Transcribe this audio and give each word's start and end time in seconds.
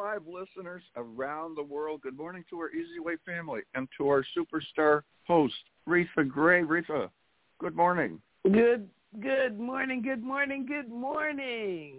live 0.00 0.22
listeners 0.26 0.82
around 0.96 1.54
the 1.56 1.62
world. 1.62 2.00
Good 2.00 2.16
morning 2.16 2.42
to 2.48 2.58
our 2.58 2.70
Easy 2.70 3.00
Way 3.00 3.16
family 3.26 3.60
and 3.74 3.86
to 3.98 4.08
our 4.08 4.24
superstar 4.34 5.02
host, 5.26 5.52
Reatha 5.86 6.26
Grey. 6.26 6.62
Reatha, 6.62 7.10
good 7.58 7.76
morning. 7.76 8.18
Good 8.44 8.88
good 9.20 9.60
morning, 9.60 10.00
good 10.00 10.22
morning, 10.22 10.64
good 10.64 10.88
morning. 10.88 11.96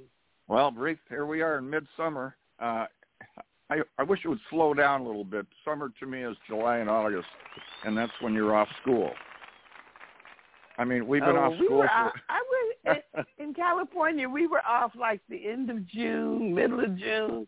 Well, 0.47 0.71
Reatha, 0.71 0.97
here 1.09 1.27
we 1.27 1.43
are 1.43 1.59
in 1.59 1.69
midsummer. 1.69 2.35
Uh, 2.59 2.85
I, 3.69 3.81
I 3.99 4.03
wish 4.03 4.21
it 4.25 4.29
would 4.29 4.39
slow 4.49 4.73
down 4.73 5.01
a 5.01 5.05
little 5.05 5.23
bit. 5.23 5.45
Summer 5.63 5.91
to 5.99 6.07
me 6.07 6.23
is 6.23 6.35
July 6.47 6.77
and 6.77 6.89
August, 6.89 7.27
and 7.85 7.95
that's 7.95 8.11
when 8.19 8.33
you're 8.33 8.55
off 8.55 8.69
school. 8.81 9.11
I 10.79 10.85
mean, 10.85 11.05
we've 11.05 11.21
been 11.21 11.35
oh, 11.35 11.39
off 11.39 11.51
we 11.59 11.67
school. 11.67 11.77
Were 11.77 11.87
for... 11.87 12.07
off, 12.07 12.13
I 12.29 12.41
was 12.87 12.97
in, 13.37 13.45
in 13.45 13.53
California. 13.53 14.27
We 14.27 14.47
were 14.47 14.65
off 14.67 14.93
like 14.99 15.21
the 15.29 15.47
end 15.47 15.69
of 15.69 15.87
June, 15.87 16.55
middle 16.55 16.79
of 16.79 16.97
June 16.97 17.45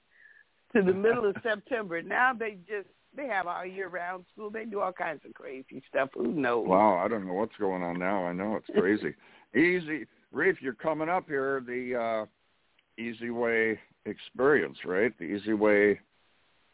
to 0.76 0.82
the 0.82 0.94
middle 0.94 1.30
of 1.30 1.36
September. 1.44 2.02
Now 2.02 2.34
they 2.34 2.58
just 2.68 2.88
they 3.16 3.28
have 3.28 3.48
all 3.48 3.66
year 3.66 3.90
round 3.90 4.26
school. 4.34 4.50
They 4.50 4.66
do 4.66 4.80
all 4.80 4.92
kinds 4.92 5.22
of 5.26 5.34
crazy 5.34 5.84
stuff. 5.90 6.10
Who 6.16 6.32
knows? 6.32 6.68
Wow, 6.68 6.98
I 6.98 7.08
don't 7.08 7.28
know 7.28 7.34
what's 7.34 7.56
going 7.60 7.84
on 7.84 8.00
now. 8.00 8.26
I 8.26 8.34
know 8.34 8.56
it's 8.56 8.80
crazy. 8.80 9.14
Easy, 9.56 10.08
Reef, 10.32 10.58
you're 10.62 10.74
coming 10.74 11.10
up 11.10 11.28
here. 11.28 11.62
The 11.66 12.26
uh, 12.28 13.02
Easy 13.02 13.30
Way 13.30 13.80
experience, 14.06 14.78
right? 14.84 15.18
The 15.20 15.26
Easy 15.26 15.54
Way 15.54 16.00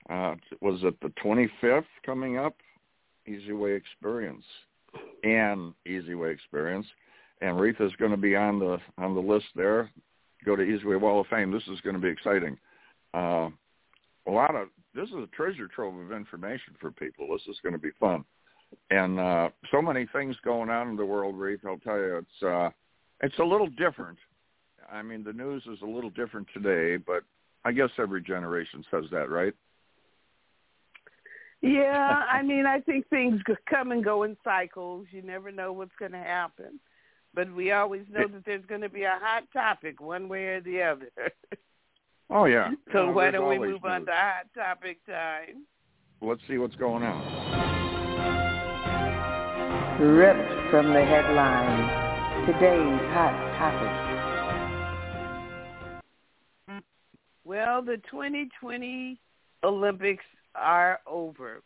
uh, 0.09 0.35
was 0.61 0.79
it 0.83 0.95
the 1.01 1.11
25th 1.23 1.83
coming 2.05 2.37
up? 2.37 2.55
Easy 3.27 3.51
Way 3.51 3.73
experience 3.73 4.45
and 5.23 5.73
Easy 5.85 6.15
Way 6.15 6.31
experience, 6.31 6.85
and 7.41 7.59
Reef 7.59 7.79
is 7.79 7.91
going 7.99 8.11
to 8.11 8.17
be 8.17 8.35
on 8.35 8.59
the 8.59 8.77
on 8.97 9.13
the 9.13 9.21
list 9.21 9.45
there. 9.55 9.91
Go 10.45 10.55
to 10.55 10.63
Easy 10.63 10.85
Way 10.85 10.95
Wall 10.95 11.21
of 11.21 11.27
Fame. 11.27 11.51
This 11.51 11.67
is 11.71 11.81
going 11.81 11.95
to 11.95 12.01
be 12.01 12.09
exciting. 12.09 12.57
Uh, 13.13 13.49
a 14.27 14.31
lot 14.31 14.55
of 14.55 14.69
this 14.95 15.09
is 15.09 15.15
a 15.15 15.27
treasure 15.35 15.67
trove 15.67 15.95
of 15.95 16.11
information 16.11 16.73
for 16.79 16.91
people. 16.91 17.27
This 17.31 17.47
is 17.47 17.59
going 17.61 17.73
to 17.73 17.79
be 17.79 17.91
fun, 17.99 18.23
and 18.89 19.19
uh, 19.19 19.49
so 19.71 19.81
many 19.81 20.07
things 20.13 20.35
going 20.43 20.69
on 20.69 20.89
in 20.89 20.95
the 20.95 21.05
world, 21.05 21.37
Reef. 21.37 21.59
I'll 21.65 21.77
tell 21.77 21.97
you, 21.97 22.17
it's 22.17 22.43
uh, 22.43 22.69
it's 23.21 23.37
a 23.39 23.43
little 23.43 23.69
different. 23.69 24.17
I 24.91 25.01
mean, 25.01 25.23
the 25.23 25.33
news 25.33 25.63
is 25.71 25.79
a 25.83 25.85
little 25.85 26.09
different 26.09 26.47
today, 26.53 26.97
but 26.97 27.23
I 27.65 27.71
guess 27.71 27.89
every 27.99 28.21
generation 28.21 28.83
says 28.89 29.05
that, 29.11 29.29
right? 29.29 29.53
Yeah, 31.61 32.23
I 32.31 32.41
mean, 32.41 32.65
I 32.65 32.79
think 32.79 33.07
things 33.09 33.41
come 33.69 33.91
and 33.91 34.03
go 34.03 34.23
in 34.23 34.37
cycles. 34.43 35.07
You 35.11 35.21
never 35.21 35.51
know 35.51 35.71
what's 35.73 35.95
going 35.99 36.13
to 36.13 36.17
happen, 36.17 36.79
but 37.33 37.53
we 37.53 37.71
always 37.71 38.03
know 38.09 38.27
that 38.27 38.45
there's 38.45 38.65
going 38.65 38.81
to 38.81 38.89
be 38.89 39.03
a 39.03 39.19
hot 39.21 39.43
topic 39.53 40.01
one 40.01 40.29
way 40.29 40.45
or 40.45 40.61
the 40.61 40.81
other. 40.81 41.11
Oh 42.29 42.45
yeah. 42.45 42.69
So 42.91 43.05
yeah, 43.05 43.11
why 43.11 43.31
don't 43.31 43.49
we 43.49 43.57
move 43.57 43.81
news. 43.81 43.91
on 43.91 44.05
to 44.05 44.11
hot 44.11 44.45
topic 44.53 45.03
time? 45.05 45.65
Let's 46.21 46.41
see 46.47 46.57
what's 46.57 46.75
going 46.75 47.03
on. 47.03 47.59
Ripped 49.99 50.69
from 50.69 50.93
the 50.93 51.03
headlines. 51.03 52.45
Today's 52.45 53.01
hot 53.11 53.33
topic. 53.57 54.09
Well, 57.43 57.81
the 57.81 57.97
2020 58.11 59.19
Olympics 59.63 60.23
are 60.53 60.99
over. 61.07 61.63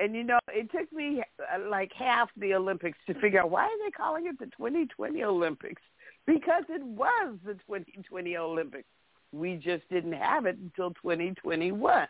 And 0.00 0.16
you 0.16 0.24
know, 0.24 0.38
it 0.48 0.72
took 0.72 0.92
me 0.92 1.22
uh, 1.38 1.58
like 1.70 1.92
half 1.92 2.30
the 2.36 2.54
Olympics 2.54 2.98
to 3.06 3.14
figure 3.20 3.40
out 3.40 3.50
why 3.50 3.64
are 3.64 3.78
they 3.84 3.90
calling 3.92 4.26
it 4.26 4.38
the 4.40 4.46
2020 4.46 5.22
Olympics? 5.22 5.82
Because 6.26 6.64
it 6.68 6.82
was 6.82 7.36
the 7.44 7.54
2020 7.54 8.36
Olympics. 8.36 8.88
We 9.32 9.56
just 9.56 9.88
didn't 9.88 10.12
have 10.12 10.46
it 10.46 10.56
until 10.58 10.90
2021. 10.90 12.06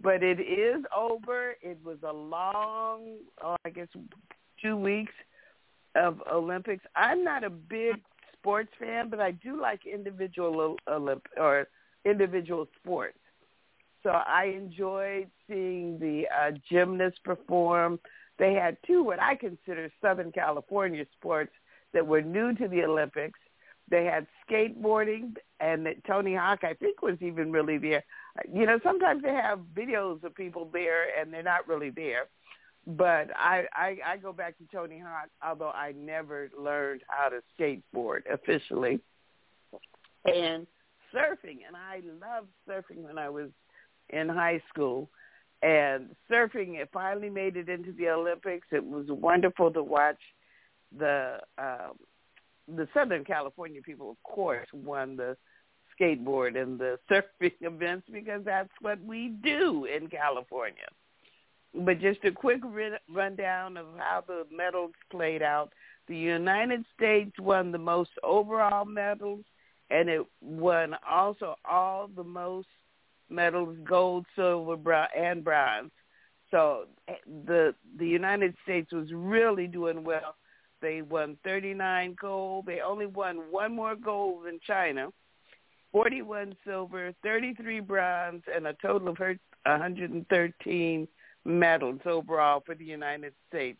But 0.00 0.22
it 0.22 0.40
is 0.40 0.84
over. 0.96 1.56
It 1.60 1.78
was 1.84 1.98
a 2.02 2.12
long, 2.12 3.16
oh, 3.42 3.56
I 3.64 3.70
guess, 3.70 3.88
two 4.60 4.76
weeks 4.76 5.12
of 5.94 6.22
Olympics. 6.32 6.84
I'm 6.96 7.22
not 7.22 7.44
a 7.44 7.50
big 7.50 7.96
sports 8.38 8.70
fan, 8.78 9.08
but 9.08 9.20
I 9.20 9.32
do 9.32 9.60
like 9.60 9.86
individual 9.86 10.76
Olymp 10.88 11.22
or 11.36 11.68
individual 12.04 12.66
sports. 12.80 13.18
So 14.02 14.10
I 14.10 14.46
enjoyed 14.56 15.28
seeing 15.48 15.98
the 15.98 16.24
uh, 16.28 16.52
gymnasts 16.68 17.20
perform. 17.22 18.00
They 18.38 18.54
had 18.54 18.76
two 18.86 19.04
what 19.04 19.20
I 19.20 19.36
consider 19.36 19.90
Southern 20.00 20.32
California 20.32 21.04
sports 21.16 21.52
that 21.92 22.04
were 22.06 22.22
new 22.22 22.54
to 22.54 22.66
the 22.66 22.82
Olympics. 22.82 23.38
They 23.92 24.06
had 24.06 24.26
skateboarding, 24.48 25.36
and 25.60 25.86
Tony 26.06 26.34
Hawk, 26.34 26.60
I 26.64 26.72
think, 26.72 27.02
was 27.02 27.18
even 27.20 27.52
really 27.52 27.76
there. 27.76 28.02
You 28.50 28.64
know, 28.64 28.80
sometimes 28.82 29.22
they 29.22 29.34
have 29.34 29.60
videos 29.76 30.24
of 30.24 30.34
people 30.34 30.70
there, 30.72 31.20
and 31.20 31.30
they're 31.30 31.42
not 31.42 31.68
really 31.68 31.90
there. 31.90 32.24
But 32.86 33.28
I, 33.36 33.66
I, 33.74 33.98
I 34.06 34.16
go 34.16 34.32
back 34.32 34.56
to 34.56 34.64
Tony 34.72 34.98
Hawk, 34.98 35.28
although 35.46 35.72
I 35.72 35.92
never 35.92 36.48
learned 36.58 37.02
how 37.06 37.28
to 37.28 37.42
skateboard 37.54 38.22
officially. 38.32 38.98
And 40.24 40.66
surfing, 41.14 41.58
and 41.66 41.76
I 41.76 42.00
loved 42.18 42.48
surfing 42.66 43.02
when 43.02 43.18
I 43.18 43.28
was 43.28 43.50
in 44.08 44.26
high 44.26 44.62
school. 44.70 45.10
And 45.62 46.16
surfing, 46.30 46.80
it 46.80 46.88
finally 46.94 47.28
made 47.28 47.58
it 47.58 47.68
into 47.68 47.92
the 47.92 48.08
Olympics. 48.08 48.68
It 48.72 48.84
was 48.84 49.04
wonderful 49.08 49.70
to 49.72 49.82
watch 49.82 50.18
the 50.98 51.40
um, 51.58 51.98
the 52.68 52.88
Southern 52.94 53.24
California 53.24 53.80
people, 53.82 54.10
of 54.10 54.22
course, 54.22 54.66
won 54.72 55.16
the 55.16 55.36
skateboard 55.98 56.60
and 56.60 56.78
the 56.78 56.98
surfing 57.10 57.52
events 57.60 58.06
because 58.12 58.42
that's 58.44 58.72
what 58.80 59.02
we 59.04 59.28
do 59.42 59.86
in 59.86 60.08
California. 60.08 60.86
But 61.74 62.00
just 62.00 62.24
a 62.24 62.30
quick 62.30 62.60
rundown 63.08 63.76
of 63.76 63.86
how 63.96 64.22
the 64.26 64.46
medals 64.54 64.92
played 65.10 65.42
out. 65.42 65.72
The 66.06 66.16
United 66.16 66.84
States 66.94 67.32
won 67.38 67.72
the 67.72 67.78
most 67.78 68.10
overall 68.22 68.84
medals, 68.84 69.44
and 69.90 70.08
it 70.08 70.26
won 70.42 70.94
also 71.08 71.54
all 71.64 72.10
the 72.14 72.24
most 72.24 72.66
medals, 73.30 73.76
gold, 73.84 74.26
silver, 74.36 75.08
and 75.16 75.42
bronze. 75.42 75.90
So 76.50 76.84
eh, 77.08 77.14
the 77.46 77.74
the 77.98 78.06
United 78.06 78.54
States 78.62 78.92
was 78.92 79.08
really 79.12 79.66
doing 79.66 80.04
well 80.04 80.34
they 80.82 81.00
won 81.00 81.38
39 81.44 82.16
gold. 82.20 82.66
They 82.66 82.80
only 82.80 83.06
won 83.06 83.36
one 83.50 83.74
more 83.74 83.96
gold 83.96 84.44
than 84.44 84.60
China, 84.66 85.08
41 85.92 86.56
silver, 86.66 87.14
33 87.22 87.80
bronze, 87.80 88.42
and 88.54 88.66
a 88.66 88.74
total 88.74 89.08
of 89.08 89.18
113 89.18 91.08
medals 91.44 92.00
overall 92.04 92.62
for 92.64 92.74
the 92.74 92.84
United 92.84 93.32
States. 93.48 93.78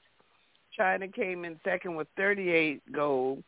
China 0.76 1.08
came 1.08 1.44
in 1.44 1.60
second 1.64 1.96
with 1.96 2.08
38 2.16 2.80
gold, 2.92 3.42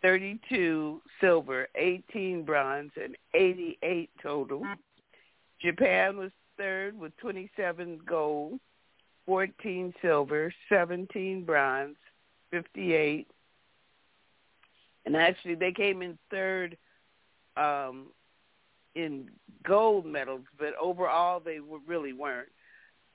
32 0.00 1.02
silver, 1.20 1.68
18 1.74 2.44
bronze, 2.44 2.92
and 3.02 3.16
88 3.34 4.10
total. 4.22 4.62
Japan 5.60 6.16
was 6.16 6.30
third 6.56 6.98
with 6.98 7.16
27 7.18 8.00
gold, 8.06 8.60
14 9.26 9.92
silver, 10.00 10.52
17 10.68 11.44
bronze, 11.44 11.96
58. 12.50 13.28
And 15.06 15.16
actually, 15.16 15.54
they 15.54 15.72
came 15.72 16.02
in 16.02 16.18
third 16.30 16.76
um, 17.56 18.08
in 18.94 19.30
gold 19.66 20.06
medals, 20.06 20.44
but 20.58 20.74
overall, 20.80 21.40
they 21.40 21.60
were, 21.60 21.78
really 21.86 22.12
weren't. 22.12 22.48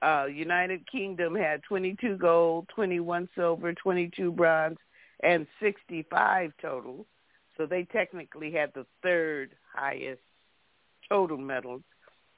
Uh, 0.01 0.25
United 0.25 0.89
Kingdom 0.91 1.33
had 1.33 1.63
22 1.63 2.17
gold, 2.17 2.67
21 2.75 3.29
silver, 3.35 3.73
22 3.73 4.31
bronze, 4.31 4.77
and 5.21 5.47
65 5.61 6.51
total. 6.61 7.05
So 7.57 7.65
they 7.65 7.83
technically 7.83 8.51
had 8.51 8.71
the 8.73 8.85
third 9.01 9.55
highest 9.73 10.21
total 11.07 11.37
medals. 11.37 11.83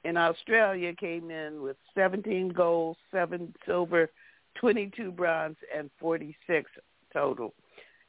And 0.04 0.16
Australia 0.16 0.94
came 0.94 1.30
in 1.30 1.62
with 1.62 1.76
17 1.96 2.50
gold, 2.50 2.96
7 3.10 3.52
silver, 3.66 4.10
22 4.60 5.12
bronze, 5.12 5.56
and 5.76 5.90
46 5.98 6.70
total. 7.12 7.54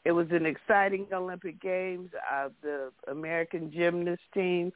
It 0.06 0.12
was 0.12 0.28
an 0.32 0.46
exciting 0.46 1.08
Olympic 1.14 1.62
Games. 1.62 2.10
Uh, 2.32 2.50
the 2.62 2.92
American 3.10 3.72
gymnast 3.72 4.22
team 4.34 4.72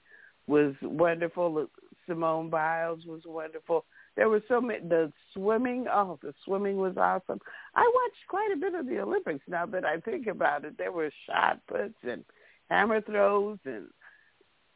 was 0.48 0.74
wonderful. 0.82 1.68
Simone 2.08 2.50
Biles 2.50 3.06
was 3.06 3.22
wonderful. 3.26 3.86
There 4.18 4.30
were 4.30 4.44
so 4.48 4.60
many. 4.60 4.86
The 4.88 5.12
swimming, 5.34 5.86
oh, 5.90 6.20
the 6.22 6.34
swimming 6.44 6.78
was 6.78 6.98
awesome. 6.98 7.40
I 7.76 7.90
watched 7.94 8.28
quite 8.28 8.52
a 8.54 8.60
bit 8.60 8.74
of 8.74 8.88
the 8.88 9.00
Olympics. 9.00 9.46
Now 9.48 9.66
that 9.68 9.86
I 9.86 10.00
think 10.02 10.28
about 10.28 10.66
it, 10.66 10.78
there 10.78 10.92
were 10.92 11.12
shot 11.26 11.62
puts 11.68 11.96
and 12.04 12.26
hammer 12.70 13.00
throws 13.02 13.60
and 13.66 13.88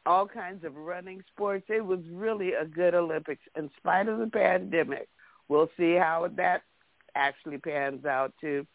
all 0.06 0.26
kinds 0.26 0.64
of 0.64 0.76
running 0.76 1.22
sports. 1.34 1.66
It 1.68 1.84
was 1.84 2.00
really 2.10 2.54
a 2.54 2.64
good 2.64 2.94
Olympics 2.94 3.42
in 3.56 3.70
spite 3.76 4.08
of 4.08 4.18
the 4.18 4.28
pandemic. 4.28 5.08
We'll 5.48 5.70
see 5.76 5.94
how 5.94 6.30
that 6.36 6.62
actually 7.16 7.58
pans 7.58 8.04
out 8.04 8.32
too. 8.40 8.66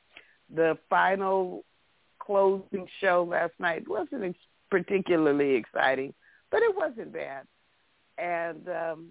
The 0.53 0.77
final 0.89 1.63
closing 2.19 2.87
show 2.99 3.25
last 3.29 3.53
night 3.59 3.87
wasn't 3.87 4.35
particularly 4.69 5.55
exciting, 5.55 6.13
but 6.49 6.61
it 6.61 6.75
wasn't 6.75 7.13
bad. 7.13 7.47
And 8.17 8.67
um, 8.67 9.07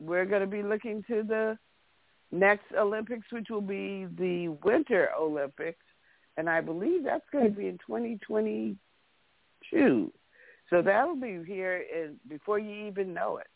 we're 0.00 0.24
going 0.24 0.42
to 0.42 0.46
be 0.46 0.62
looking 0.62 1.04
to 1.08 1.22
the 1.22 1.58
next 2.32 2.64
Olympics, 2.76 3.26
which 3.30 3.48
will 3.50 3.60
be 3.60 4.06
the 4.18 4.48
Winter 4.64 5.10
Olympics, 5.18 5.84
and 6.36 6.50
I 6.50 6.60
believe 6.60 7.04
that's 7.04 7.24
going 7.32 7.44
to 7.44 7.50
be 7.50 7.68
in 7.68 7.78
2022. 7.86 10.12
So 10.68 10.82
that'll 10.82 11.14
be 11.16 11.42
here 11.46 11.76
in, 11.76 12.16
before 12.28 12.58
you 12.58 12.86
even 12.86 13.14
know 13.14 13.38
it. 13.38 13.46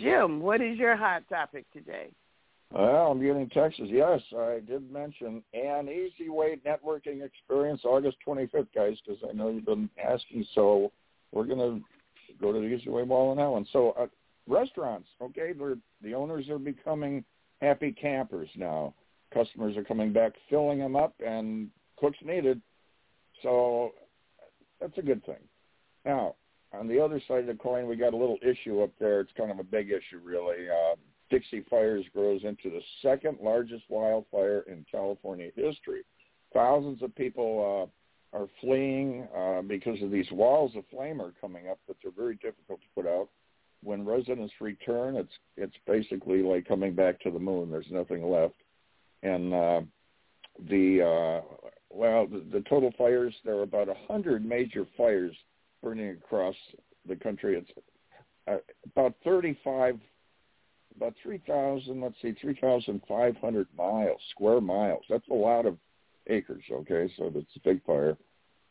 Jim, 0.00 0.40
what 0.40 0.60
is 0.60 0.78
your 0.78 0.96
hot 0.96 1.24
topic 1.28 1.66
today? 1.72 2.10
Well, 2.70 3.12
I'm 3.12 3.22
getting 3.22 3.48
Texas. 3.50 3.86
Yes, 3.88 4.20
I 4.36 4.60
did 4.66 4.90
mention 4.90 5.42
an 5.52 5.88
easy 5.88 6.28
way 6.28 6.58
networking 6.66 7.24
experience 7.24 7.82
August 7.84 8.16
25th, 8.26 8.68
guys, 8.74 8.96
because 9.06 9.22
I 9.28 9.32
know 9.32 9.48
you've 9.48 9.66
been 9.66 9.88
asking. 10.02 10.44
So 10.54 10.90
we're 11.30 11.44
going 11.44 11.58
to 11.58 11.84
go 12.40 12.52
to 12.52 12.58
the 12.58 12.66
Easy 12.66 12.90
Way 12.90 13.04
Mall 13.04 13.32
in 13.32 13.38
Allen. 13.38 13.66
So 13.72 13.90
uh, 13.92 14.06
restaurants, 14.48 15.08
okay, 15.22 15.52
they're, 15.52 15.76
the 16.02 16.14
owners 16.14 16.48
are 16.48 16.58
becoming 16.58 17.24
happy 17.60 17.92
campers 17.92 18.48
now. 18.56 18.94
Customers 19.32 19.76
are 19.76 19.84
coming 19.84 20.12
back, 20.12 20.32
filling 20.50 20.78
them 20.78 20.96
up, 20.96 21.14
and 21.24 21.70
cooks 21.96 22.18
needed. 22.24 22.60
So 23.42 23.92
that's 24.80 24.98
a 24.98 25.02
good 25.02 25.24
thing. 25.24 25.40
Now, 26.04 26.34
on 26.72 26.88
the 26.88 27.00
other 27.00 27.20
side 27.26 27.40
of 27.40 27.46
the 27.46 27.54
coin, 27.54 27.86
we 27.86 27.96
got 27.96 28.14
a 28.14 28.16
little 28.16 28.38
issue 28.42 28.82
up 28.82 28.90
there. 28.98 29.20
It's 29.20 29.32
kind 29.36 29.50
of 29.50 29.58
a 29.58 29.64
big 29.64 29.90
issue, 29.90 30.20
really. 30.22 30.68
Uh, 30.68 30.96
Dixie 31.34 31.64
Fires 31.68 32.04
grows 32.14 32.42
into 32.44 32.70
the 32.70 32.80
second 33.02 33.38
largest 33.42 33.82
wildfire 33.88 34.64
in 34.68 34.86
California 34.88 35.50
history. 35.56 36.02
Thousands 36.52 37.02
of 37.02 37.12
people 37.16 37.90
uh, 38.32 38.38
are 38.38 38.46
fleeing 38.60 39.26
uh, 39.36 39.62
because 39.62 40.00
of 40.00 40.12
these 40.12 40.30
walls 40.30 40.70
of 40.76 40.84
flame 40.92 41.20
are 41.20 41.32
coming 41.40 41.68
up 41.68 41.80
that 41.88 41.96
they're 42.00 42.12
very 42.12 42.36
difficult 42.36 42.80
to 42.82 42.86
put 42.94 43.04
out. 43.08 43.28
When 43.82 44.06
residents 44.06 44.54
return, 44.60 45.16
it's 45.16 45.32
it's 45.56 45.74
basically 45.88 46.40
like 46.40 46.68
coming 46.68 46.94
back 46.94 47.20
to 47.22 47.32
the 47.32 47.40
moon. 47.40 47.68
There's 47.68 47.90
nothing 47.90 48.30
left, 48.30 48.54
and 49.24 49.52
uh, 49.52 49.80
the 50.70 51.02
uh, 51.02 51.66
well, 51.90 52.28
the, 52.28 52.44
the 52.52 52.64
total 52.68 52.92
fires 52.96 53.34
there 53.44 53.56
are 53.56 53.62
about 53.62 53.88
a 53.88 53.96
hundred 54.06 54.44
major 54.44 54.86
fires 54.96 55.34
burning 55.82 56.10
across 56.10 56.54
the 57.08 57.16
country. 57.16 57.56
It's 57.56 57.70
uh, 58.46 58.58
about 58.86 59.14
35 59.24 59.98
about 60.96 61.14
3,000, 61.22 62.00
let's 62.00 62.14
see, 62.22 62.34
3,500 62.40 63.68
miles, 63.76 64.20
square 64.30 64.60
miles. 64.60 65.02
That's 65.08 65.28
a 65.30 65.34
lot 65.34 65.66
of 65.66 65.76
acres, 66.28 66.64
okay? 66.70 67.12
So 67.16 67.30
that's 67.34 67.46
a 67.56 67.60
big 67.60 67.84
fire. 67.84 68.16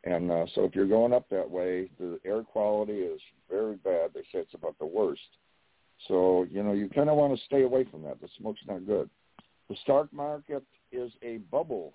And 0.05 0.31
uh, 0.31 0.45
so 0.53 0.65
if 0.65 0.75
you're 0.75 0.87
going 0.87 1.13
up 1.13 1.29
that 1.29 1.49
way, 1.49 1.89
the 1.99 2.19
air 2.25 2.43
quality 2.43 2.93
is 2.93 3.21
very 3.49 3.75
bad. 3.77 4.11
They 4.13 4.21
say 4.21 4.39
it's 4.39 4.53
about 4.53 4.77
the 4.79 4.85
worst. 4.85 5.21
So, 6.07 6.45
you 6.49 6.63
know, 6.63 6.73
you 6.73 6.89
kind 6.89 7.09
of 7.09 7.15
want 7.15 7.37
to 7.37 7.45
stay 7.45 7.63
away 7.63 7.85
from 7.89 8.03
that. 8.03 8.19
The 8.19 8.27
smoke's 8.37 8.59
not 8.67 8.85
good. 8.85 9.09
The 9.69 9.75
stock 9.83 10.11
market 10.11 10.63
is 10.91 11.11
a 11.21 11.37
bubble, 11.49 11.93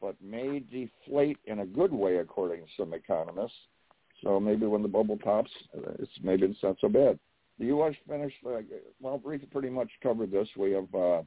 but 0.00 0.16
may 0.22 0.60
deflate 0.60 1.38
in 1.44 1.60
a 1.60 1.66
good 1.66 1.92
way, 1.92 2.16
according 2.16 2.64
to 2.64 2.70
some 2.76 2.94
economists. 2.94 3.52
So 4.22 4.40
maybe 4.40 4.66
when 4.66 4.82
the 4.82 4.88
bubble 4.88 5.18
pops, 5.22 5.50
it's 5.98 6.12
maybe 6.22 6.46
it's 6.46 6.62
not 6.62 6.76
so 6.80 6.88
bad. 6.88 7.18
The 7.62 7.68
U.S. 7.68 7.94
finished, 8.08 8.38
uh, 8.44 8.58
well, 9.00 9.22
Rita 9.24 9.46
pretty 9.46 9.70
much 9.70 9.88
covered 10.02 10.32
this. 10.32 10.48
We 10.56 10.72
have 10.72 10.92
uh, 10.92 11.22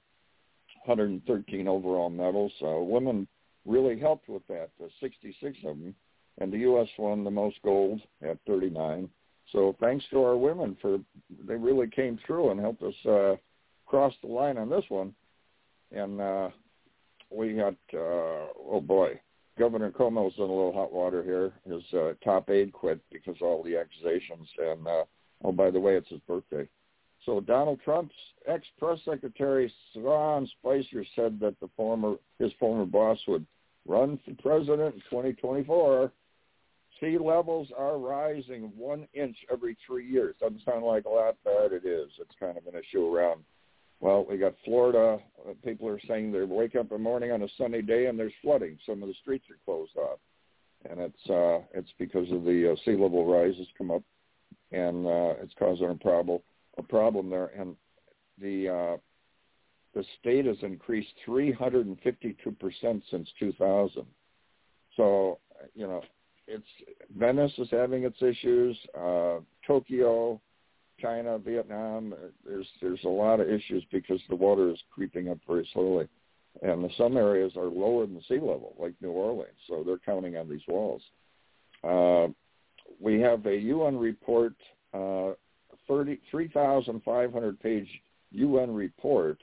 113 0.83 1.65
overall 1.65 2.09
medals. 2.09 2.51
Uh, 2.61 2.79
women 2.79 3.25
really 3.65 3.97
helped 3.97 4.27
with 4.27 4.45
that, 4.47 4.69
uh, 4.83 4.87
66 4.99 5.57
of 5.65 5.77
them. 5.77 5.95
And 6.39 6.51
the 6.51 6.57
U.S. 6.57 6.89
won 6.97 7.23
the 7.23 7.31
most 7.31 7.55
gold 7.63 8.01
at 8.21 8.37
39. 8.47 9.07
So 9.53 9.77
thanks 9.79 10.03
to 10.11 10.21
our 10.25 10.35
women 10.35 10.75
for, 10.81 10.97
they 11.47 11.55
really 11.55 11.87
came 11.87 12.19
through 12.27 12.51
and 12.51 12.59
helped 12.59 12.83
us 12.83 13.05
uh, 13.05 13.35
cross 13.85 14.13
the 14.21 14.27
line 14.27 14.57
on 14.57 14.69
this 14.69 14.83
one. 14.89 15.15
And 15.93 16.19
uh, 16.19 16.49
we 17.29 17.53
got, 17.53 17.75
uh, 17.93 18.51
oh 18.59 18.83
boy, 18.85 19.21
Governor 19.57 19.89
Cuomo's 19.89 20.33
in 20.35 20.43
a 20.43 20.47
little 20.47 20.73
hot 20.73 20.91
water 20.91 21.23
here. 21.23 21.53
His 21.65 21.83
uh, 21.97 22.11
top 22.25 22.49
aide 22.49 22.73
quit 22.73 22.99
because 23.09 23.37
of 23.37 23.47
all 23.47 23.63
the 23.63 23.77
accusations. 23.77 24.49
And 24.57 24.85
uh, 24.85 25.05
Oh, 25.43 25.51
by 25.51 25.71
the 25.71 25.79
way, 25.79 25.95
it's 25.95 26.09
his 26.09 26.21
birthday. 26.21 26.67
So 27.25 27.39
Donald 27.39 27.79
Trump's 27.83 28.13
ex-press 28.47 28.99
secretary 29.03 29.71
Sean 29.93 30.47
Spicer 30.59 31.03
said 31.15 31.39
that 31.39 31.59
the 31.59 31.69
former 31.75 32.15
his 32.39 32.51
former 32.59 32.85
boss 32.85 33.17
would 33.27 33.45
run 33.87 34.19
for 34.25 34.33
president 34.41 34.95
in 34.95 35.01
2024. 35.09 36.11
Sea 36.99 37.17
levels 37.17 37.67
are 37.77 37.97
rising 37.97 38.71
one 38.77 39.07
inch 39.13 39.35
every 39.51 39.75
three 39.85 40.07
years. 40.07 40.35
Doesn't 40.39 40.63
sound 40.63 40.85
like 40.85 41.05
a 41.05 41.09
lot, 41.09 41.35
but 41.43 41.73
it 41.73 41.85
is. 41.85 42.09
It's 42.19 42.35
kind 42.39 42.57
of 42.57 42.67
an 42.67 42.79
issue 42.79 43.05
around. 43.05 43.43
Well, 43.99 44.25
we 44.29 44.37
got 44.37 44.53
Florida. 44.63 45.19
People 45.63 45.89
are 45.89 45.99
saying 46.07 46.31
they 46.31 46.43
wake 46.43 46.75
up 46.75 46.91
in 46.91 46.97
the 46.97 47.03
morning 47.03 47.31
on 47.31 47.41
a 47.41 47.47
sunny 47.57 47.81
day 47.81 48.05
and 48.05 48.19
there's 48.19 48.33
flooding. 48.41 48.77
Some 48.85 49.01
of 49.01 49.07
the 49.07 49.15
streets 49.21 49.45
are 49.49 49.57
closed 49.65 49.97
off, 49.97 50.19
and 50.89 50.99
it's 50.99 51.29
uh, 51.29 51.65
it's 51.73 51.91
because 51.97 52.31
of 52.31 52.43
the 52.43 52.73
uh, 52.73 52.75
sea 52.85 52.91
level 52.91 53.25
rise 53.25 53.55
has 53.57 53.67
come 53.77 53.91
up 53.91 54.03
and 54.75 55.05
uh, 55.05 55.33
it's 55.41 55.53
causing 55.57 55.89
a 55.89 55.95
problem 55.95 56.39
a 56.77 56.83
problem 56.83 57.29
there. 57.29 57.51
And 57.57 57.75
the 58.39 58.69
uh, 58.69 58.97
the 59.93 60.03
state 60.19 60.45
has 60.45 60.57
increased 60.61 61.13
352 61.25 62.51
percent 62.51 63.03
since 63.09 63.29
2000. 63.39 64.05
So 64.97 65.39
you 65.73 65.87
know, 65.87 66.01
it's 66.47 66.65
Venice 67.17 67.53
is 67.57 67.69
having 67.71 68.03
its 68.03 68.21
issues. 68.21 68.77
Uh, 68.97 69.39
Tokyo, 69.65 70.41
China, 70.99 71.37
Vietnam. 71.37 72.13
There's 72.45 72.67
there's 72.81 73.03
a 73.05 73.09
lot 73.09 73.39
of 73.39 73.49
issues 73.49 73.83
because 73.91 74.19
the 74.29 74.35
water 74.35 74.69
is 74.69 74.79
creeping 74.93 75.29
up 75.29 75.39
very 75.47 75.67
slowly, 75.73 76.07
and 76.61 76.89
some 76.97 77.15
areas 77.15 77.53
are 77.55 77.65
lower 77.65 78.05
than 78.05 78.21
sea 78.27 78.35
level, 78.35 78.75
like 78.77 78.93
New 79.01 79.11
Orleans. 79.11 79.51
So 79.67 79.83
they're 79.85 79.97
counting 79.97 80.35
on 80.35 80.49
these 80.49 80.61
walls. 80.67 81.01
Uh, 81.83 82.27
we 82.99 83.19
have 83.21 83.45
a 83.45 83.55
UN 83.55 83.97
report, 83.97 84.53
uh, 84.93 85.31
3,500 85.87 87.59
page 87.59 87.87
UN 88.31 88.73
report 88.73 89.39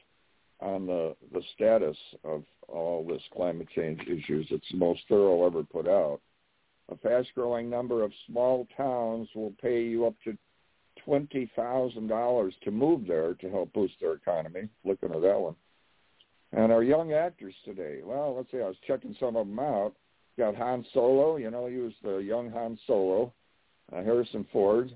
on 0.60 0.86
the, 0.86 1.16
the 1.32 1.42
status 1.54 1.96
of 2.24 2.44
all 2.68 3.04
this 3.06 3.22
climate 3.34 3.68
change 3.74 4.00
issues. 4.02 4.46
It's 4.50 4.70
the 4.70 4.78
most 4.78 5.00
thorough 5.08 5.46
ever 5.46 5.62
put 5.62 5.86
out. 5.86 6.20
A 6.90 6.96
fast-growing 6.96 7.70
number 7.70 8.02
of 8.02 8.12
small 8.26 8.66
towns 8.76 9.28
will 9.34 9.52
pay 9.60 9.82
you 9.82 10.06
up 10.06 10.14
to 10.24 10.36
$20,000 11.06 12.52
to 12.64 12.70
move 12.70 13.06
there 13.06 13.34
to 13.34 13.50
help 13.50 13.72
boost 13.72 13.94
their 14.00 14.14
economy. 14.14 14.68
Looking 14.84 15.10
at 15.10 15.22
that 15.22 15.40
one. 15.40 15.54
And 16.52 16.70
our 16.70 16.82
young 16.82 17.12
actors 17.12 17.54
today, 17.64 18.00
well, 18.04 18.34
let's 18.36 18.50
see, 18.50 18.58
I 18.58 18.66
was 18.66 18.76
checking 18.86 19.16
some 19.18 19.36
of 19.36 19.46
them 19.46 19.58
out. 19.58 19.94
Got 20.38 20.56
Han 20.56 20.84
Solo, 20.92 21.36
you 21.36 21.50
know, 21.50 21.66
he 21.66 21.76
was 21.76 21.92
the 22.02 22.18
young 22.18 22.50
Han 22.50 22.78
Solo 22.86 23.32
uh, 23.94 24.02
Harrison 24.02 24.46
Ford. 24.52 24.92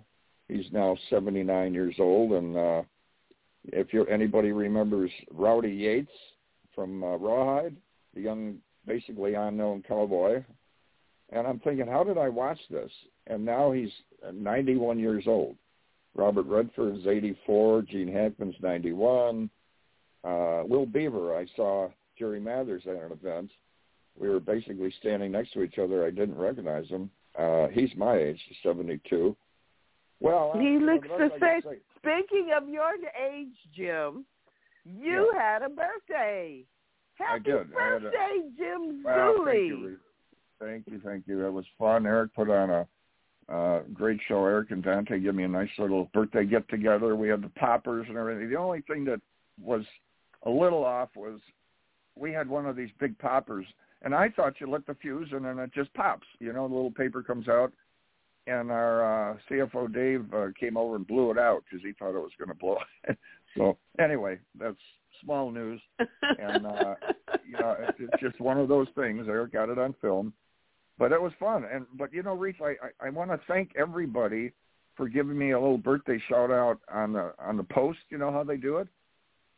He's 0.48 0.66
now 0.72 0.96
79 1.10 1.74
years 1.74 1.96
old, 1.98 2.32
and 2.32 2.56
uh, 2.56 2.82
if 3.64 3.92
you 3.92 4.04
anybody 4.06 4.52
remembers 4.52 5.10
Rowdy 5.30 5.70
Yates 5.70 6.10
from 6.74 7.02
uh, 7.02 7.16
Rawhide, 7.16 7.76
the 8.14 8.20
young, 8.20 8.58
basically 8.86 9.34
unknown 9.34 9.82
cowboy, 9.86 10.44
and 11.30 11.46
I'm 11.46 11.58
thinking, 11.60 11.86
how 11.86 12.04
did 12.04 12.18
I 12.18 12.28
watch 12.28 12.60
this? 12.70 12.90
And 13.26 13.44
now 13.44 13.72
he's 13.72 13.90
91 14.32 14.98
years 14.98 15.24
old. 15.26 15.56
Robert 16.14 16.46
Redford's 16.46 17.06
84, 17.06 17.82
Gene 17.82 18.12
Hackman's 18.12 18.54
91. 18.62 19.50
Uh, 20.24 20.62
Will 20.66 20.86
Beaver, 20.86 21.36
I 21.36 21.46
saw 21.56 21.88
Jerry 22.18 22.40
Mathers 22.40 22.82
at 22.86 22.96
an 22.96 23.12
event. 23.12 23.50
We 24.18 24.28
were 24.28 24.40
basically 24.40 24.92
standing 25.00 25.32
next 25.32 25.52
to 25.52 25.62
each 25.62 25.78
other. 25.78 26.06
I 26.06 26.10
didn't 26.10 26.38
recognize 26.38 26.88
him. 26.88 27.10
Uh, 27.38 27.68
he's 27.68 27.90
my 27.96 28.16
age, 28.16 28.40
72. 28.62 29.36
Well, 30.20 30.52
he 30.58 30.78
looks 30.78 31.08
the 31.08 31.30
same. 31.40 31.62
Speaking 31.98 32.50
of 32.56 32.68
your 32.68 32.92
age, 32.94 33.54
Jim, 33.74 34.24
you 34.84 35.30
yeah. 35.34 35.40
had 35.52 35.62
a 35.62 35.68
birthday. 35.68 36.64
Happy 37.14 37.50
birthday, 37.50 38.40
a, 38.44 38.50
Jim 38.56 39.02
well, 39.04 39.38
Zuley. 39.40 39.68
Thank 39.68 39.80
you, 39.80 39.98
thank 40.60 40.86
you, 40.86 41.00
thank 41.04 41.28
you. 41.28 41.46
It 41.46 41.50
was 41.50 41.64
fun. 41.78 42.06
Eric 42.06 42.34
put 42.34 42.50
on 42.50 42.70
a 42.70 42.86
Uh, 43.48 43.82
great 43.92 44.18
show. 44.26 44.44
Eric 44.44 44.72
and 44.72 44.82
Dante 44.82 45.20
give 45.20 45.34
me 45.34 45.44
a 45.44 45.48
nice 45.48 45.70
little 45.78 46.10
birthday 46.12 46.44
get 46.44 46.68
together. 46.68 47.14
We 47.14 47.28
had 47.28 47.42
the 47.42 47.50
poppers 47.50 48.06
and 48.08 48.16
everything. 48.16 48.50
The 48.50 48.56
only 48.56 48.80
thing 48.88 49.04
that 49.04 49.20
was 49.62 49.84
a 50.42 50.50
little 50.50 50.84
off 50.84 51.10
was 51.14 51.40
we 52.16 52.32
had 52.32 52.48
one 52.48 52.66
of 52.66 52.74
these 52.74 52.90
big 52.98 53.16
poppers, 53.18 53.66
and 54.06 54.14
I 54.14 54.28
thought 54.28 54.60
you 54.60 54.70
lit 54.70 54.86
the 54.86 54.94
fuse 54.94 55.28
and 55.32 55.44
then 55.44 55.58
it 55.58 55.74
just 55.74 55.92
pops. 55.92 56.28
You 56.38 56.52
know, 56.52 56.68
the 56.68 56.74
little 56.74 56.92
paper 56.92 57.24
comes 57.24 57.48
out, 57.48 57.72
and 58.46 58.70
our 58.70 59.32
uh, 59.32 59.36
CFO 59.50 59.92
Dave 59.92 60.32
uh, 60.32 60.46
came 60.58 60.76
over 60.76 60.94
and 60.94 61.04
blew 61.04 61.32
it 61.32 61.38
out 61.38 61.64
because 61.64 61.84
he 61.84 61.92
thought 61.92 62.16
it 62.16 62.22
was 62.22 62.30
going 62.38 62.48
to 62.48 62.54
blow. 62.54 62.78
so 63.56 63.76
anyway, 63.98 64.38
that's 64.56 64.76
small 65.24 65.50
news, 65.50 65.80
and 65.98 66.66
uh, 66.66 66.94
you 67.44 67.58
know, 67.58 67.76
it's 67.98 68.22
just 68.22 68.40
one 68.40 68.58
of 68.58 68.68
those 68.68 68.86
things. 68.94 69.26
Eric 69.28 69.52
got 69.52 69.70
it 69.70 69.78
on 69.78 69.92
film, 70.00 70.32
but 70.98 71.10
it 71.10 71.20
was 71.20 71.32
fun. 71.40 71.64
And 71.64 71.84
but 71.98 72.14
you 72.14 72.22
know, 72.22 72.34
Reese, 72.34 72.54
I 72.62 72.76
I, 73.02 73.08
I 73.08 73.10
want 73.10 73.32
to 73.32 73.40
thank 73.48 73.72
everybody 73.76 74.52
for 74.94 75.08
giving 75.08 75.36
me 75.36 75.50
a 75.50 75.60
little 75.60 75.78
birthday 75.78 76.22
shout 76.28 76.52
out 76.52 76.78
on 76.94 77.12
the 77.12 77.34
on 77.40 77.56
the 77.56 77.64
post. 77.64 77.98
You 78.10 78.18
know 78.18 78.30
how 78.30 78.44
they 78.44 78.56
do 78.56 78.76
it. 78.76 78.86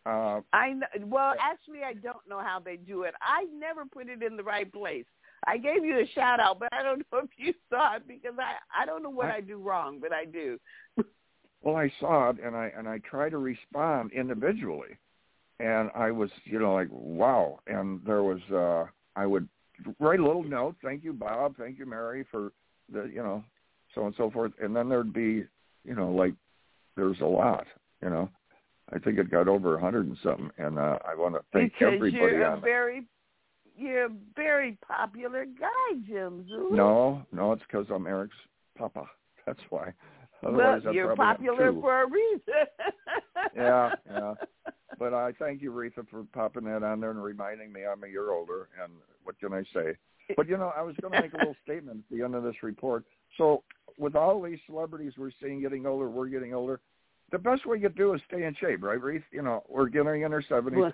Uh, 0.09 0.41
I 0.55 0.73
know, 0.73 0.87
well, 1.05 1.35
actually, 1.39 1.81
I 1.85 1.93
don't 1.93 2.27
know 2.27 2.39
how 2.39 2.61
they 2.65 2.77
do 2.77 3.03
it. 3.03 3.13
I 3.21 3.45
never 3.59 3.85
put 3.85 4.09
it 4.09 4.23
in 4.23 4.39
the 4.39 4.43
right 4.43 4.73
place. 4.73 5.05
I 5.47 5.59
gave 5.59 5.85
you 5.85 5.99
a 5.99 6.07
shout 6.15 6.41
out, 6.41 6.59
but 6.59 6.73
I 6.73 6.83
don't 6.83 7.05
know 7.13 7.19
if 7.25 7.31
you 7.37 7.53
saw 7.69 7.97
it 7.97 8.09
because 8.09 8.35
I 8.39 8.55
I 8.83 8.87
don't 8.87 9.03
know 9.03 9.11
what 9.11 9.27
I, 9.27 9.37
I 9.37 9.41
do 9.43 9.59
wrong, 9.59 9.99
but 10.01 10.13
I 10.13 10.25
do. 10.25 10.59
well, 11.63 11.77
I 11.77 11.93
saw 12.01 12.31
it 12.31 12.37
and 12.43 12.57
I 12.57 12.73
and 12.77 12.89
I 12.89 12.99
try 12.99 13.29
to 13.29 13.37
respond 13.37 14.13
individually, 14.13 14.97
and 15.61 15.91
I 15.95 16.11
was 16.11 16.31
you 16.45 16.59
know 16.59 16.73
like 16.73 16.89
wow, 16.91 17.61
and 17.67 18.01
there 18.07 18.23
was 18.23 18.41
uh 18.51 18.87
I 19.15 19.27
would 19.27 19.47
write 20.01 20.21
a 20.21 20.27
little 20.27 20.43
note, 20.43 20.77
thank 20.83 21.05
you 21.05 21.13
Bob, 21.13 21.57
thank 21.59 21.79
you 21.79 21.85
Mary 21.85 22.25
for 22.31 22.53
the 22.91 23.11
you 23.13 23.23
know 23.23 23.45
so 23.95 24.07
and 24.07 24.15
so 24.17 24.31
forth, 24.31 24.53
and 24.63 24.75
then 24.75 24.89
there'd 24.89 25.13
be 25.13 25.45
you 25.85 25.95
know 25.95 26.11
like 26.11 26.33
there's 26.97 27.21
a 27.21 27.27
lot 27.27 27.67
you 28.03 28.09
know 28.09 28.31
I 28.93 28.99
think 28.99 29.19
it 29.19 29.31
got 29.31 29.49
over 29.49 29.77
a 29.77 29.81
hundred 29.81 30.07
and 30.07 30.17
something, 30.23 30.51
and 30.59 30.79
uh, 30.79 30.99
I 31.07 31.15
want 31.15 31.35
to 31.35 31.43
thank 31.53 31.73
because 31.73 31.95
everybody 31.95 32.37
you're 32.37 32.43
a 32.43 32.61
very, 32.61 33.05
you're 33.77 34.07
a 34.07 34.11
very 34.35 34.79
popular 34.87 35.45
guy, 35.45 35.99
Jim 36.07 36.47
Zuley. 36.51 36.73
No, 36.73 37.23
no, 37.33 37.53
it's 37.53 37.63
because 37.63 37.87
I'm 37.95 38.07
Eric's 38.07 38.37
papa. 38.77 39.05
That's 39.47 39.61
why. 39.71 39.93
Otherwise, 40.47 40.83
well, 40.85 40.95
you're 40.95 41.17
popular 41.17 41.73
for 41.73 42.03
a 42.03 42.07
reason. 42.09 42.43
yeah, 43.57 43.95
yeah. 44.09 44.35
But 44.99 45.13
I 45.13 45.33
thank 45.39 45.63
you, 45.63 45.73
Reatha, 45.73 46.09
for 46.09 46.25
popping 46.33 46.65
that 46.65 46.83
on 46.83 47.01
there 47.01 47.11
and 47.11 47.23
reminding 47.23 47.73
me 47.73 47.81
I'm 47.85 48.03
a 48.05 48.09
year 48.09 48.33
older. 48.33 48.69
And 48.83 48.93
what 49.25 49.39
can 49.39 49.53
I 49.53 49.63
say? 49.75 49.97
But 50.37 50.49
you 50.49 50.57
know, 50.57 50.73
I 50.77 50.83
was 50.83 50.95
going 51.01 51.13
to 51.13 51.21
make 51.21 51.35
a 51.35 51.39
little 51.39 51.57
statement 51.65 52.05
at 52.11 52.17
the 52.17 52.23
end 52.23 52.35
of 52.35 52.43
this 52.43 52.63
report. 52.63 53.05
So, 53.37 53.65
with 53.99 54.15
all 54.15 54.41
these 54.41 54.59
celebrities 54.67 55.13
we're 55.19 55.31
seeing 55.43 55.61
getting 55.61 55.87
older, 55.87 56.09
we're 56.09 56.29
getting 56.29 56.55
older 56.55 56.81
the 57.31 57.39
best 57.39 57.67
way 57.67 57.79
you 57.79 57.89
do 57.89 58.15
is 58.15 58.21
stay 58.27 58.45
in 58.45 58.55
shape, 58.55 58.83
right, 58.83 59.01
Reese? 59.01 59.23
You 59.31 59.43
know, 59.43 59.63
we're 59.69 59.89
getting 59.89 60.23
in 60.23 60.33
our 60.33 60.43
seventies. 60.43 60.81
Well, 60.81 60.93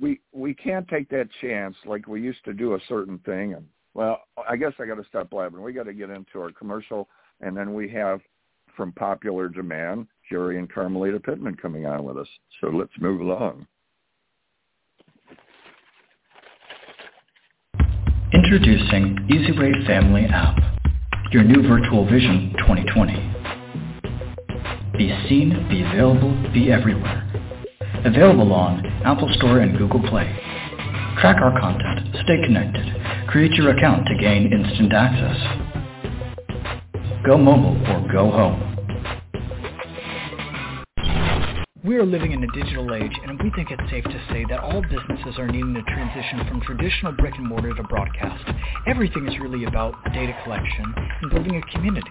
we 0.00 0.20
we 0.32 0.54
can't 0.54 0.86
take 0.88 1.08
that 1.10 1.28
chance 1.40 1.74
like 1.84 2.06
we 2.06 2.20
used 2.20 2.44
to 2.44 2.52
do 2.52 2.74
a 2.74 2.78
certain 2.88 3.18
thing. 3.20 3.54
And 3.54 3.66
well, 3.94 4.20
I 4.48 4.56
guess 4.56 4.72
I 4.78 4.86
got 4.86 4.96
to 4.96 5.04
stop 5.08 5.30
blabbing. 5.30 5.62
We 5.62 5.72
got 5.72 5.84
to 5.84 5.94
get 5.94 6.10
into 6.10 6.40
our 6.40 6.50
commercial, 6.52 7.08
and 7.40 7.56
then 7.56 7.74
we 7.74 7.88
have 7.90 8.20
from 8.76 8.92
popular 8.92 9.48
demand 9.48 10.06
Jerry 10.30 10.58
and 10.58 10.72
Carmelita 10.72 11.20
Pittman 11.20 11.56
coming 11.56 11.86
on 11.86 12.04
with 12.04 12.16
us. 12.16 12.28
So 12.60 12.68
let's 12.68 12.92
move 13.00 13.20
along. 13.20 13.66
Introducing 18.32 19.26
Easy 19.30 19.52
EasyWay 19.52 19.86
Family 19.86 20.26
app, 20.26 20.56
your 21.32 21.44
new 21.44 21.66
virtual 21.66 22.04
vision 22.06 22.54
2020. 22.58 23.37
Be 24.98 25.16
seen, 25.28 25.50
be 25.68 25.80
available, 25.82 26.34
be 26.52 26.72
everywhere. 26.72 27.22
Available 28.04 28.52
on 28.52 28.84
Apple 29.04 29.28
Store 29.34 29.60
and 29.60 29.78
Google 29.78 30.00
Play. 30.00 30.26
Track 31.20 31.40
our 31.40 31.58
content, 31.60 32.16
stay 32.24 32.42
connected, 32.44 32.84
create 33.28 33.52
your 33.52 33.70
account 33.70 34.08
to 34.08 34.16
gain 34.16 34.52
instant 34.52 34.92
access. 34.92 35.36
Go 37.24 37.38
mobile 37.38 37.78
or 37.86 38.12
go 38.12 38.28
home. 38.32 38.67
We 41.88 41.96
are 41.96 42.04
living 42.04 42.32
in 42.32 42.44
a 42.44 42.46
digital 42.48 42.92
age, 42.92 43.18
and 43.26 43.42
we 43.42 43.50
think 43.56 43.70
it's 43.70 43.90
safe 43.90 44.04
to 44.04 44.22
say 44.28 44.44
that 44.50 44.60
all 44.60 44.82
businesses 44.82 45.38
are 45.38 45.46
needing 45.46 45.72
to 45.72 45.80
transition 45.84 46.46
from 46.46 46.60
traditional 46.60 47.12
brick 47.12 47.32
and 47.36 47.46
mortar 47.46 47.74
to 47.74 47.82
broadcast. 47.84 48.44
Everything 48.86 49.26
is 49.26 49.38
really 49.40 49.64
about 49.64 49.94
data 50.12 50.34
collection 50.44 50.84
and 51.22 51.30
building 51.30 51.56
a 51.56 51.62
community. 51.72 52.10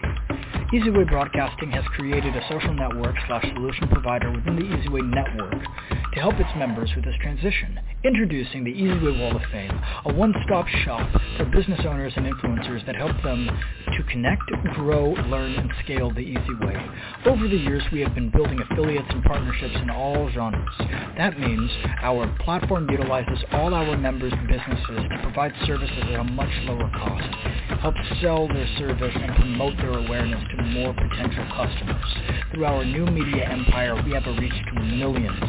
EasyWay 0.73 1.07
Broadcasting 1.07 1.69
has 1.69 1.83
created 1.95 2.35
a 2.35 2.41
social 2.49 2.73
network 2.73 3.15
slash 3.27 3.45
solution 3.53 3.87
provider 3.89 4.31
within 4.31 4.55
the 4.55 4.63
EasyWay 4.63 5.13
network 5.13 5.63
to 6.11 6.19
help 6.21 6.33
its 6.39 6.49
members 6.57 6.89
with 6.95 7.05
this 7.05 7.15
transition. 7.21 7.79
Introducing 8.07 8.63
the 8.63 8.71
EasyWay 8.71 9.19
Wall 9.19 9.35
of 9.35 9.41
Fame, 9.51 9.81
a 10.05 10.13
one-stop 10.13 10.65
shop 10.85 11.05
for 11.35 11.43
business 11.43 11.81
owners 11.85 12.13
and 12.15 12.25
influencers 12.25 12.85
that 12.85 12.95
help 12.95 13.21
them 13.21 13.49
to 13.97 14.03
connect, 14.03 14.43
grow, 14.75 15.09
learn, 15.27 15.55
and 15.55 15.69
scale 15.83 16.09
the 16.13 16.21
easy 16.21 16.55
way. 16.61 16.77
Over 17.25 17.49
the 17.49 17.57
years, 17.57 17.83
we 17.91 17.99
have 17.99 18.15
been 18.15 18.31
building 18.31 18.61
affiliates 18.61 19.09
and 19.09 19.21
partnerships 19.25 19.75
in 19.81 19.89
all 19.89 20.31
genres. 20.31 20.73
That 21.17 21.37
means 21.37 21.69
our 22.01 22.33
platform 22.45 22.89
utilizes 22.89 23.43
all 23.51 23.73
our 23.73 23.97
members' 23.97 24.31
businesses 24.47 25.03
to 25.11 25.19
provide 25.23 25.51
services 25.65 26.03
at 26.03 26.21
a 26.21 26.23
much 26.23 26.53
lower 26.63 26.89
cost, 26.95 27.35
help 27.81 27.95
sell 28.21 28.47
their 28.47 28.67
service, 28.77 29.15
and 29.15 29.35
promote 29.35 29.75
their 29.79 29.91
awareness 29.91 30.41
to 30.55 30.63
more 30.63 30.93
potential 30.93 31.45
customers. 31.53 32.05
Through 32.53 32.63
our 32.63 32.85
new 32.85 33.05
media 33.05 33.49
empire, 33.49 34.01
we 34.01 34.13
have 34.13 34.25
a 34.27 34.31
reach 34.39 34.55
to 34.73 34.79
millions. 34.81 35.43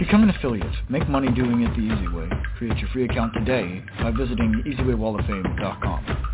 Become 0.00 0.22
an 0.22 0.30
affiliate. 0.30 0.74
Make 0.88 1.06
money 1.10 1.30
doing 1.30 1.59
it 1.62 1.70
the 1.74 1.82
easy 1.82 2.08
way. 2.08 2.28
Create 2.58 2.76
your 2.78 2.88
free 2.90 3.04
account 3.04 3.32
today 3.34 3.82
by 4.00 4.10
visiting 4.10 4.62
easywaywalloffame.com. 4.66 6.26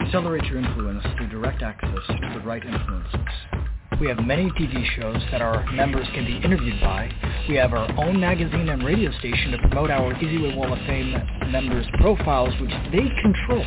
Accelerate 0.00 0.44
your 0.44 0.58
influence 0.58 1.04
through 1.16 1.28
direct 1.28 1.62
access 1.62 2.06
to 2.06 2.30
the 2.34 2.40
right 2.46 2.62
influencers. 2.62 3.57
We 4.00 4.06
have 4.06 4.18
many 4.18 4.48
TV 4.50 4.84
shows 4.94 5.20
that 5.32 5.42
our 5.42 5.68
members 5.72 6.06
can 6.14 6.24
be 6.24 6.36
interviewed 6.36 6.80
by. 6.80 7.10
We 7.48 7.56
have 7.56 7.72
our 7.72 7.90
own 7.98 8.20
magazine 8.20 8.68
and 8.68 8.84
radio 8.84 9.10
station 9.18 9.50
to 9.50 9.58
promote 9.58 9.90
our 9.90 10.14
EasyWay 10.14 10.56
Wall 10.56 10.72
of 10.72 10.78
Fame 10.86 11.20
members' 11.50 11.86
profiles, 11.98 12.54
which 12.60 12.70
they 12.92 13.08
control. 13.20 13.64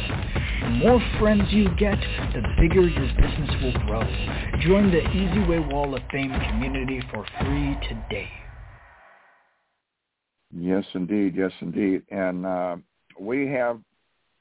The 0.61 0.69
more 0.69 1.01
friends 1.19 1.43
you 1.49 1.67
get, 1.75 1.99
the 2.33 2.43
bigger 2.61 2.87
your 2.87 3.07
business 3.07 3.51
will 3.61 3.73
grow. 3.85 4.03
Join 4.61 4.89
the 4.89 5.01
EasyWay 5.01 5.69
Wall 5.69 5.93
of 5.95 6.01
Fame 6.09 6.31
community 6.49 7.01
for 7.11 7.25
free 7.41 7.77
today. 7.89 8.29
Yes, 10.55 10.85
indeed. 10.93 11.35
Yes, 11.35 11.51
indeed. 11.59 12.03
And 12.09 12.45
uh, 12.45 12.77
we 13.19 13.47
have, 13.47 13.81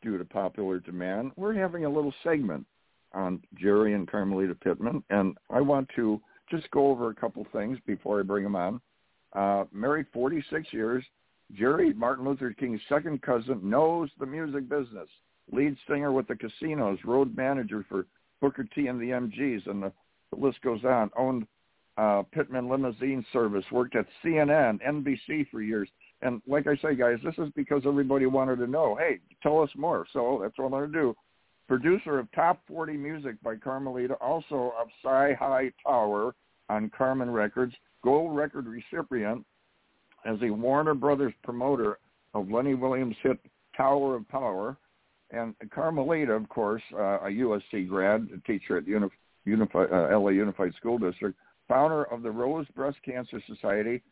due 0.02 0.18
to 0.18 0.24
popular 0.24 0.78
demand, 0.78 1.32
we're 1.34 1.54
having 1.54 1.84
a 1.84 1.90
little 1.90 2.14
segment 2.22 2.64
on 3.12 3.42
Jerry 3.58 3.94
and 3.94 4.10
Carmelita 4.10 4.54
Pittman, 4.54 5.02
and 5.10 5.36
I 5.50 5.60
want 5.60 5.88
to 5.96 6.20
just 6.50 6.70
go 6.70 6.90
over 6.90 7.10
a 7.10 7.14
couple 7.14 7.46
things 7.52 7.78
before 7.86 8.20
I 8.20 8.22
bring 8.22 8.44
them 8.44 8.56
on. 8.56 8.80
Uh, 9.32 9.64
married 9.72 10.06
46 10.12 10.72
years, 10.72 11.04
Jerry, 11.52 11.92
Martin 11.92 12.24
Luther 12.24 12.52
King's 12.52 12.80
second 12.88 13.22
cousin, 13.22 13.60
knows 13.62 14.10
the 14.18 14.26
music 14.26 14.68
business. 14.68 15.08
Lead 15.52 15.76
singer 15.88 16.12
with 16.12 16.28
the 16.28 16.36
Casinos, 16.36 16.98
road 17.04 17.36
manager 17.36 17.84
for 17.88 18.06
Booker 18.40 18.64
T 18.74 18.86
and 18.86 19.00
the 19.00 19.10
MGs, 19.10 19.66
and 19.68 19.82
the, 19.82 19.92
the 20.32 20.38
list 20.38 20.60
goes 20.62 20.84
on. 20.84 21.10
Owned 21.16 21.46
uh, 21.96 22.22
Pittman 22.32 22.68
Limousine 22.68 23.24
Service, 23.32 23.64
worked 23.72 23.96
at 23.96 24.06
CNN, 24.24 24.80
NBC 24.86 25.48
for 25.50 25.60
years. 25.60 25.88
And 26.22 26.40
like 26.46 26.66
I 26.66 26.76
say, 26.76 26.94
guys, 26.94 27.18
this 27.24 27.34
is 27.38 27.50
because 27.56 27.82
everybody 27.86 28.26
wanted 28.26 28.56
to 28.56 28.66
know, 28.66 28.96
hey, 28.96 29.18
tell 29.42 29.60
us 29.60 29.70
more. 29.76 30.06
So 30.12 30.38
that's 30.42 30.56
what 30.58 30.66
I'm 30.66 30.70
going 30.70 30.92
to 30.92 30.98
do 30.98 31.16
producer 31.70 32.18
of 32.18 32.26
Top 32.32 32.60
40 32.66 32.94
Music 32.94 33.36
by 33.44 33.54
Carmelita, 33.54 34.14
also 34.14 34.72
of 34.76 34.88
Sci 35.04 35.34
High 35.34 35.70
Tower 35.86 36.34
on 36.68 36.90
Carmen 36.90 37.30
Records, 37.30 37.72
gold 38.02 38.34
record 38.34 38.66
recipient 38.66 39.46
as 40.26 40.36
a 40.42 40.50
Warner 40.50 40.94
Brothers 40.94 41.32
promoter 41.44 42.00
of 42.34 42.50
Lenny 42.50 42.74
Williams' 42.74 43.14
hit 43.22 43.38
Tower 43.76 44.16
of 44.16 44.28
Power, 44.28 44.78
and 45.30 45.54
Carmelita, 45.72 46.32
of 46.32 46.48
course, 46.48 46.82
uh, 46.92 47.20
a 47.20 47.28
USC 47.28 47.88
grad, 47.88 48.28
a 48.34 48.40
teacher 48.48 48.76
at 48.76 48.88
Uni- 48.88 49.06
Unified, 49.44 49.92
uh, 49.92 50.18
LA 50.18 50.30
Unified 50.30 50.74
School 50.74 50.98
District, 50.98 51.38
founder 51.68 52.02
of 52.02 52.24
the 52.24 52.30
Rose 52.32 52.66
Breast 52.74 52.98
Cancer 53.04 53.40
Society, 53.46 54.02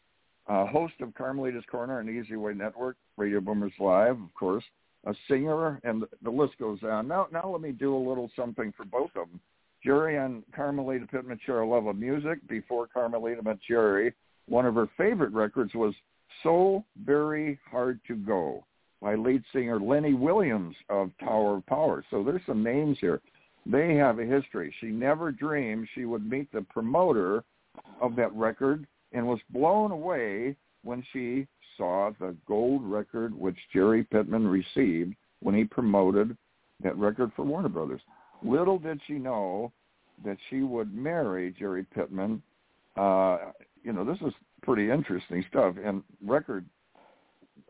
uh, 0.46 0.64
host 0.66 0.94
of 1.00 1.12
Carmelita's 1.14 1.64
Corner 1.68 1.98
and 1.98 2.08
Easy 2.08 2.36
Way 2.36 2.54
Network, 2.54 2.96
Radio 3.16 3.40
Boomers 3.40 3.72
Live, 3.80 4.14
of 4.22 4.32
course, 4.38 4.62
a 5.06 5.14
singer, 5.28 5.80
and 5.84 6.04
the 6.22 6.30
list 6.30 6.58
goes 6.58 6.78
on. 6.82 7.08
Now, 7.08 7.28
now 7.32 7.48
let 7.48 7.60
me 7.60 7.72
do 7.72 7.96
a 7.96 8.08
little 8.08 8.30
something 8.36 8.72
for 8.76 8.84
both 8.84 9.10
of 9.16 9.28
them. 9.28 9.40
Jerry 9.84 10.16
and 10.16 10.42
Carmelita 10.54 11.06
Pittman 11.06 11.38
share 11.44 11.60
a 11.60 11.68
love 11.68 11.86
of 11.86 11.96
music. 11.96 12.46
Before 12.48 12.88
Carmelita 12.88 13.42
met 13.42 13.58
Jerry, 13.66 14.12
one 14.48 14.66
of 14.66 14.74
her 14.74 14.88
favorite 14.96 15.32
records 15.32 15.74
was 15.74 15.94
So 16.42 16.84
Very 17.04 17.58
Hard 17.70 18.00
to 18.08 18.16
Go. 18.16 18.64
by 19.00 19.14
lead 19.14 19.44
singer 19.52 19.78
Lenny 19.78 20.14
Williams 20.14 20.74
of 20.88 21.10
Tower 21.20 21.58
of 21.58 21.66
Power. 21.66 22.04
So 22.10 22.24
there's 22.24 22.42
some 22.46 22.62
names 22.62 22.98
here. 23.00 23.20
They 23.66 23.94
have 23.94 24.18
a 24.18 24.24
history. 24.24 24.74
She 24.80 24.86
never 24.86 25.30
dreamed 25.30 25.88
she 25.94 26.04
would 26.04 26.28
meet 26.28 26.50
the 26.52 26.62
promoter 26.62 27.44
of 28.00 28.16
that 28.16 28.34
record 28.34 28.86
and 29.12 29.26
was 29.26 29.40
blown 29.50 29.90
away 29.90 30.56
when 30.82 31.04
she 31.12 31.46
saw 31.78 32.10
the 32.20 32.36
gold 32.46 32.82
record 32.84 33.34
which 33.34 33.56
Jerry 33.72 34.04
Pittman 34.04 34.46
received 34.46 35.14
when 35.40 35.54
he 35.54 35.64
promoted 35.64 36.36
that 36.82 36.96
record 36.98 37.32
for 37.34 37.44
Warner 37.44 37.70
Brothers. 37.70 38.02
Little 38.42 38.78
did 38.78 39.00
she 39.06 39.14
know 39.14 39.72
that 40.24 40.36
she 40.50 40.60
would 40.60 40.94
marry 40.94 41.54
Jerry 41.58 41.84
Pittman. 41.94 42.42
Uh, 42.96 43.38
you 43.82 43.92
know, 43.92 44.04
this 44.04 44.18
is 44.26 44.34
pretty 44.62 44.90
interesting 44.90 45.44
stuff. 45.48 45.76
And 45.82 46.02
record, 46.24 46.66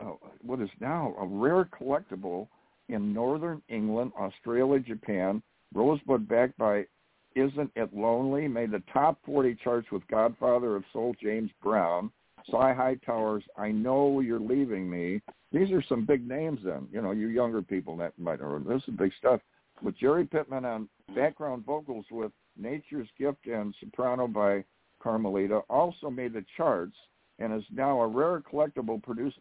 uh, 0.00 0.12
what 0.42 0.60
is 0.60 0.70
now 0.80 1.14
a 1.20 1.26
rare 1.26 1.66
collectible 1.66 2.48
in 2.88 3.12
northern 3.12 3.62
England, 3.68 4.12
Australia, 4.18 4.80
Japan. 4.80 5.42
Rosebud, 5.74 6.28
backed 6.28 6.56
by 6.56 6.86
Isn't 7.34 7.70
It 7.76 7.94
Lonely, 7.94 8.48
made 8.48 8.70
the 8.70 8.82
top 8.92 9.18
40 9.26 9.56
charts 9.62 9.88
with 9.92 10.06
Godfather 10.08 10.76
of 10.76 10.84
Soul 10.92 11.14
James 11.22 11.50
Brown. 11.62 12.10
Sci 12.46 12.74
Hightower's 12.74 13.44
I 13.56 13.70
Know 13.70 14.20
You're 14.20 14.40
Leaving 14.40 14.88
Me. 14.88 15.20
These 15.52 15.70
are 15.72 15.82
some 15.88 16.04
big 16.04 16.26
names 16.26 16.60
then. 16.64 16.88
You 16.92 17.02
know, 17.02 17.12
you 17.12 17.28
younger 17.28 17.62
people 17.62 17.96
that 17.98 18.18
might 18.18 18.40
know. 18.40 18.58
This 18.58 18.82
is 18.86 18.94
big 18.94 19.12
stuff. 19.18 19.40
With 19.82 19.96
Jerry 19.98 20.26
Pittman 20.26 20.64
on 20.64 20.82
mm-hmm. 20.82 21.14
background 21.14 21.64
vocals 21.64 22.06
with 22.10 22.32
Nature's 22.56 23.08
Gift 23.18 23.46
and 23.46 23.74
soprano 23.80 24.26
by 24.26 24.64
Carmelita 25.00 25.58
also 25.70 26.10
made 26.10 26.32
the 26.32 26.44
charts 26.56 26.96
and 27.38 27.54
is 27.54 27.64
now 27.72 28.00
a 28.00 28.06
rare 28.06 28.40
collectible 28.40 29.02
produced 29.02 29.38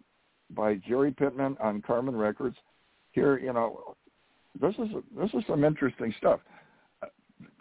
by 0.51 0.75
Jerry 0.87 1.11
Pittman 1.11 1.57
on 1.59 1.81
Carmen 1.81 2.15
Records. 2.15 2.55
Here, 3.11 3.39
you 3.39 3.53
know, 3.53 3.95
this 4.61 4.75
is 4.75 4.89
this 5.17 5.29
is 5.33 5.43
some 5.47 5.63
interesting 5.63 6.13
stuff. 6.17 6.39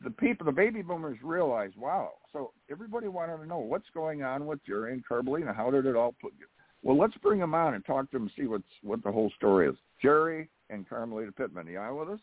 The 0.04 0.10
people, 0.10 0.46
the 0.46 0.52
baby 0.52 0.82
boomers 0.82 1.18
realized, 1.22 1.76
wow. 1.76 2.12
So 2.32 2.52
everybody 2.70 3.08
wanted 3.08 3.38
to 3.38 3.46
know 3.46 3.58
what's 3.58 3.88
going 3.92 4.22
on 4.22 4.46
with 4.46 4.64
Jerry 4.64 4.92
and 4.92 5.04
Carmelita. 5.06 5.52
How 5.52 5.70
did 5.70 5.86
it 5.86 5.96
all 5.96 6.14
put? 6.20 6.32
you? 6.38 6.46
Well, 6.82 6.98
let's 6.98 7.16
bring 7.18 7.40
them 7.40 7.54
on 7.54 7.74
and 7.74 7.84
talk 7.84 8.10
to 8.10 8.16
them, 8.16 8.22
and 8.22 8.32
see 8.36 8.46
what's 8.46 8.64
what 8.82 9.02
the 9.02 9.10
whole 9.10 9.30
story 9.36 9.68
is. 9.68 9.76
Jerry 10.00 10.48
and 10.70 10.88
Carmelita 10.88 11.32
Pittman, 11.32 11.68
are 11.68 11.70
you 11.70 11.78
on 11.78 11.96
with 11.96 12.08
us? 12.10 12.20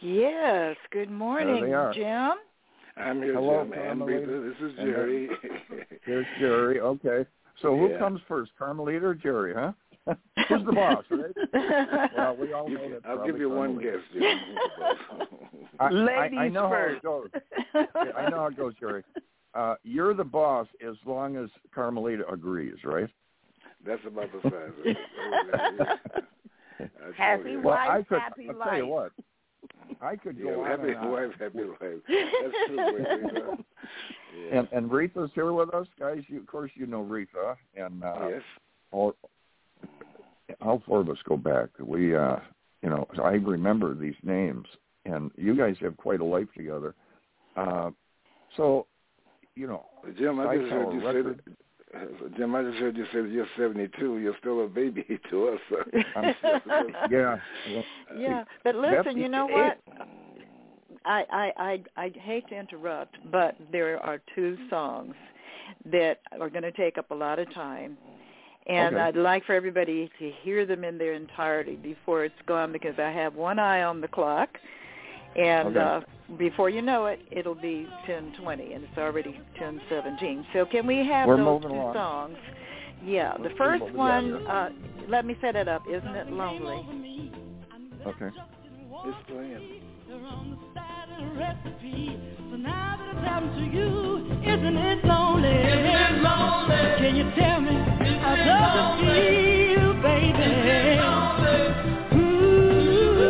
Yes. 0.00 0.76
Good 0.90 1.10
morning, 1.10 1.72
Jim. 1.94 2.32
I'm 2.96 3.22
here, 3.22 3.34
Hello, 3.34 3.64
Jim 3.64 3.72
Carmelita. 3.74 4.52
This 4.60 4.70
is 4.70 4.76
Jerry. 4.76 5.28
Here's 6.04 6.26
Jerry. 6.40 6.80
Okay. 6.80 7.26
So 7.62 7.76
who 7.76 7.96
comes 7.98 8.20
first, 8.28 8.52
Carmelita 8.58 9.06
or 9.06 9.14
Jerry, 9.14 9.54
huh? 9.54 9.72
Who's 10.48 10.64
the 10.66 10.72
boss, 10.72 11.04
right? 11.10 12.10
well, 12.16 12.36
we 12.36 12.52
all 12.52 12.68
know 12.68 12.90
that. 12.90 13.00
I'll 13.08 13.26
give 13.26 13.38
you 13.38 13.48
one 13.50 13.74
Carmelita. 13.74 13.98
guess, 13.98 14.00
Jim. 14.12 14.38
Who's 14.46 14.58
the 14.78 15.08
boss? 15.08 15.28
I, 15.80 16.38
I, 16.38 16.42
I 16.44 16.48
know 16.48 16.68
first. 16.68 17.00
how 17.04 17.22
it 17.24 17.32
goes. 17.32 17.42
Yeah, 17.74 18.12
I 18.16 18.30
know 18.30 18.36
how 18.38 18.46
it 18.46 18.56
goes, 18.56 18.74
Jerry. 18.78 19.02
Uh, 19.54 19.74
you're 19.84 20.14
the 20.14 20.24
boss 20.24 20.66
as 20.86 20.94
long 21.06 21.36
as 21.36 21.48
Carmelita 21.74 22.26
agrees, 22.30 22.76
right? 22.84 23.08
That's 23.86 24.02
about 24.06 24.30
the 24.32 24.40
size 24.50 24.72
of 24.78 24.86
it. 24.86 24.96
I 26.78 26.86
told 27.04 27.14
Happy 27.16 27.50
you. 27.52 27.60
Well, 27.62 27.74
wife, 27.74 27.90
I 27.90 28.02
could. 28.02 28.20
happy 28.20 28.48
I'll 28.50 28.64
tell 28.64 28.76
you 28.76 28.82
life. 28.82 28.90
what. 28.90 29.12
I 30.02 30.16
could 30.16 30.40
go 30.42 30.50
Yeah, 30.50 30.56
on 30.56 30.66
happy 30.66 30.88
and 30.90 30.96
on. 30.98 31.10
wife, 31.10 31.30
happy 31.38 31.58
life. 31.64 31.80
That's 31.80 32.56
true, 32.66 33.56
Yeah. 34.36 34.58
And 34.58 34.68
and 34.72 34.90
Reatha's 34.90 35.30
here 35.34 35.52
with 35.52 35.72
us, 35.74 35.86
guys. 35.98 36.22
You, 36.28 36.40
of 36.40 36.46
course, 36.46 36.70
you 36.74 36.86
know 36.86 37.02
Reatha, 37.02 37.56
and 37.76 38.04
uh, 38.04 38.28
yes. 38.28 38.42
all 38.92 39.14
all 40.60 40.82
four 40.86 41.00
of 41.00 41.08
us 41.08 41.18
go 41.28 41.36
back. 41.36 41.68
We, 41.80 42.14
uh, 42.14 42.36
you 42.82 42.90
know, 42.90 43.06
I 43.22 43.32
remember 43.32 43.94
these 43.94 44.14
names, 44.22 44.66
and 45.04 45.30
you 45.36 45.56
guys 45.56 45.76
have 45.80 45.96
quite 45.96 46.20
a 46.20 46.24
life 46.24 46.48
together. 46.56 46.94
Uh, 47.56 47.90
so, 48.56 48.86
you 49.54 49.66
know, 49.66 49.84
Jim, 50.18 50.40
I 50.40 50.56
just 50.56 50.70
heard 50.70 50.92
you 50.92 51.00
say 51.00 51.22
that. 51.22 52.36
Jim, 52.36 52.54
I 52.54 52.62
just 52.62 52.78
heard 52.78 52.96
you 52.96 53.04
say 53.06 53.22
that 53.22 53.30
you're 53.30 53.46
72. 53.56 54.18
You're 54.18 54.36
still 54.40 54.64
a 54.64 54.68
baby 54.68 55.04
to 55.30 55.48
us. 55.48 55.60
So. 55.70 55.76
Yeah, 57.10 57.36
yeah, 58.16 58.44
but 58.64 58.74
listen, 58.74 59.16
you 59.16 59.28
know 59.28 59.46
what? 59.46 59.78
I, 61.04 61.24
I 61.30 61.52
I 61.56 61.82
I 61.96 62.12
hate 62.20 62.48
to 62.48 62.58
interrupt, 62.58 63.16
but 63.30 63.54
there 63.70 63.98
are 64.00 64.20
two 64.34 64.56
songs 64.68 65.14
that 65.90 66.20
are 66.40 66.50
going 66.50 66.62
to 66.62 66.72
take 66.72 66.98
up 66.98 67.10
a 67.10 67.14
lot 67.14 67.38
of 67.38 67.52
time, 67.54 67.96
and 68.66 68.94
Okay. 68.96 69.04
I'd 69.04 69.16
like 69.16 69.44
for 69.44 69.54
everybody 69.54 70.10
to 70.18 70.30
hear 70.42 70.66
them 70.66 70.84
in 70.84 70.98
their 70.98 71.12
entirety 71.14 71.76
before 71.76 72.24
it's 72.24 72.34
gone 72.46 72.72
because 72.72 72.98
I 72.98 73.10
have 73.10 73.34
one 73.34 73.58
eye 73.58 73.82
on 73.82 74.00
the 74.00 74.08
clock, 74.08 74.58
and 75.36 75.68
Okay. 75.68 75.78
uh, 75.80 76.00
before 76.36 76.68
you 76.70 76.82
know 76.82 77.06
it, 77.06 77.20
it'll 77.30 77.54
be 77.54 77.86
ten 78.06 78.32
twenty, 78.40 78.72
and 78.72 78.84
it's 78.84 78.98
already 78.98 79.38
ten 79.58 79.80
seventeen. 79.88 80.44
So 80.52 80.66
can 80.66 80.86
we 80.86 81.04
have 81.06 81.28
We're 81.28 81.36
those 81.36 81.62
two 81.62 81.68
along. 81.68 81.94
songs? 81.94 82.38
Yeah, 83.04 83.34
Let's 83.38 83.52
the 83.52 83.56
first 83.56 83.82
what 83.82 83.92
we 83.92 83.96
got 83.98 84.24
one. 84.24 84.46
Uh, 84.46 84.70
let 85.08 85.24
me 85.24 85.36
set 85.40 85.54
it 85.54 85.68
up. 85.68 85.82
Isn't 85.88 86.16
it 86.16 86.32
lonely? 86.32 86.82
okay. 88.06 88.30
It's 89.04 89.18
playing. 89.28 89.82
recipe. 91.36 92.18
So 92.50 92.56
now 92.56 92.96
that 92.98 93.16
it's 93.16 93.26
happened 93.26 93.54
to 93.54 93.76
you, 93.76 94.16
isn't 94.42 94.76
it 94.76 95.04
lonely? 95.04 95.48
Isn't 95.48 95.86
it 95.86 96.22
lonely? 96.22 96.76
Can 96.98 97.14
you 97.16 97.30
tell 97.36 97.60
me 97.60 97.95
how 98.44 98.66
does 98.76 99.00
it 99.00 99.06
feel, 99.06 99.92
baby? 100.02 100.52
Ooh, 102.16 103.24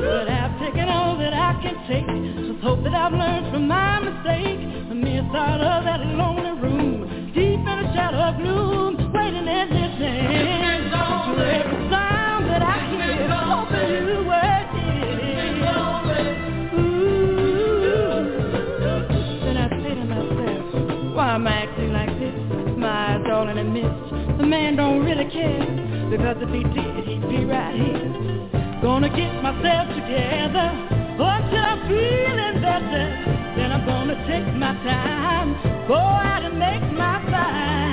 but 0.00 0.26
I've 0.28 0.54
taken 0.60 0.88
all 0.88 1.16
that 1.18 1.32
I 1.32 1.52
can 1.62 1.76
take. 1.86 2.06
Just 2.48 2.60
hope 2.62 2.82
that 2.84 2.94
I've 2.94 3.12
learned 3.12 3.52
from 3.52 3.68
my 3.68 4.00
mistake. 4.00 4.60
The 4.88 4.94
mere 4.94 5.22
thought 5.32 5.60
of 5.60 5.84
that 5.84 6.00
lonely 6.06 6.52
room, 6.60 7.32
deep 7.34 7.60
in 7.60 7.66
a 7.68 7.92
shadow 7.94 8.18
of 8.18 8.36
gloom, 8.38 9.12
waiting 9.12 9.48
and 9.48 9.70
to 9.70 10.77
My 23.24 23.32
all 23.32 23.48
in 23.48 23.58
a 23.58 23.64
mist. 23.64 24.38
The 24.38 24.46
man 24.46 24.76
don't 24.76 25.04
really 25.04 25.28
care, 25.30 26.08
because 26.10 26.36
if 26.40 26.50
he 26.50 26.62
did, 26.62 27.04
he'd 27.04 27.28
be 27.28 27.44
right 27.44 27.74
here. 27.74 28.80
Gonna 28.80 29.08
get 29.08 29.42
myself 29.42 29.88
together 29.88 30.68
until 31.18 31.64
I'm 31.64 31.88
feeling 31.88 32.62
better. 32.62 33.06
Then 33.56 33.72
I'm 33.72 33.84
gonna 33.86 34.14
take 34.26 34.54
my 34.54 34.74
time, 34.84 35.54
go 35.88 35.94
out 35.94 36.44
and 36.44 36.58
make 36.58 36.82
my 36.92 37.20
find. 37.30 37.87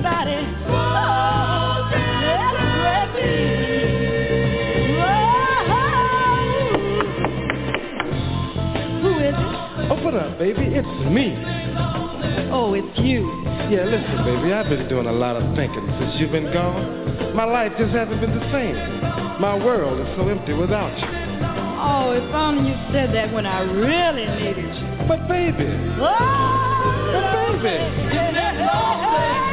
Oh, 0.00 1.88
oh, 9.90 10.38
baby. 10.38 10.62
It's 10.74 10.86
me. 11.10 11.34
Oh, 12.50 12.74
it's 12.74 12.98
you. 13.00 13.26
Yeah, 13.70 13.84
listen, 13.84 14.24
baby. 14.24 14.52
I've 14.52 14.68
been 14.68 14.88
doing 14.88 15.06
a 15.06 15.12
lot 15.12 15.36
of 15.36 15.54
thinking 15.56 15.84
since 16.00 16.14
you've 16.18 16.32
been 16.32 16.52
gone. 16.52 17.34
My 17.34 17.44
life 17.44 17.72
just 17.78 17.92
hasn't 17.94 18.20
been 18.20 18.30
the 18.32 18.50
same. 18.52 18.74
My 19.40 19.54
world 19.54 20.00
is 20.00 20.06
so 20.16 20.28
empty 20.28 20.52
without 20.54 20.96
you. 20.98 21.06
Oh, 21.80 22.10
if 22.10 22.34
only 22.34 22.70
you 22.70 22.76
said 22.92 23.14
that 23.14 23.32
when 23.32 23.46
I 23.46 23.60
really 23.60 24.26
needed 24.26 24.74
you. 24.74 25.06
But 25.06 25.28
baby, 25.28 25.68
Oh, 26.00 27.10
but 27.12 27.62
baby, 27.62 27.78
Hey, 28.10 29.47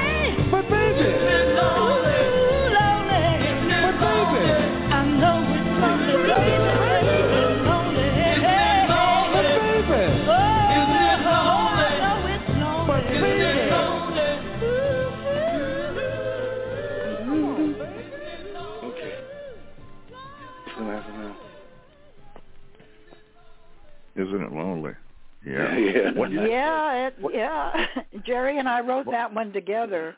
What, 26.16 26.32
Yeah, 26.32 27.08
it, 27.08 27.16
yeah. 27.34 27.88
Jerry 28.26 28.58
and 28.58 28.68
I 28.70 28.82
wrote 28.82 29.06
that 29.12 29.34
one 29.34 29.52
together. 29.52 30.16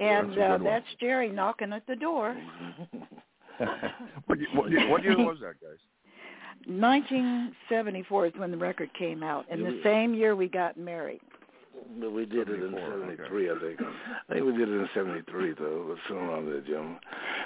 And 0.00 0.30
That's 0.30 0.38
uh, 0.38 0.52
one. 0.52 0.64
that's 0.64 0.86
Jerry 1.00 1.28
knocking 1.30 1.72
at 1.72 1.86
the 1.86 1.96
door. 1.96 2.36
what, 4.26 4.38
what, 4.54 4.70
what 4.88 5.02
year 5.02 5.16
was 5.18 5.38
that, 5.40 5.60
guys? 5.60 5.78
1974 6.66 8.26
is 8.26 8.32
when 8.36 8.50
the 8.50 8.56
record 8.56 8.90
came 8.94 9.22
out, 9.22 9.46
and 9.50 9.64
the 9.64 9.80
same 9.82 10.14
year 10.14 10.36
we 10.36 10.48
got 10.48 10.76
married. 10.76 11.20
But 12.00 12.12
we 12.12 12.26
did 12.26 12.48
it 12.48 12.60
in 12.62 12.72
74, 12.72 12.80
okay. 12.80 13.16
73, 13.16 13.50
I 13.50 13.58
think. 13.60 13.80
I 14.28 14.32
think 14.34 14.46
we 14.46 14.52
did 14.52 14.68
it 14.68 14.72
in 14.72 14.88
73, 14.94 15.54
though. 15.58 15.64
It 15.64 15.86
was 15.86 15.98
soon 16.08 16.28
on 16.28 16.46
there, 16.46 16.60
Jim. 16.60 16.98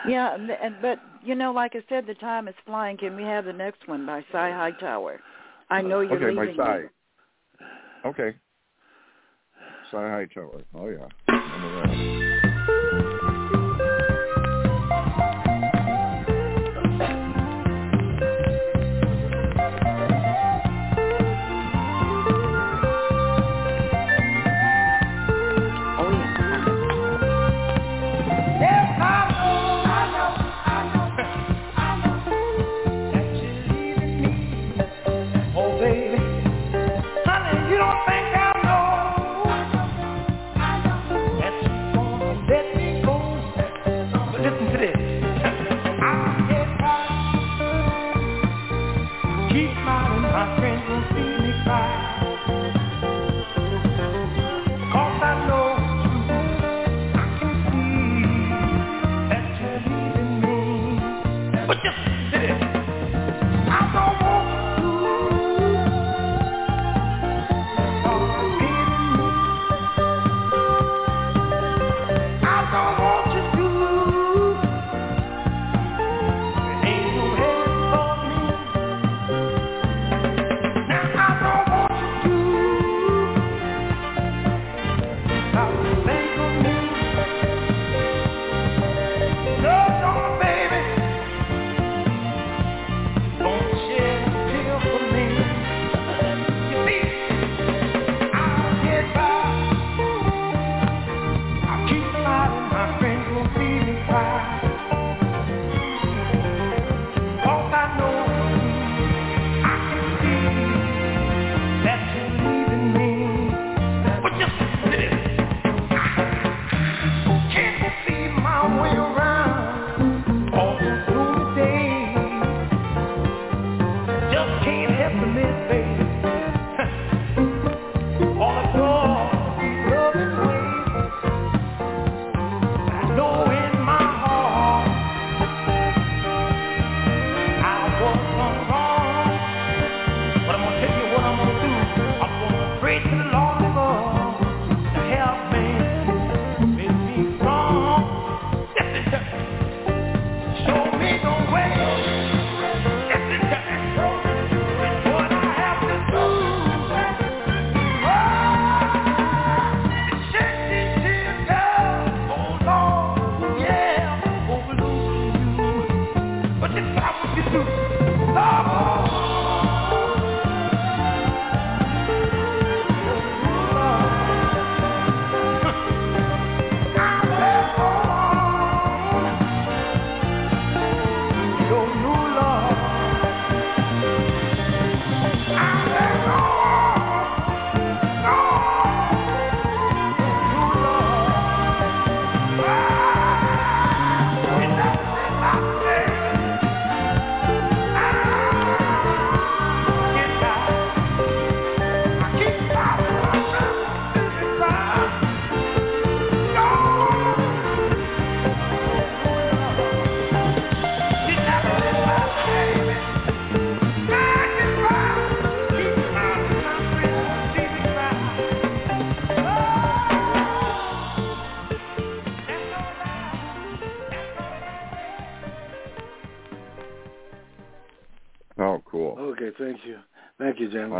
Yeah, 0.08 0.34
and, 0.34 0.50
and 0.50 0.76
but 0.80 0.98
you 1.22 1.34
know, 1.34 1.52
like 1.52 1.74
I 1.74 1.84
said, 1.88 2.06
the 2.06 2.14
time 2.14 2.48
is 2.48 2.54
flying. 2.66 2.96
Can 2.96 3.14
we 3.14 3.22
have 3.22 3.44
the 3.44 3.52
next 3.52 3.86
one 3.86 4.06
by 4.06 4.24
Cy 4.32 4.50
Hightower? 4.50 5.20
I 5.70 5.82
know 5.82 6.00
you're 6.00 6.16
okay, 6.16 6.38
leaving. 6.38 6.56
by 6.56 6.78
me. 6.78 6.84
Cy. 6.84 6.90
Okay. 8.04 8.30
Cy 9.90 10.08
Hightower. 10.08 10.62
Oh 10.74 10.88
yeah. 10.88 12.21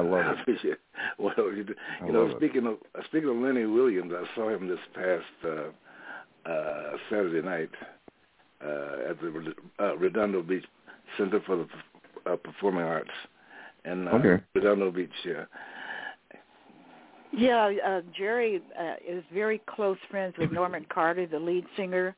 Thank. 0.02 0.14
I 0.14 0.28
love 0.28 0.36
it. 0.38 0.40
appreciate 0.42 0.72
it. 0.72 0.80
Well, 1.18 1.52
you, 1.54 1.64
do- 1.64 1.74
I 2.00 2.06
you 2.06 2.12
know, 2.12 2.22
love 2.22 2.30
it. 2.30 2.36
speaking 2.36 2.66
of 2.66 2.74
uh, 2.98 3.02
speaking 3.06 3.28
of 3.28 3.36
Lenny 3.36 3.64
Williams, 3.66 4.12
I 4.14 4.24
saw 4.34 4.48
him 4.48 4.68
this 4.68 4.78
past 4.94 5.24
uh, 5.44 6.50
uh, 6.50 6.92
Saturday 7.10 7.42
night 7.46 7.70
uh, 8.64 9.10
at 9.10 9.20
the 9.20 9.54
uh, 9.80 9.96
Redondo 9.96 10.42
Beach 10.42 10.64
Center 11.18 11.40
for 11.46 11.56
the 11.56 12.30
uh, 12.30 12.36
Performing 12.36 12.84
Arts 12.84 13.10
in 13.84 14.06
uh, 14.08 14.12
Okay. 14.12 14.42
Redondo 14.54 14.90
Beach. 14.90 15.10
Yeah. 15.24 15.44
Yeah, 17.34 17.72
uh, 17.86 18.00
Jerry 18.16 18.60
uh, 18.78 18.94
is 19.08 19.24
very 19.32 19.62
close 19.66 19.96
friends 20.10 20.34
with 20.38 20.52
Norman 20.52 20.84
Carter, 20.92 21.26
the 21.26 21.38
lead 21.38 21.64
singer 21.78 22.14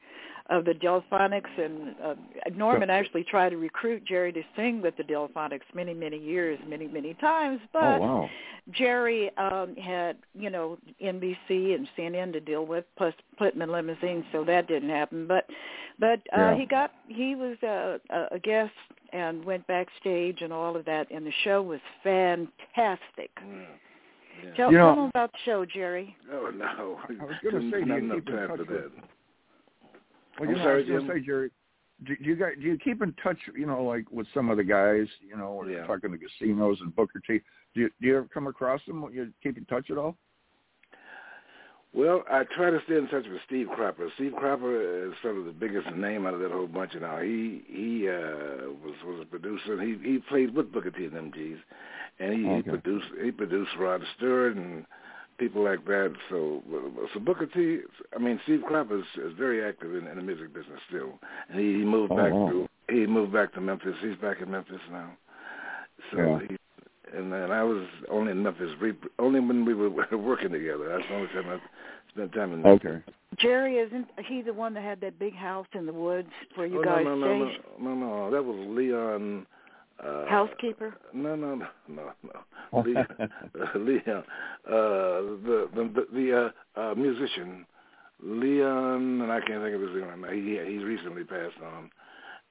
of 0.51 0.65
the 0.67 0.73
Delfonics, 0.73 1.59
and 1.59 1.95
uh, 2.05 2.15
Norman 2.55 2.91
actually 2.91 3.25
tried 3.25 3.51
to 3.51 3.57
recruit 3.57 4.05
Jerry 4.05 4.31
to 4.33 4.43
sing 4.55 4.83
with 4.83 4.95
the 4.97 5.03
Delfonics 5.03 5.63
many, 5.75 5.95
many 5.95 6.19
years, 6.19 6.59
many, 6.69 6.87
many 6.87 7.15
times. 7.15 7.61
But 7.73 7.97
Oh 7.97 8.01
wow. 8.01 8.31
Jerry 8.71 9.31
um, 9.39 9.75
had, 9.77 10.17
you 10.35 10.51
know, 10.51 10.77
NBC 11.03 11.75
and 11.75 11.89
CNN 11.97 12.33
to 12.35 12.41
deal 12.41 12.67
with, 12.67 12.85
plus 12.99 13.15
put 13.39 13.55
him 13.55 13.63
in 13.63 13.71
limousines, 13.73 14.25
so 14.33 14.45
that 14.45 14.69
didn't 14.69 14.91
happen. 14.91 15.27
But, 15.27 15.47
but 15.99 16.21
uh, 16.37 16.41
Yeah. 16.53 16.57
he 16.57 16.67
got, 16.67 16.93
he 17.09 17.35
was 17.35 17.57
a, 17.63 17.99
a, 18.11 18.35
a 18.37 18.39
guest 18.39 18.73
and 19.15 19.45
went 19.45 19.67
backstage 19.67 20.43
and 20.43 20.53
all 20.53 20.77
of 20.77 20.85
that, 20.87 21.11
and 21.11 21.27
the 21.27 21.33
show 21.45 21.63
was 21.63 21.81
fantastic. 22.03 23.31
Yeah. 23.41 24.51
Tell, 24.57 24.73
You 24.73 24.79
know- 24.79 24.85
tell 24.87 24.97
them 24.97 25.09
about 25.11 25.33
the 25.33 25.39
show, 25.45 25.65
Jerry. 25.65 26.17
Oh 26.33 26.51
no! 26.55 26.99
I 27.09 27.25
was 27.25 27.35
gonna 27.43 27.71
say, 27.71 27.81
do 27.81 27.87
not 27.87 27.97
you 28.03 28.05
enough 28.05 28.17
keep 28.19 28.29
in 28.29 28.35
time 28.35 28.49
touch 28.49 28.57
for 28.59 28.65
with- 28.65 28.69
that. 28.69 28.91
Well, 30.39 30.49
you 30.49 30.55
I'm 30.57 30.59
know, 30.59 30.65
sorry, 30.65 30.91
I 30.91 30.95
was 30.95 31.03
to 31.05 31.09
say, 31.09 31.21
Jerry, 31.21 31.51
do, 32.05 32.17
do 32.17 32.25
you 32.25 32.37
guys 32.37 32.53
do 32.61 32.63
you 32.67 32.79
keep 32.79 33.03
in 33.03 33.13
touch? 33.23 33.39
You 33.57 33.67
know, 33.67 33.85
like 33.85 34.11
with 34.11 34.27
some 34.35 34.51
of 34.51 34.57
the 34.57 34.65
guys, 34.65 35.07
you 35.27 35.37
know, 35.37 35.63
Yeah. 35.65 35.77
you're 35.77 35.87
talking 35.87 36.11
to 36.11 36.19
casinos 36.19 36.79
and 36.81 36.95
Booker 36.95 37.21
T. 37.27 37.41
Do 37.75 37.83
you, 37.83 37.91
do 38.01 38.07
you 38.09 38.17
ever 38.19 38.29
come 38.33 38.47
across 38.47 38.81
them? 38.87 39.05
You 39.13 39.33
keep 39.43 39.57
in 39.59 39.65
touch 39.67 39.91
at 39.91 39.99
all? 39.99 40.17
Well, 41.95 42.25
I 42.29 42.43
try 42.57 42.71
to 42.71 42.81
stay 42.87 42.97
in 42.97 43.07
touch 43.07 43.25
with 43.31 43.41
Steve 43.47 43.69
Cropper. 43.73 44.09
Steve 44.17 44.33
Cropper 44.37 45.07
is 45.07 45.13
sort 45.23 45.37
of 45.37 45.45
the 45.45 45.53
biggest 45.53 45.89
name 45.95 46.27
out 46.27 46.35
of 46.35 46.41
that 46.41 46.51
whole 46.51 46.67
bunch 46.67 46.93
now. 47.01 47.21
He 47.21 47.63
he 47.69 48.09
uh, 48.09 48.71
was 48.83 48.95
was 49.07 49.21
a 49.23 49.27
producer. 49.27 49.79
And 49.79 49.83
he 50.03 50.13
he 50.13 50.19
played 50.19 50.53
with 50.55 50.73
Booker 50.73 50.91
T 50.91 51.05
and 51.05 51.33
MGs, 51.33 51.59
and 52.19 52.33
he, 52.35 52.47
Okay. 52.47 52.57
he 52.57 52.63
produced 52.63 53.07
he 53.23 53.31
produced 53.31 53.71
Rod 53.79 54.03
Stewart 54.17 54.57
and 54.57 54.85
people 55.39 55.63
like 55.65 55.85
that. 55.87 56.13
So 56.31 56.63
so 57.13 57.21
Booker 57.21 57.47
T. 57.47 57.81
I 58.15 58.19
mean 58.19 58.41
Steve 58.45 58.63
Cropper 58.67 58.99
is, 58.99 59.05
is 59.17 59.33
very 59.39 59.65
active 59.65 59.95
in, 59.95 60.07
in 60.07 60.17
the 60.17 60.23
music 60.23 60.55
business 60.55 60.81
still, 60.89 61.19
and 61.49 61.59
he, 61.61 61.79
he 61.79 61.85
moved 61.85 62.13
Oh, 62.13 62.17
back 62.17 62.33
wow. 62.33 62.49
to 62.51 62.69
he 62.89 63.07
moved 63.07 63.33
back 63.33 63.53
to 63.55 63.61
Memphis. 63.61 63.95
He's 64.03 64.17
back 64.17 64.41
in 64.41 64.51
Memphis 64.51 64.81
now. 64.91 65.11
So 66.13 66.19
Yeah. 66.19 66.39
he 66.49 66.57
and 67.17 67.33
then 67.33 67.51
I 67.53 67.63
was 67.63 67.87
only 68.11 68.33
in 68.33 68.43
Memphis 68.43 68.71
re- 68.81 68.93
only 69.19 69.41
when 69.41 69.65
we 69.65 69.75
were 69.75 69.91
working 70.17 70.51
together. 70.51 70.89
That's 70.89 71.09
the 71.09 71.15
only 71.15 71.29
time 71.29 71.49
I 71.49 71.59
spent 72.11 72.33
time 72.33 72.53
in 72.53 72.63
Memphis. 72.63 72.91
Okay. 72.91 73.13
Jerry 73.39 73.79
isn't 73.79 74.07
he 74.27 74.43
the 74.43 74.53
one 74.53 74.75
that 74.75 74.83
had 74.83 75.01
that 75.01 75.19
big 75.19 75.35
house 75.35 75.67
in 75.75 75.87
the 75.87 75.93
woods 75.93 76.29
where 76.55 76.67
you 76.67 76.81
oh, 76.81 76.85
guys 76.85 77.05
no, 77.05 77.15
no, 77.17 77.39
no, 77.39 77.49
stayed? 77.49 77.61
no, 77.81 77.95
no, 77.95 78.07
no, 78.09 78.31
that 78.31 78.43
was 78.45 78.57
Leon. 78.69 79.47
Uh, 80.03 80.27
Housekeeper? 80.27 80.95
No, 81.13 81.37
no, 81.37 81.55
no, 81.55 81.69
no, 81.89 82.13
no. 82.23 82.83
Leon, 82.83 83.07
uh, 83.21 83.79
Leon, 83.79 84.25
uh, 84.67 85.21
the 85.47 85.69
the 85.75 85.91
the, 85.95 86.07
the 86.13 86.53
uh, 86.77 86.81
uh, 86.81 86.95
musician, 86.95 87.65
Leon, 88.23 89.21
and 89.21 89.31
I 89.31 89.41
can't 89.41 89.63
think 89.63 89.75
of 89.75 89.81
his 89.81 89.91
name 89.91 90.09
right 90.09 90.19
now. 90.19 90.31
He 90.31 90.59
he's 90.73 90.85
recently 90.85 91.25
passed 91.25 91.61
on. 91.65 91.91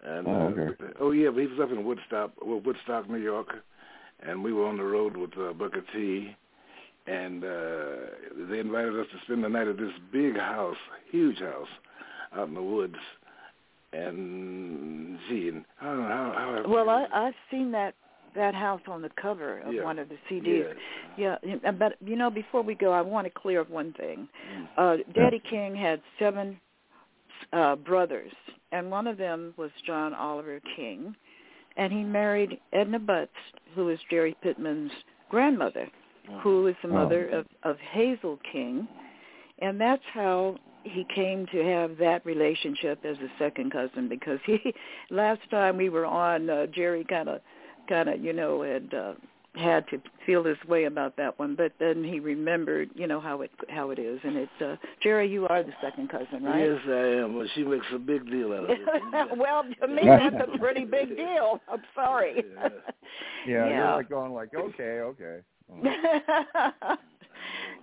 And, 0.06 0.28
Oh, 0.28 0.32
uh, 0.32 0.62
okay. 0.62 0.94
oh 1.00 1.12
yeah, 1.12 1.30
but 1.30 1.42
he 1.42 1.48
was 1.48 1.60
up 1.62 1.72
in 1.72 1.86
Woodstock, 1.86 2.32
well, 2.46 2.60
Woodstock, 2.60 3.10
New 3.10 3.18
York, 3.18 3.48
and 4.22 4.44
we 4.44 4.52
were 4.54 4.66
on 4.66 4.78
the 4.78 4.84
road 4.84 5.16
with 5.18 5.32
uh, 5.38 5.54
Booker 5.54 5.84
T. 5.94 6.36
And 7.06 7.44
uh, 7.44 8.48
they 8.50 8.60
invited 8.60 8.98
us 8.98 9.08
to 9.12 9.20
spend 9.26 9.44
the 9.44 9.50
night 9.50 9.68
at 9.68 9.78
this 9.78 9.92
big 10.14 10.38
house, 10.38 10.78
huge 11.12 11.40
house, 11.40 11.68
out 12.34 12.48
in 12.48 12.54
the 12.54 12.64
woods. 12.64 12.96
And 13.94 15.20
gee, 15.30 15.50
and 15.50 15.66
I 15.82 15.86
don't 15.86 15.98
know 16.02 16.08
how. 16.10 16.62
how 16.66 16.70
Well, 16.72 16.90
I 16.90 17.06
I've 17.14 17.34
seen 17.52 17.72
that 17.72 17.94
that 18.36 18.56
house 18.56 18.82
on 18.88 19.02
the 19.04 19.12
cover 19.22 19.60
of 19.60 19.74
Yeah. 19.74 19.84
one 19.84 20.00
of 20.00 20.10
the 20.10 20.18
CDs. 20.28 20.66
Yeah. 21.18 21.38
Yeah, 21.44 21.58
yeah, 21.64 21.72
but 21.72 21.96
you 22.04 22.16
know, 22.16 22.32
before 22.32 22.64
we 22.64 22.74
go, 22.74 22.92
I 22.92 23.02
want 23.02 23.26
to 23.28 23.32
clear 23.32 23.62
up 23.62 23.70
one 23.70 23.94
thing. 23.94 24.28
Uh, 24.76 24.98
Daddy 25.14 25.40
King 25.48 25.76
had 25.76 26.02
seven 26.18 26.60
uh, 27.52 27.76
brothers, 27.76 28.32
and 28.72 28.90
one 28.90 29.06
of 29.06 29.18
them 29.18 29.54
was 29.58 29.70
John 29.86 30.16
Oliver 30.16 30.60
King, 30.76 31.16
and 31.78 31.94
he 31.94 32.04
married 32.04 32.60
Edna 32.72 32.98
Butts, 32.98 33.32
who 33.76 33.90
is 33.90 34.00
Jerry 34.10 34.36
Pittman's 34.44 34.92
grandmother, 35.30 35.88
who 36.42 36.66
is 36.68 36.76
the 36.82 36.90
Oh. 36.90 36.94
mother 36.94 37.30
of, 37.30 37.46
of 37.62 37.78
Hazel 37.80 38.40
King, 38.52 38.88
and 39.60 39.80
that's 39.80 40.04
how 40.12 40.56
he 40.84 41.06
came 41.16 41.46
to 41.48 41.64
have 41.64 41.98
that 41.98 42.26
relationship 42.26 43.04
as 43.06 43.18
a 43.18 43.30
second 43.40 43.72
cousin 43.72 44.08
because 44.10 44.40
he 44.46 44.74
last 45.10 45.42
time 45.50 45.78
we 45.78 45.90
were 45.90 46.06
on 46.06 46.50
uh, 46.50 46.66
Jerry 46.68 47.06
kind 47.08 47.30
of 47.30 47.42
kind 47.90 48.10
of 48.10 48.22
you 48.24 48.34
know 48.34 48.62
had 48.62 48.94
uh, 48.94 49.14
had 49.56 49.88
to 49.90 50.02
feel 50.26 50.42
this 50.42 50.58
way 50.68 50.86
about 50.86 51.16
that 51.16 51.38
one 51.38 51.56
but 51.56 51.72
then 51.80 52.04
he 52.04 52.20
remembered 52.20 52.90
you 52.96 53.06
know 53.06 53.20
how 53.20 53.42
it 53.42 53.52
how 53.70 53.92
it 53.92 54.00
is 54.00 54.20
and 54.24 54.36
it's 54.36 54.62
uh 54.62 54.76
Jerry 55.02 55.30
you 55.30 55.48
are 55.48 55.62
the 55.64 55.74
second 55.82 56.10
cousin 56.10 56.44
right 56.44 56.68
Yes, 56.68 56.80
I 56.88 57.22
am. 57.22 57.38
But 57.38 57.48
she 57.54 57.64
makes 57.64 57.86
a 57.94 58.00
big 58.00 58.30
deal 58.32 58.52
out 58.52 58.64
of 58.64 58.70
it. 58.72 59.38
well 59.38 59.64
to 59.82 59.88
me 59.88 60.02
that's 60.06 60.36
a 60.54 60.58
pretty 60.58 60.86
big 60.86 61.10
deal 61.18 61.62
I'm 61.72 61.84
sorry 61.94 62.44
Yeah. 62.56 62.70
Yeah, 63.46 63.70
Yeah. 63.70 63.78
you're 63.78 63.98
like 63.98 64.10
going 64.10 64.34
like, 64.34 64.50
okay, 64.56 65.02
okay. 65.02 65.40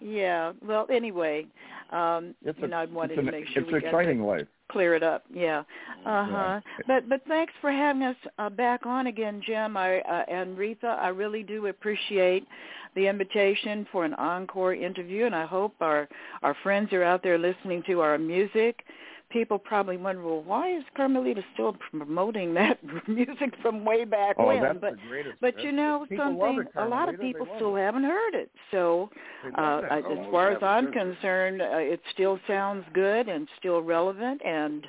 Yeah 0.01 0.53
well 0.67 0.87
anyway 0.91 1.47
um 1.93 2.35
It's 2.45 2.59
you 2.59 2.69
know 2.69 2.79
I 2.79 2.85
wanted 2.87 3.17
to 3.17 3.23
make 3.23 3.47
sure 3.49 3.63
it's 3.63 3.73
we 3.73 3.79
an 3.79 3.85
exciting 3.85 4.23
life. 4.23 4.47
clear 4.71 4.95
it 4.95 5.03
up. 5.03 5.25
Yeah. 5.33 5.61
Uh 6.07 6.25
huh. 6.25 6.31
Yeah. 6.35 6.61
But 6.87 7.09
but 7.09 7.23
thanks 7.27 7.53
for 7.61 7.71
having 7.73 8.03
us 8.05 8.17
uh, 8.39 8.49
back 8.51 8.87
on 8.87 9.09
again, 9.09 9.43
Jim. 9.45 9.77
I 9.77 9.99
uh, 10.01 10.25
and 10.29 10.57
Reatha. 10.57 10.99
I 10.99 11.09
really 11.09 11.43
do 11.43 11.67
appreciate 11.67 12.47
the 12.95 13.07
invitation 13.07 13.87
for 13.93 14.05
an 14.05 14.15
encore 14.15 14.75
interview, 14.75 15.27
and 15.27 15.35
I 15.35 15.47
hope 15.47 15.75
our 15.81 16.09
our 16.43 16.57
friends 16.63 16.93
are 16.93 17.03
out 17.03 17.23
there 17.23 17.39
listening 17.39 17.83
to 17.89 18.01
our 18.01 18.17
music. 18.19 18.85
People 19.31 19.59
probably 19.59 19.97
wonder, 19.97 20.23
well, 20.23 20.43
why 20.43 20.77
is 20.77 20.83
Carmelita 20.97 21.43
still 21.55 21.77
promoting 21.91 22.53
that 22.55 22.79
music 23.09 23.55
from 23.63 23.85
way 23.85 24.05
back 24.05 24.37
Oh, 24.39 24.47
when? 24.49 24.61
that's 24.61 24.81
but 24.81 24.91
the 24.97 25.09
greatest. 25.09 25.37
but 25.41 25.63
you 25.63 25.71
know 25.71 26.05
people 26.09 26.25
something, 26.25 26.61
it, 26.61 26.83
a 26.83 26.85
lot 26.85 27.09
of 27.09 27.21
people 27.21 27.47
still 27.57 27.77
it. 27.77 27.81
haven't 27.81 28.03
heard 28.05 28.35
it. 28.35 28.51
So 28.73 29.09
uh, 29.57 29.83
love 29.83 29.85
Oh, 30.05 30.13
as 30.13 30.31
far 30.33 30.51
as 30.51 30.59
I'm 30.63 30.87
absolutely. 30.87 31.15
concerned, 31.15 31.63
uh, 31.63 31.67
it 31.77 32.01
still 32.13 32.41
sounds 32.49 32.85
good 32.93 33.29
and 33.29 33.47
still 33.59 33.83
relevant, 33.83 34.45
and 34.45 34.87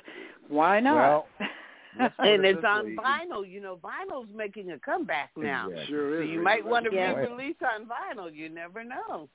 why 0.48 0.80
not? 0.80 0.96
Well, 0.96 1.26
and 2.18 2.44
it's 2.44 2.64
on 2.64 2.86
way. 2.86 2.96
vinyl. 2.96 3.48
You 3.48 3.60
know, 3.60 3.78
vinyl's 3.82 4.28
making 4.34 4.72
a 4.72 4.78
comeback 4.78 5.30
now. 5.36 5.68
Exactly. 5.68 5.86
Sure 5.94 6.16
So 6.16 6.22
is. 6.22 6.30
you 6.30 6.42
might 6.42 6.64
want 6.64 6.84
to 6.86 6.90
Yeah. 6.94 7.12
re-release 7.14 7.56
on 7.62 7.86
vinyl. 7.86 8.34
You 8.34 8.48
never 8.48 8.82
know. 8.82 9.28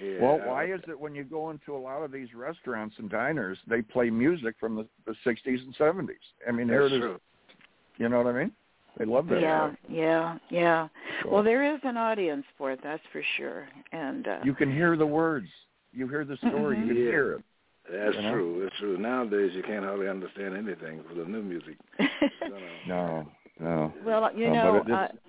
Yeah. 0.00 0.20
Well, 0.22 0.40
why 0.44 0.66
is 0.66 0.80
it 0.88 0.98
when 0.98 1.14
you 1.14 1.24
go 1.24 1.50
into 1.50 1.74
a 1.76 1.78
lot 1.78 2.02
of 2.02 2.12
these 2.12 2.34
restaurants 2.34 2.94
and 2.98 3.10
diners, 3.10 3.58
they 3.68 3.82
play 3.82 4.10
music 4.10 4.54
from 4.60 4.76
the, 4.76 4.86
the 5.06 5.14
60s 5.24 5.62
and 5.64 5.76
70s? 5.76 6.10
I 6.46 6.52
mean, 6.52 6.68
here 6.68 6.82
That's 6.82 6.92
it 6.92 6.96
is. 6.96 7.02
true. 7.02 7.20
You 7.98 8.08
know 8.08 8.18
what 8.22 8.26
I 8.34 8.38
mean? 8.38 8.52
They 8.98 9.04
love 9.04 9.28
that. 9.28 9.40
yeah, 9.40 9.70
yeah, 9.88 10.38
yeah. 10.50 10.88
So 11.22 11.30
Well, 11.30 11.42
there 11.42 11.62
is 11.74 11.80
an 11.84 11.96
audience 11.96 12.44
for 12.56 12.72
it, 12.72 12.80
that's 12.82 13.02
for 13.12 13.22
sure. 13.36 13.68
And 13.92 14.26
uh, 14.26 14.38
you 14.44 14.54
can 14.54 14.72
hear 14.72 14.96
the 14.96 15.06
words. 15.06 15.48
You 15.92 16.08
hear 16.08 16.24
the 16.24 16.36
story. 16.38 16.76
Mhm. 16.76 16.80
You 16.80 16.86
can 16.94 16.96
Yeah. 16.96 17.10
hear 17.10 17.32
it. 17.34 17.42
That's 17.90 18.16
You 18.16 18.22
know? 18.22 18.32
true. 18.32 18.60
That's 18.62 18.76
true. 18.76 18.98
Nowadays, 18.98 19.52
you 19.54 19.62
can't 19.62 19.84
hardly 19.84 20.08
understand 20.08 20.54
anything 20.56 21.02
for 21.08 21.14
the 21.14 21.24
new 21.24 21.42
music. 21.42 21.76
You 21.98 22.48
know. 22.50 22.78
No, 22.86 23.32
no. 23.60 23.92
well, 24.04 24.30
you 24.34 24.46
No, 24.50 24.54
know, 24.54 24.84
but 24.86 25.10
it- 25.14 25.20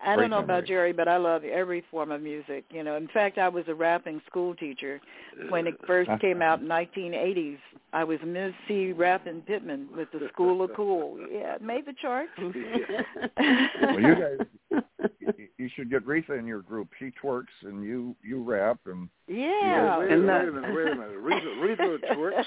I, 0.00 0.04
it's 0.04 0.12
I 0.12 0.14
great 0.16 0.22
don't 0.22 0.30
know 0.30 0.38
about. 0.44 0.66
Jerry, 0.66 0.92
but 0.92 1.08
I 1.08 1.16
love 1.16 1.44
every 1.44 1.82
form 1.90 2.10
of 2.10 2.20
music. 2.22 2.64
You 2.70 2.82
know, 2.82 2.96
in 2.96 3.08
fact, 3.08 3.38
I 3.38 3.48
was 3.48 3.64
a 3.68 3.74
rapping 3.74 4.20
school 4.26 4.54
teacher 4.54 5.00
when 5.48 5.66
it 5.66 5.74
first 5.86 6.10
uh, 6.10 6.18
came 6.18 6.42
out 6.42 6.60
in 6.62 6.66
1980s. 6.68 7.58
I 7.92 8.04
was 8.04 8.18
Miss 8.26 8.52
C. 8.66 8.92
Rapping 8.92 9.42
Pittman 9.42 9.88
with 9.96 10.08
the 10.12 10.28
School 10.32 10.62
of 10.62 10.70
Cool. 10.74 11.18
Yeah, 11.30 11.54
it 11.56 11.62
made 11.62 11.86
the 11.86 11.94
charts. 12.00 12.30
Well, 12.38 14.00
you 14.00 14.14
guys, 14.14 14.82
you- 15.20 15.48
you 15.58 15.70
should 15.74 15.90
get 15.90 16.04
Reatha 16.06 16.38
in 16.38 16.46
your 16.46 16.60
group. 16.62 16.88
She 16.98 17.10
twerks 17.22 17.44
and 17.62 17.82
you 17.84 18.14
you 18.22 18.42
rap 18.42 18.78
and 18.86 19.08
yeah. 19.28 19.98
Wait, 19.98 20.10
And 20.10 20.20
wait, 20.22 20.26
that- 20.26 20.48
a 20.48 20.52
minute, 20.52 20.74
wait 20.74 20.92
a 20.92 20.94
minute. 20.96 21.18
Rita, 21.18 21.60
Rita 21.60 21.98
twerks. 22.14 22.44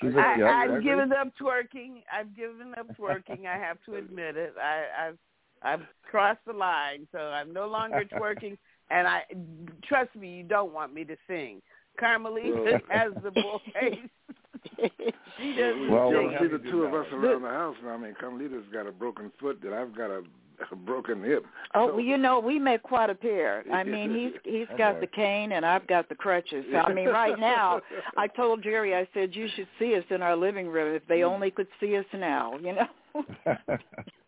she's 0.00 0.14
a, 0.14 0.18
I, 0.18 0.36
yeah, 0.38 0.46
I've 0.46 0.70
yeah, 0.84 0.90
given 0.90 1.12
up 1.12 1.28
twerking. 1.40 2.02
I've 2.12 2.34
given 2.36 2.74
up 2.78 2.86
twerking. 2.98 3.46
I 3.46 3.56
have 3.58 3.78
to 3.86 3.96
admit 3.96 4.36
it. 4.36 4.54
I, 4.62 5.08
I've 5.08 5.18
I've 5.62 5.82
crossed 6.10 6.44
the 6.46 6.52
line, 6.52 7.06
so 7.12 7.18
I'm 7.18 7.52
no 7.52 7.66
longer 7.68 8.04
twerking. 8.12 8.56
And 8.90 9.08
I 9.08 9.22
trust 9.84 10.14
me, 10.14 10.36
you 10.36 10.42
don't 10.44 10.72
want 10.72 10.94
me 10.94 11.04
to 11.04 11.16
sing. 11.26 11.60
Carmelita 11.98 12.50
Well- 12.62 12.80
has 12.88 13.12
the 13.22 13.30
voice. 13.30 13.98
she 15.38 15.54
doesn't 15.54 15.90
Well, 15.90 16.10
you 16.10 16.18
we'll 16.18 16.30
don't 16.30 16.30
sing. 16.38 16.48
see 16.50 16.56
the 16.64 16.70
two 16.70 16.82
of 16.84 16.94
us 16.94 17.06
around 17.12 17.42
the 17.42 17.48
house 17.48 17.76
now. 17.84 17.90
I 17.94 17.96
mean, 17.98 18.14
Carmelita's 18.18 18.64
got 18.72 18.86
a 18.86 18.92
broken 18.92 19.32
foot, 19.40 19.60
that 19.62 19.72
I've 19.72 19.96
got 19.96 20.10
a, 20.10 20.22
a 20.72 20.76
broken 20.76 21.22
hip. 21.22 21.44
Oh, 21.74 21.88
So- 21.88 21.94
well, 21.96 22.04
you 22.04 22.18
know, 22.18 22.40
we 22.40 22.58
make 22.58 22.82
quite 22.82 23.10
a 23.10 23.14
pair. 23.14 23.64
I 23.72 23.84
mean, 23.84 24.14
he's 24.14 24.32
he's 24.44 24.68
got 24.78 24.94
boy. 24.94 25.00
the 25.00 25.06
cane 25.08 25.52
and 25.52 25.64
I've 25.64 25.86
got 25.86 26.08
the 26.08 26.14
crutches. 26.14 26.64
So, 26.70 26.78
I 26.78 26.92
mean, 26.92 27.08
right 27.08 27.38
now, 27.38 27.80
I 28.16 28.26
told 28.26 28.62
Jerry, 28.62 28.94
I 28.94 29.08
said 29.14 29.34
you 29.34 29.48
should 29.54 29.68
see 29.78 29.94
us 29.96 30.04
in 30.10 30.22
our 30.22 30.36
living 30.36 30.68
room 30.68 30.94
if 30.94 31.06
they 31.08 31.20
mm. 31.20 31.30
only 31.30 31.50
could 31.50 31.68
see 31.80 31.96
us 31.96 32.06
now. 32.14 32.58
You 32.58 32.74
know. 32.74 32.88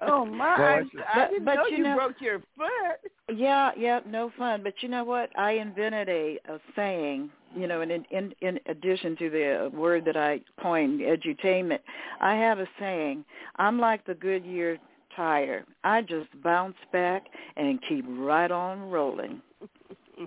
Oh 0.01 0.25
my! 0.25 0.59
Well, 0.59 0.69
I 0.69 0.77
I, 0.79 0.83
should- 0.91 1.01
I 1.01 1.15
But- 1.15 1.31
didn't 1.31 1.45
but 1.45 1.55
know 1.55 1.67
you 1.67 1.77
you 1.79 1.83
know- 1.83 1.97
broke 1.97 2.21
your 2.21 2.39
foot. 2.57 3.11
Yeah, 3.35 3.73
yeah, 3.77 4.01
no 4.07 4.31
fun. 4.39 4.63
But 4.63 4.75
you 4.81 4.89
know 4.89 5.05
what? 5.05 5.29
I 5.39 5.53
invented 5.53 6.09
a, 6.09 6.39
a 6.49 6.59
saying. 6.75 7.31
You 7.57 7.67
know, 7.67 7.81
in, 7.81 7.91
in 7.91 8.33
in 8.41 8.61
addition 8.67 9.17
to 9.17 9.31
the 9.31 9.71
word 9.77 10.05
that 10.05 10.17
I 10.17 10.41
coined, 10.63 11.01
edutainment, 11.01 11.81
I 12.21 12.35
have 12.37 12.59
a 12.59 12.69
saying. 12.79 13.25
I'm 13.57 13.79
like 13.79 14.05
the 14.07 14.15
Goodyear 14.15 14.79
tire. 15.19 15.65
I 15.85 16.01
just 16.01 16.29
bounce 16.43 16.77
back 16.93 17.27
and 17.57 17.79
keep 17.89 18.05
right 18.09 18.51
on 18.51 18.89
rolling. 18.91 19.43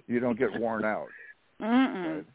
you 0.08 0.20
don't 0.20 0.38
get 0.38 0.60
worn 0.60 0.86
out. 0.86 1.08
Mm-mm. 1.62 2.16
Right. 2.18 2.26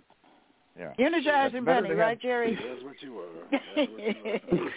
Yeah. 0.78 0.92
Energizer 0.98 1.52
That's 1.52 1.64
Bunny, 1.64 1.90
right, 1.92 2.20
Jerry? 2.20 2.54
That's 2.68 2.82
what 2.84 3.00
you 3.00 3.18
are. 3.18 3.26
What 3.50 3.98
you 3.98 4.30
are. 4.32 4.70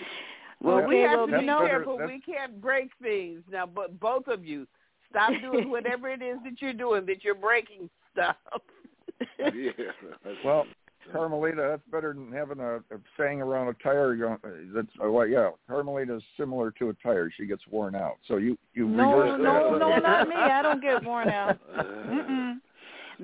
Well, 0.61 0.75
Well, 0.77 0.87
we 0.87 0.97
have 0.99 1.25
to 1.25 1.31
that's 1.31 1.41
be 1.41 1.47
better- 1.47 1.67
careful. 1.67 1.97
that's- 1.97 2.19
We 2.25 2.33
can't 2.33 2.61
break 2.61 2.89
things 3.01 3.41
now. 3.51 3.65
But 3.65 3.99
both 3.99 4.27
of 4.27 4.43
you, 4.45 4.67
stop 5.09 5.31
doing 5.41 5.69
whatever 5.75 6.09
it 6.09 6.21
is 6.21 6.37
that 6.43 6.61
you're 6.61 6.73
doing. 6.73 7.05
That 7.05 7.23
you're 7.23 7.35
breaking 7.35 7.89
stuff. 8.13 8.35
yeah. 9.39 9.71
Well, 10.45 10.65
Carmelita. 11.11 11.67
That's 11.69 11.91
better 11.91 12.13
than 12.13 12.31
having 12.31 12.59
a, 12.59 12.77
a 12.77 12.99
saying 13.17 13.41
around 13.41 13.67
a 13.67 13.73
tire. 13.83 14.15
Going, 14.15 14.37
that's 14.73 14.87
uh, 15.03 15.09
well, 15.09 15.27
yeah. 15.27 15.49
Carmelita 15.67 16.17
is 16.17 16.23
similar 16.37 16.71
to 16.71 16.89
a 16.89 16.93
tire. 16.95 17.31
She 17.35 17.45
gets 17.45 17.61
worn 17.69 17.95
out. 17.95 18.17
So 18.27 18.37
you 18.37 18.57
you 18.73 18.87
No, 18.87 19.37
no, 19.37 19.77
that. 19.77 19.79
no, 19.79 19.97
not 19.97 20.27
me. 20.27 20.35
I 20.35 20.61
don't 20.61 20.81
get 20.81 21.03
worn 21.03 21.29
out. 21.29 21.57
Mm-mm. 21.77 22.55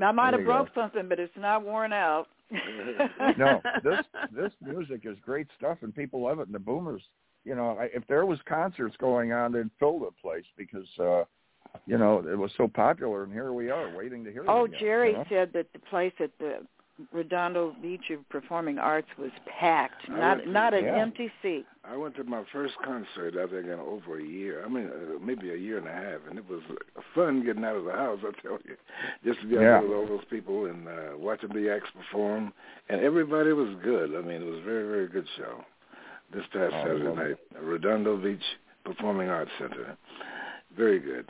I 0.01 0.11
might 0.11 0.31
There 0.31 0.39
have 0.41 0.45
broke 0.45 0.75
go. 0.75 0.81
something, 0.81 1.07
but 1.07 1.19
it's 1.19 1.35
not 1.37 1.63
worn 1.63 1.93
out. 1.93 2.27
no, 3.37 3.61
this 3.83 4.05
this 4.31 4.51
music 4.61 5.01
is 5.05 5.17
great 5.25 5.47
stuff, 5.57 5.79
and 5.81 5.95
people 5.95 6.23
love 6.23 6.39
it. 6.39 6.47
And 6.47 6.53
the 6.53 6.59
Boomers, 6.59 7.01
you 7.43 7.55
know, 7.55 7.77
I, 7.79 7.85
if 7.85 8.05
there 8.07 8.25
was 8.25 8.39
concerts 8.47 8.95
going 8.99 9.31
on, 9.31 9.51
they'd 9.51 9.69
fill 9.79 9.99
the 9.99 10.11
place 10.21 10.43
because, 10.57 10.87
uh, 10.99 11.23
you 11.87 11.97
know, 11.97 12.19
it 12.19 12.37
was 12.37 12.51
so 12.55 12.67
popular. 12.67 13.23
And 13.23 13.33
here 13.33 13.51
we 13.53 13.71
are, 13.71 13.95
waiting 13.95 14.23
to 14.25 14.31
hear. 14.31 14.45
Oh, 14.47 14.65
again, 14.65 14.79
Jerry 14.79 15.11
you 15.11 15.17
know? 15.17 15.25
said 15.29 15.51
that 15.53 15.67
the 15.73 15.79
place 15.79 16.13
at 16.19 16.31
the 16.39 16.59
Redondo 17.11 17.75
Beach 17.81 18.09
of 18.11 18.27
Performing 18.29 18.77
Arts 18.79 19.07
was 19.19 19.31
packed, 19.59 20.09
I 20.09 20.17
not 20.17 20.35
to- 20.35 20.49
not 20.49 20.73
an 20.73 20.85
yeah. 20.85 20.95
empty 20.95 21.29
seat. 21.41 21.65
I 21.83 21.95
went 21.97 22.15
to 22.15 22.23
my 22.23 22.43
first 22.53 22.73
concert, 22.83 23.35
I 23.37 23.45
think, 23.47 23.65
in 23.65 23.79
over 23.79 24.17
a 24.19 24.23
year. 24.23 24.63
I 24.65 24.69
mean, 24.69 24.87
uh, 24.87 25.19
maybe 25.19 25.51
a 25.51 25.57
year 25.57 25.77
and 25.77 25.87
a 25.87 25.91
half, 25.91 26.21
and 26.29 26.39
it 26.39 26.49
was 26.49 26.61
uh, 26.71 27.01
fun 27.13 27.43
getting 27.45 27.63
out 27.65 27.75
of 27.75 27.83
the 27.85 27.91
house. 27.91 28.19
I 28.23 28.31
tell 28.41 28.59
you, 28.65 28.75
just 29.25 29.41
to 29.41 29.47
be 29.47 29.57
out 29.57 29.61
Yeah. 29.61 29.67
there 29.79 29.81
with 29.89 29.91
all 29.97 30.07
those 30.07 30.25
people 30.29 30.65
and 30.67 30.87
uh, 30.87 31.17
watching 31.17 31.49
the 31.53 31.69
acts 31.69 31.89
perform, 31.91 32.53
and 32.89 33.01
everybody 33.01 33.51
was 33.51 33.75
good. 33.83 34.15
I 34.15 34.21
mean, 34.21 34.41
it 34.41 34.45
was 34.45 34.59
a 34.59 34.63
very, 34.63 34.87
very 34.87 35.07
good 35.07 35.27
show. 35.37 35.63
This 36.33 36.43
past 36.53 36.73
Oh, 36.73 36.83
Saturday 36.83 37.03
lovely. 37.03 37.23
night, 37.23 37.37
Redondo 37.61 38.17
Beach 38.17 38.43
Performing 38.83 39.29
Arts 39.29 39.51
Center, 39.59 39.95
very 40.75 40.99
good. 40.99 41.29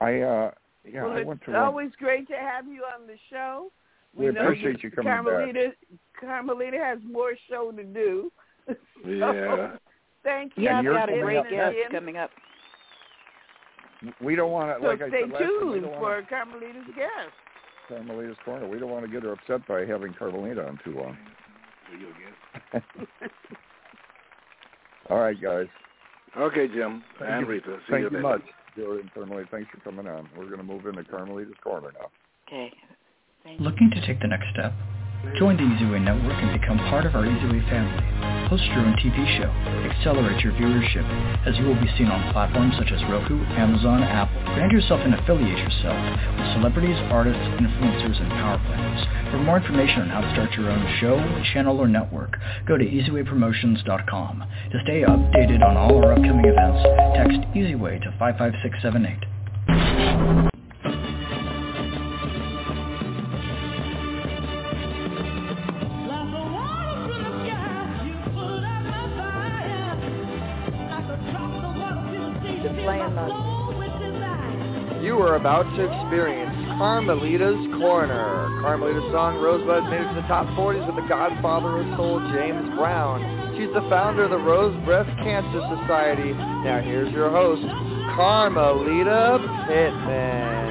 I 0.00 0.20
uh, 0.20 0.50
yeah, 0.84 1.04
well, 1.04 1.12
I 1.16 1.22
went 1.22 1.42
to 1.44 1.52
one. 1.52 1.60
always 1.60 1.90
great 1.98 2.26
to 2.28 2.34
have 2.36 2.66
you 2.66 2.82
on 2.84 3.06
the 3.06 3.16
show. 3.30 3.70
We 4.16 4.26
know 4.26 4.42
appreciate 4.42 4.72
that 4.74 4.82
you 4.82 4.90
coming 4.90 5.12
back. 5.12 5.24
Carmelita, 5.24 5.72
Carmelita 6.18 6.78
has 6.78 6.98
more 7.04 7.32
show 7.48 7.72
to 7.72 7.84
do. 7.84 8.32
Yeah. 9.06 9.76
Thank 10.24 10.54
you. 10.56 10.64
Yeah, 10.64 10.78
I've 10.78 10.84
you're 10.84 10.94
got 10.94 11.08
a 11.08 11.20
great 11.20 11.48
guest 11.48 11.76
coming 11.92 12.16
up. 12.16 12.30
We 14.20 14.34
don't 14.34 14.50
want 14.50 14.76
to, 14.76 14.82
So 14.82 14.88
like 14.88 15.02
I 15.02 15.08
stay 15.08 15.20
said 15.22 15.30
last 15.30 15.44
tuned 15.44 15.82
don't 15.82 15.94
for 15.94 16.00
want 16.00 16.28
Carmelita's 16.28 16.86
guest. 16.96 17.30
Carmelita's 17.88 18.36
corner. 18.44 18.66
We 18.68 18.80
don't 18.80 18.90
want 18.90 19.04
to 19.06 19.10
get 19.10 19.22
her 19.22 19.32
upset 19.32 19.66
by 19.68 19.86
having 19.86 20.14
Carmelita 20.14 20.66
on 20.66 20.80
too 20.84 20.96
long. 20.96 21.16
All 25.10 25.18
right, 25.18 25.40
guys. 25.40 25.66
Okay, 26.36 26.66
Jim 26.68 27.04
Thank 27.18 27.30
and 27.30 27.46
you. 27.46 27.52
Reatha. 27.52 27.76
See 27.78 27.92
Thank 27.92 28.10
you 28.10 28.16
you 28.16 28.22
much, 28.22 28.42
Jerry 28.74 29.00
and 29.00 29.14
Carmelita. 29.14 29.48
Thanks 29.50 29.68
for 29.70 29.78
coming 29.80 30.08
on. 30.08 30.28
We're 30.36 30.46
going 30.46 30.58
to 30.58 30.64
move 30.64 30.86
into 30.86 31.04
Carmelita's 31.04 31.54
corner 31.62 31.92
now. 31.98 32.08
Okay. 32.48 32.72
Looking 33.54 33.94
to 33.94 34.02
take 34.06 34.18
the 34.20 34.26
next 34.26 34.46
step? 34.52 34.74
Join 35.38 35.56
the 35.56 35.62
EasyWay 35.62 36.02
network 36.02 36.34
and 36.42 36.60
become 36.60 36.78
part 36.90 37.06
of 37.06 37.14
our 37.14 37.22
EasyWay 37.22 37.62
family. 37.70 38.02
Host 38.50 38.64
your 38.74 38.80
own 38.82 38.96
TV 38.98 39.14
show. 39.38 39.46
Accelerate 39.86 40.42
your 40.42 40.52
viewership 40.54 41.06
as 41.46 41.56
you 41.56 41.64
will 41.64 41.80
be 41.80 41.86
seen 41.96 42.08
on 42.10 42.32
platforms 42.32 42.74
such 42.76 42.90
as 42.90 43.00
Roku, 43.08 43.38
Amazon, 43.54 44.02
Apple. 44.02 44.42
Brand 44.54 44.72
yourself 44.72 45.00
and 45.02 45.14
affiliate 45.14 45.58
yourself 45.58 45.96
with 46.36 46.46
celebrities, 46.58 46.96
artists, 47.08 47.40
influencers, 47.62 48.20
and 48.20 48.30
power 48.34 48.58
players. 48.66 49.06
For 49.30 49.38
more 49.38 49.58
information 49.62 50.02
on 50.02 50.08
how 50.10 50.20
to 50.20 50.30
start 50.34 50.52
your 50.52 50.70
own 50.70 50.84
show, 51.00 51.16
channel, 51.54 51.78
or 51.78 51.88
network, 51.88 52.36
go 52.66 52.76
to 52.76 52.84
easywaypromotions.com. 52.84 54.44
To 54.72 54.78
stay 54.82 55.02
updated 55.06 55.62
on 55.62 55.78
all 55.78 56.04
our 56.04 56.12
upcoming 56.12 56.44
events, 56.44 56.82
text 57.14 57.38
EasyWay 57.54 58.02
to 58.02 58.10
55678. 58.18 60.52
About 75.46 75.62
to 75.76 75.84
experience 75.84 76.50
Carmelita's 76.76 77.54
Corner. 77.78 78.50
Carmelita's 78.62 79.12
song 79.12 79.38
Rosebud 79.38 79.84
made 79.84 80.00
it 80.00 80.08
to 80.08 80.14
the 80.20 80.26
top 80.26 80.44
40s 80.58 80.84
with 80.88 80.96
the 80.96 81.08
godfather 81.08 81.78
of 81.78 81.86
soul, 81.96 82.18
James 82.34 82.68
Brown. 82.74 83.54
She's 83.54 83.72
the 83.72 83.86
founder 83.88 84.24
of 84.24 84.30
the 84.30 84.38
Rose 84.38 84.74
Breast 84.84 85.08
Cancer 85.22 85.62
Society. 85.78 86.32
Now 86.32 86.82
here's 86.82 87.12
your 87.12 87.30
host, 87.30 87.62
Carmelita 88.16 89.38
Pittman. 89.68 90.66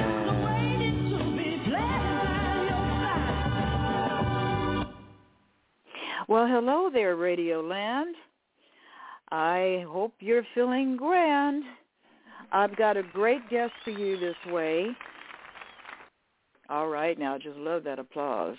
Well, 6.28 6.46
hello 6.46 6.90
there, 6.92 7.16
Radio 7.16 7.62
Land. 7.62 8.14
I 9.32 9.86
hope 9.88 10.12
you're 10.20 10.44
feeling 10.54 10.98
grand. 10.98 11.64
I've 12.52 12.76
got 12.76 12.96
a 12.96 13.02
great 13.02 13.48
guest 13.50 13.72
for 13.84 13.90
you 13.90 14.18
this 14.18 14.36
way. 14.52 14.88
All 16.68 16.88
right, 16.88 17.18
now 17.18 17.38
just 17.38 17.56
love 17.56 17.84
that 17.84 17.98
applause. 17.98 18.56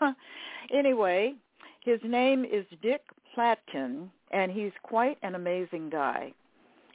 anyway, 0.74 1.34
his 1.84 2.00
name 2.04 2.44
is 2.44 2.64
Dick 2.82 3.02
Platkin, 3.36 4.08
and 4.30 4.52
he's 4.52 4.72
quite 4.82 5.18
an 5.22 5.34
amazing 5.34 5.90
guy. 5.90 6.32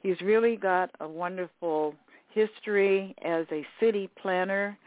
He's 0.02 0.20
really 0.22 0.56
got 0.56 0.90
a 1.00 1.08
wonderful 1.08 1.96
history 2.34 3.16
as 3.24 3.46
a 3.52 3.66
city 3.80 4.10
planner 4.22 4.78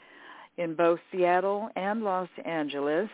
in 0.57 0.75
both 0.75 0.99
Seattle 1.13 1.69
and 1.77 2.03
Los 2.03 2.29
Angeles 2.45 3.11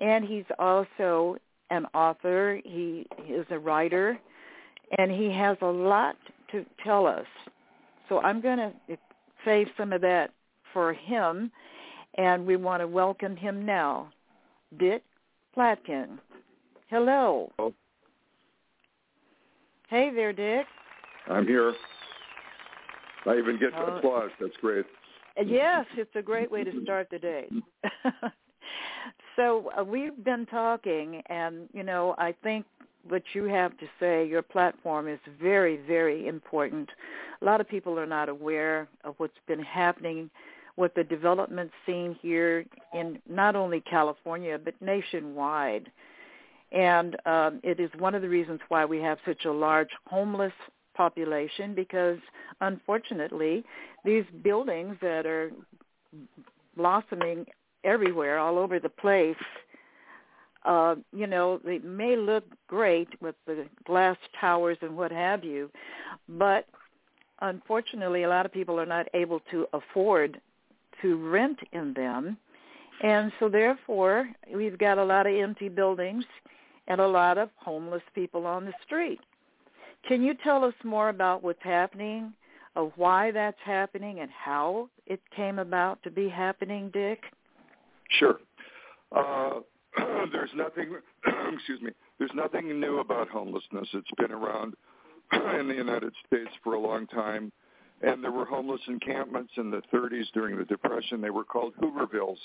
and 0.00 0.24
he's 0.24 0.44
also 0.58 1.36
an 1.70 1.86
author. 1.94 2.60
He 2.64 3.06
is 3.28 3.46
a 3.50 3.58
writer, 3.58 4.18
and 4.98 5.10
he 5.10 5.30
has 5.30 5.56
a 5.60 5.66
lot 5.66 6.16
to 6.52 6.64
tell 6.82 7.06
us. 7.06 7.26
So 8.10 8.18
I'm 8.20 8.42
going 8.42 8.58
to 8.58 8.72
save 9.44 9.68
some 9.78 9.94
of 9.94 10.02
that 10.02 10.32
for 10.74 10.92
him, 10.92 11.50
and 12.18 12.44
we 12.44 12.56
want 12.56 12.82
to 12.82 12.88
welcome 12.88 13.36
him 13.36 13.64
now. 13.64 14.12
Dick 14.78 15.02
Platkin. 15.56 16.18
Hello. 16.88 17.52
Oh. 17.58 17.72
Hey 19.88 20.10
there, 20.14 20.32
Dick. 20.32 20.66
I'm 21.28 21.46
here. 21.46 21.72
I 23.26 23.36
even 23.38 23.58
get 23.58 23.70
Oh. 23.76 23.96
applause. 23.96 24.30
That's 24.40 24.56
great. 24.60 24.84
Yes, 25.46 25.86
it's 25.96 26.14
a 26.16 26.22
great 26.22 26.50
way 26.50 26.64
to 26.64 26.82
start 26.82 27.08
the 27.10 27.18
day. 27.18 27.48
so 29.36 29.70
uh, 29.78 29.84
we've 29.84 30.22
been 30.24 30.46
talking, 30.46 31.22
and 31.26 31.68
you 31.72 31.84
know, 31.84 32.14
I 32.18 32.34
think 32.42 32.66
what 33.08 33.22
you 33.32 33.44
have 33.44 33.76
to 33.78 33.86
say, 33.98 34.26
your 34.26 34.42
platform 34.42 35.08
is 35.08 35.18
very, 35.40 35.78
very 35.86 36.26
important. 36.26 36.88
A 37.40 37.44
lot 37.44 37.60
of 37.60 37.68
people 37.68 37.98
are 37.98 38.06
not 38.06 38.28
aware 38.28 38.88
of 39.04 39.14
what's 39.18 39.38
been 39.46 39.62
happening 39.62 40.30
with 40.76 40.94
the 40.94 41.04
development 41.04 41.70
scene 41.84 42.16
here 42.22 42.64
in 42.94 43.18
not 43.28 43.56
only 43.56 43.80
California 43.80 44.58
but 44.62 44.74
nationwide. 44.80 45.90
And 46.72 47.16
um, 47.26 47.60
it 47.62 47.80
is 47.80 47.90
one 47.98 48.14
of 48.14 48.22
the 48.22 48.28
reasons 48.28 48.60
why 48.68 48.84
we 48.84 48.98
have 48.98 49.18
such 49.26 49.44
a 49.44 49.52
large 49.52 49.90
homeless 50.06 50.52
population 50.96 51.74
because 51.74 52.18
unfortunately 52.60 53.64
these 54.04 54.24
buildings 54.42 54.96
that 55.00 55.26
are 55.26 55.50
blossoming 56.76 57.46
everywhere 57.84 58.38
all 58.38 58.58
over 58.58 58.78
the 58.78 58.88
place 58.88 59.36
uh 60.64 60.94
you 61.12 61.26
know 61.26 61.60
they 61.64 61.78
may 61.78 62.16
look 62.16 62.44
great 62.66 63.08
with 63.20 63.34
the 63.46 63.66
glass 63.84 64.16
towers 64.40 64.78
and 64.82 64.96
what 64.96 65.10
have 65.10 65.44
you 65.44 65.70
but 66.28 66.66
unfortunately 67.40 68.24
a 68.24 68.28
lot 68.28 68.46
of 68.46 68.52
people 68.52 68.78
are 68.78 68.86
not 68.86 69.06
able 69.14 69.40
to 69.50 69.66
afford 69.72 70.40
to 71.02 71.16
rent 71.30 71.58
in 71.72 71.92
them. 71.94 72.36
And 73.02 73.32
so 73.40 73.48
therefore 73.48 74.28
we've 74.54 74.78
got 74.78 74.98
a 74.98 75.04
lot 75.04 75.26
of 75.26 75.34
empty 75.34 75.68
buildings 75.68 76.24
and 76.88 77.00
a 77.00 77.06
lot 77.06 77.38
of 77.38 77.50
homeless 77.56 78.02
people 78.14 78.46
on 78.46 78.64
the 78.64 78.74
street. 78.84 79.20
Can 80.06 80.22
you 80.22 80.34
tell 80.42 80.64
us 80.64 80.74
more 80.84 81.08
about 81.08 81.42
what's 81.42 81.62
happening 81.62 82.32
of 82.76 82.92
why 82.96 83.30
that's 83.30 83.58
happening 83.64 84.20
and 84.20 84.30
how 84.30 84.88
it 85.06 85.20
came 85.34 85.58
about 85.58 86.02
to 86.02 86.10
be 86.10 86.28
happening 86.28 86.90
dick? 86.92 87.22
Sure. 88.18 88.38
Uh, 89.14 89.60
there's 90.32 90.50
nothing. 90.54 90.96
excuse 91.52 91.80
me. 91.80 91.90
There's 92.18 92.30
nothing 92.34 92.80
new 92.80 92.98
about 93.00 93.28
homelessness. 93.28 93.88
It's 93.92 94.10
been 94.18 94.32
around 94.32 94.74
in 95.58 95.68
the 95.68 95.74
United 95.74 96.12
States 96.26 96.50
for 96.62 96.74
a 96.74 96.80
long 96.80 97.06
time, 97.06 97.52
and 98.02 98.22
there 98.22 98.32
were 98.32 98.44
homeless 98.44 98.80
encampments 98.88 99.52
in 99.56 99.70
the 99.70 99.82
30s 99.92 100.26
during 100.34 100.56
the 100.56 100.64
Depression. 100.64 101.20
They 101.20 101.30
were 101.30 101.44
called 101.44 101.74
Hoovervilles, 101.80 102.38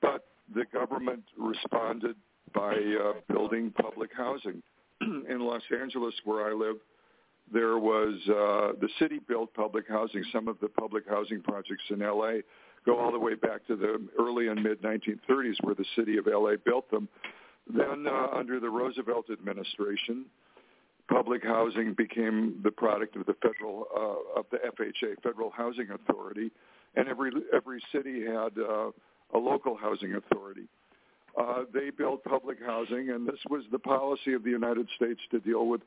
but 0.00 0.26
the 0.54 0.64
government 0.72 1.24
responded 1.38 2.16
by 2.54 2.74
uh, 2.74 3.12
building 3.32 3.72
public 3.80 4.10
housing. 4.16 4.62
in 5.28 5.40
Los 5.40 5.62
Angeles, 5.80 6.14
where 6.24 6.48
I 6.48 6.52
live, 6.52 6.76
there 7.52 7.78
was 7.78 8.14
uh, 8.28 8.78
the 8.80 8.88
city 8.98 9.20
built 9.26 9.52
public 9.54 9.88
housing. 9.88 10.24
Some 10.32 10.48
of 10.48 10.58
the 10.60 10.68
public 10.68 11.04
housing 11.08 11.42
projects 11.42 11.82
in 11.90 11.98
LA 12.00 12.40
go 12.84 12.98
all 12.98 13.12
the 13.12 13.18
way 13.18 13.34
back 13.34 13.66
to 13.66 13.76
the 13.76 14.00
early 14.18 14.48
and 14.48 14.62
mid 14.62 14.82
1930s, 14.82 15.56
where 15.62 15.74
the 15.74 15.84
city 15.96 16.16
of 16.16 16.26
LA 16.26 16.54
built 16.64 16.90
them. 16.90 17.08
Then, 17.72 18.06
uh, 18.06 18.26
under 18.34 18.58
the 18.58 18.68
Roosevelt 18.68 19.26
administration, 19.30 20.26
public 21.08 21.44
housing 21.44 21.94
became 21.94 22.60
the 22.64 22.70
product 22.70 23.16
of 23.16 23.26
the 23.26 23.34
federal 23.34 23.86
uh, 23.94 24.40
of 24.40 24.46
the 24.50 24.58
FHA, 24.58 25.22
Federal 25.22 25.50
Housing 25.50 25.88
Authority, 25.90 26.50
and 26.96 27.08
every 27.08 27.30
every 27.54 27.80
city 27.92 28.24
had 28.24 28.58
uh, 28.58 28.90
a 29.34 29.38
local 29.38 29.76
housing 29.76 30.14
authority. 30.14 30.66
Uh, 31.38 31.62
they 31.72 31.90
built 31.90 32.22
public 32.24 32.58
housing, 32.64 33.10
and 33.10 33.26
this 33.26 33.38
was 33.48 33.64
the 33.72 33.78
policy 33.78 34.34
of 34.34 34.44
the 34.44 34.50
United 34.50 34.86
States 34.96 35.20
to 35.30 35.40
deal 35.40 35.66
with 35.66 35.80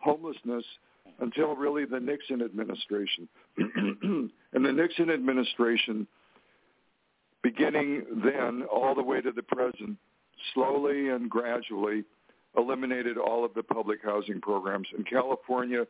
homelessness 0.00 0.64
until 1.20 1.54
really 1.54 1.84
the 1.84 2.00
Nixon 2.00 2.42
administration. 2.42 3.28
and 3.58 4.30
the 4.52 4.72
Nixon 4.72 5.10
administration, 5.10 6.06
beginning 7.42 8.04
then 8.24 8.62
all 8.62 8.94
the 8.94 9.02
way 9.02 9.20
to 9.20 9.32
the 9.32 9.42
present, 9.42 9.96
slowly 10.54 11.08
and 11.08 11.30
gradually 11.30 12.04
eliminated 12.56 13.16
all 13.16 13.44
of 13.44 13.54
the 13.54 13.62
public 13.62 14.00
housing 14.02 14.40
programs. 14.40 14.88
In 14.96 15.04
California, 15.04 15.86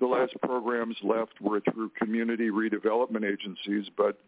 the 0.00 0.06
last 0.06 0.34
programs 0.42 0.96
left 1.02 1.40
were 1.40 1.60
through 1.60 1.90
community 1.90 2.50
redevelopment 2.50 3.24
agencies, 3.24 3.86
but 3.96 4.18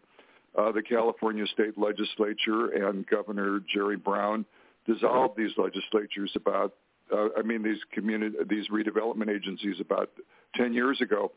uh, 0.57 0.71
the 0.71 0.81
California 0.81 1.45
state 1.47 1.77
legislature 1.77 2.87
and 2.87 3.05
Governor 3.07 3.61
Jerry 3.71 3.97
Brown 3.97 4.45
dissolved 4.87 5.37
these 5.37 5.51
legislatures 5.57 6.31
about, 6.35 6.73
uh, 7.13 7.27
I 7.37 7.41
mean, 7.43 7.61
these 7.61 7.79
community, 7.91 8.35
these 8.49 8.69
redevelopment 8.69 9.29
agencies 9.29 9.75
about 9.79 10.09
10 10.55 10.73
years 10.73 10.99
ago. 11.01 11.31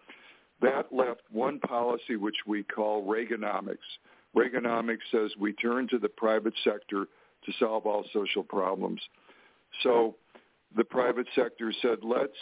That 0.63 0.93
left 0.93 1.23
one 1.31 1.59
policy 1.59 2.17
which 2.17 2.37
we 2.47 2.63
call 2.63 3.05
Reaganomics. 3.07 3.79
Reaganomics 4.37 4.99
says 5.11 5.31
we 5.39 5.53
turn 5.55 5.89
to 5.89 5.99
the 5.99 6.09
private 6.09 6.55
sector 6.65 7.07
to 7.45 7.53
solve 7.59 7.87
all 7.87 8.05
social 8.13 8.43
problems. 8.43 9.01
So 9.83 10.17
the 10.77 10.85
private 10.85 11.27
sector 11.35 11.73
said, 11.83 11.99
let's 12.03 12.33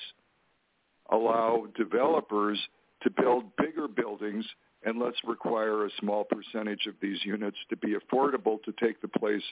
allow 1.10 1.66
developers 1.76 2.58
to 3.02 3.10
build 3.10 3.44
bigger 3.56 3.88
buildings 3.88 4.44
and 4.84 4.98
let's 4.98 5.18
require 5.24 5.86
a 5.86 5.90
small 5.98 6.24
percentage 6.24 6.86
of 6.86 6.94
these 7.00 7.18
units 7.24 7.56
to 7.70 7.76
be 7.76 7.94
affordable 7.94 8.62
to 8.64 8.72
take 8.80 9.00
the 9.00 9.08
place 9.08 9.42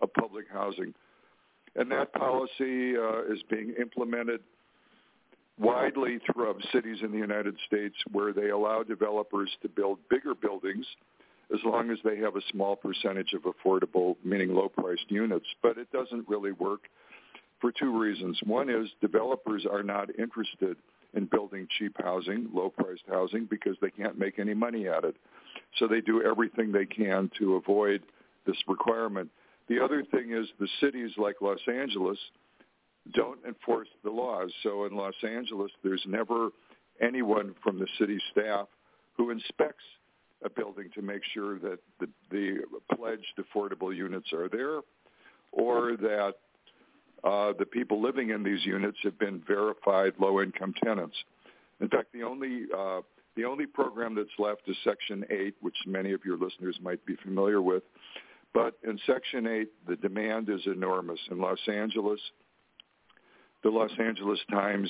of 0.00 0.12
public 0.14 0.46
housing. 0.52 0.94
And 1.74 1.90
that 1.90 2.12
policy 2.12 2.96
uh, 2.96 3.32
is 3.32 3.42
being 3.50 3.74
implemented 3.80 4.40
widely 5.58 6.18
throughout 6.26 6.56
cities 6.72 6.98
in 7.02 7.10
the 7.10 7.18
United 7.18 7.56
States 7.66 7.94
where 8.12 8.32
they 8.32 8.50
allow 8.50 8.82
developers 8.82 9.50
to 9.62 9.68
build 9.68 9.98
bigger 10.10 10.34
buildings 10.34 10.86
as 11.52 11.60
long 11.64 11.90
as 11.90 11.98
they 12.04 12.16
have 12.18 12.36
a 12.36 12.40
small 12.50 12.76
percentage 12.76 13.32
of 13.32 13.42
affordable, 13.42 14.16
meaning 14.24 14.54
low-priced 14.54 15.10
units. 15.10 15.46
But 15.62 15.78
it 15.78 15.90
doesn't 15.92 16.28
really 16.28 16.52
work 16.52 16.82
for 17.60 17.72
two 17.72 17.98
reasons. 17.98 18.38
One 18.44 18.68
is 18.68 18.88
developers 19.00 19.64
are 19.70 19.82
not 19.82 20.08
interested 20.18 20.76
in 21.14 21.26
building 21.26 21.66
cheap 21.78 21.96
housing, 22.02 22.48
low-priced 22.52 23.04
housing, 23.08 23.46
because 23.48 23.76
they 23.80 23.90
can't 23.90 24.18
make 24.18 24.38
any 24.38 24.54
money 24.54 24.88
at 24.88 25.04
it. 25.04 25.16
So 25.78 25.86
they 25.86 26.00
do 26.00 26.22
everything 26.22 26.72
they 26.72 26.84
can 26.84 27.30
to 27.38 27.54
avoid 27.54 28.02
this 28.46 28.56
requirement. 28.68 29.30
The 29.68 29.82
other 29.82 30.04
thing 30.04 30.32
is 30.32 30.46
the 30.60 30.68
cities 30.80 31.10
like 31.16 31.36
Los 31.40 31.60
Angeles 31.68 32.18
don't 33.14 33.38
enforce 33.46 33.88
the 34.04 34.10
laws. 34.10 34.52
So 34.62 34.84
in 34.84 34.94
Los 34.94 35.14
Angeles, 35.22 35.70
there's 35.82 36.02
never 36.06 36.50
anyone 37.00 37.54
from 37.62 37.78
the 37.78 37.86
city 37.98 38.18
staff 38.32 38.68
who 39.16 39.30
inspects 39.30 39.84
a 40.44 40.50
building 40.50 40.90
to 40.94 41.02
make 41.02 41.22
sure 41.32 41.58
that 41.58 41.78
the, 42.00 42.08
the 42.30 42.58
pledged 42.94 43.40
affordable 43.40 43.94
units 43.94 44.32
are 44.32 44.48
there 44.48 44.80
or 45.52 45.96
that 45.96 46.34
uh, 47.24 47.52
the 47.58 47.64
people 47.64 48.02
living 48.02 48.30
in 48.30 48.42
these 48.42 48.64
units 48.64 48.98
have 49.02 49.18
been 49.18 49.42
verified 49.46 50.12
low-income 50.18 50.74
tenants. 50.84 51.16
In 51.80 51.88
fact, 51.88 52.12
the 52.12 52.22
only 52.22 52.64
uh, 52.76 53.00
the 53.36 53.44
only 53.44 53.66
program 53.66 54.14
that's 54.14 54.28
left 54.38 54.62
is 54.66 54.76
Section 54.82 55.24
8, 55.30 55.56
which 55.60 55.76
many 55.86 56.12
of 56.12 56.24
your 56.24 56.38
listeners 56.38 56.78
might 56.80 57.04
be 57.04 57.16
familiar 57.22 57.60
with. 57.60 57.82
But 58.54 58.78
in 58.82 58.98
Section 59.06 59.46
8, 59.46 59.68
the 59.86 59.96
demand 59.96 60.48
is 60.48 60.62
enormous. 60.64 61.20
In 61.30 61.38
Los 61.38 61.58
Angeles, 61.68 62.20
the 63.62 63.68
Los 63.68 63.90
Angeles 64.00 64.38
Times 64.50 64.88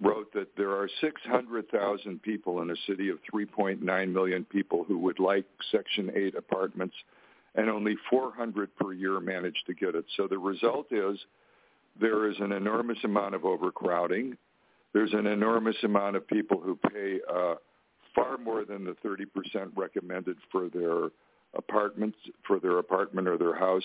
wrote 0.00 0.32
that 0.34 0.48
there 0.56 0.70
are 0.70 0.88
600,000 1.00 2.22
people 2.22 2.62
in 2.62 2.70
a 2.70 2.76
city 2.86 3.08
of 3.08 3.18
3.9 3.32 4.12
million 4.12 4.44
people 4.44 4.84
who 4.84 4.98
would 4.98 5.18
like 5.18 5.46
Section 5.72 6.10
8 6.14 6.34
apartments, 6.36 6.94
and 7.54 7.68
only 7.68 7.96
400 8.10 8.76
per 8.76 8.92
year 8.92 9.18
manage 9.20 9.56
to 9.66 9.74
get 9.74 9.94
it. 9.94 10.04
So 10.16 10.28
the 10.28 10.38
result 10.38 10.86
is 10.92 11.18
there 12.00 12.30
is 12.30 12.36
an 12.40 12.52
enormous 12.52 12.98
amount 13.04 13.34
of 13.34 13.44
overcrowding. 13.44 14.36
There's 14.92 15.12
an 15.12 15.26
enormous 15.26 15.76
amount 15.82 16.16
of 16.16 16.26
people 16.26 16.60
who 16.60 16.76
pay 16.76 17.18
uh, 17.32 17.54
far 18.14 18.38
more 18.38 18.64
than 18.64 18.84
the 18.84 18.96
30% 19.04 19.26
recommended 19.76 20.36
for 20.52 20.68
their 20.68 21.08
apartments, 21.56 22.18
for 22.46 22.60
their 22.60 22.78
apartment 22.78 23.26
or 23.26 23.38
their 23.38 23.54
house. 23.54 23.84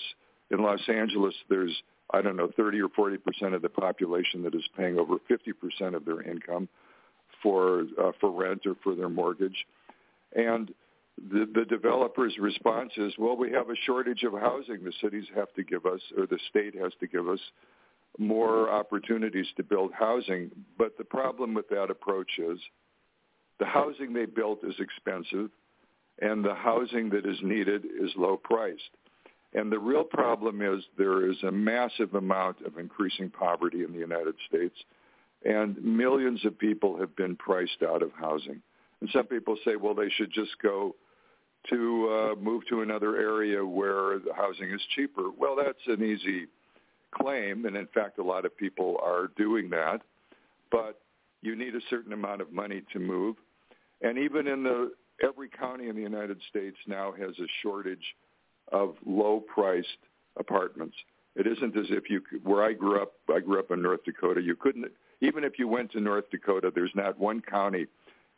In 0.50 0.62
Los 0.62 0.80
Angeles, 0.88 1.34
there's 1.48 1.74
I 2.12 2.22
don't 2.22 2.36
know, 2.36 2.50
30 2.56 2.80
or 2.80 2.88
40 2.90 3.16
percent 3.18 3.54
of 3.54 3.62
the 3.62 3.68
population 3.68 4.42
that 4.42 4.54
is 4.54 4.64
paying 4.76 4.98
over 4.98 5.16
50 5.26 5.52
percent 5.52 5.94
of 5.94 6.04
their 6.04 6.22
income 6.22 6.68
for 7.42 7.84
uh, 8.00 8.12
for 8.20 8.30
rent 8.30 8.66
or 8.66 8.74
for 8.82 8.94
their 8.94 9.08
mortgage, 9.08 9.66
and 10.34 10.72
the, 11.30 11.48
the 11.54 11.64
developer's 11.64 12.36
response 12.38 12.92
is, 12.96 13.12
well, 13.18 13.36
we 13.36 13.52
have 13.52 13.70
a 13.70 13.76
shortage 13.86 14.24
of 14.24 14.32
housing. 14.32 14.84
The 14.84 14.92
cities 15.00 15.26
have 15.34 15.52
to 15.54 15.62
give 15.62 15.86
us, 15.86 16.00
or 16.18 16.26
the 16.26 16.38
state 16.50 16.74
has 16.74 16.92
to 17.00 17.06
give 17.06 17.28
us, 17.28 17.38
more 18.18 18.70
opportunities 18.70 19.46
to 19.56 19.62
build 19.62 19.92
housing. 19.92 20.50
But 20.78 20.96
the 20.98 21.04
problem 21.04 21.54
with 21.54 21.68
that 21.68 21.90
approach 21.90 22.30
is 22.38 22.58
the 23.58 23.66
housing 23.66 24.12
they 24.12 24.26
built 24.26 24.64
is 24.64 24.74
expensive, 24.78 25.50
and 26.20 26.44
the 26.44 26.54
housing 26.54 27.10
that 27.10 27.26
is 27.26 27.38
needed 27.42 27.84
is 27.84 28.10
low 28.16 28.36
priced. 28.36 28.82
And 29.54 29.70
the 29.70 29.78
real 29.78 30.04
problem 30.04 30.60
is 30.60 30.84
there 30.98 31.30
is 31.30 31.36
a 31.44 31.50
massive 31.50 32.14
amount 32.14 32.60
of 32.66 32.78
increasing 32.78 33.30
poverty 33.30 33.84
in 33.84 33.92
the 33.92 33.98
United 33.98 34.34
States, 34.48 34.74
and 35.44 35.82
millions 35.82 36.44
of 36.44 36.58
people 36.58 36.98
have 36.98 37.14
been 37.14 37.36
priced 37.36 37.82
out 37.82 38.02
of 38.02 38.10
housing. 38.12 38.60
And 39.00 39.08
some 39.12 39.26
people 39.26 39.56
say, 39.64 39.76
well, 39.76 39.94
they 39.94 40.08
should 40.08 40.32
just 40.32 40.52
go 40.60 40.96
to 41.70 42.34
uh, 42.36 42.40
move 42.40 42.62
to 42.68 42.82
another 42.82 43.16
area 43.16 43.64
where 43.64 44.18
the 44.18 44.34
housing 44.34 44.70
is 44.70 44.80
cheaper. 44.94 45.30
Well, 45.30 45.56
that's 45.56 45.78
an 45.86 46.04
easy 46.04 46.46
claim, 47.14 47.64
and 47.64 47.76
in 47.76 47.86
fact, 47.94 48.18
a 48.18 48.22
lot 48.22 48.44
of 48.44 48.56
people 48.56 48.98
are 49.02 49.30
doing 49.36 49.70
that. 49.70 50.00
But 50.70 51.00
you 51.42 51.54
need 51.54 51.74
a 51.74 51.80
certain 51.88 52.12
amount 52.12 52.40
of 52.40 52.52
money 52.52 52.82
to 52.92 52.98
move, 52.98 53.36
and 54.02 54.18
even 54.18 54.46
in 54.48 54.64
the 54.64 54.92
every 55.22 55.48
county 55.48 55.88
in 55.88 55.94
the 55.94 56.02
United 56.02 56.40
States 56.50 56.76
now 56.88 57.12
has 57.12 57.30
a 57.38 57.46
shortage 57.62 58.16
of 58.74 58.96
low-priced 59.06 60.02
apartments. 60.36 60.96
It 61.36 61.46
isn't 61.46 61.76
as 61.76 61.86
if 61.90 62.10
you 62.10 62.20
where 62.42 62.64
I 62.64 62.72
grew 62.72 63.00
up. 63.00 63.12
I 63.32 63.40
grew 63.40 63.58
up 63.58 63.70
in 63.70 63.82
North 63.82 64.04
Dakota. 64.04 64.40
You 64.40 64.56
couldn't 64.56 64.86
even 65.20 65.44
if 65.44 65.58
you 65.58 65.68
went 65.68 65.92
to 65.92 66.00
North 66.00 66.28
Dakota. 66.30 66.72
There's 66.74 66.94
not 66.94 67.18
one 67.18 67.40
county 67.40 67.86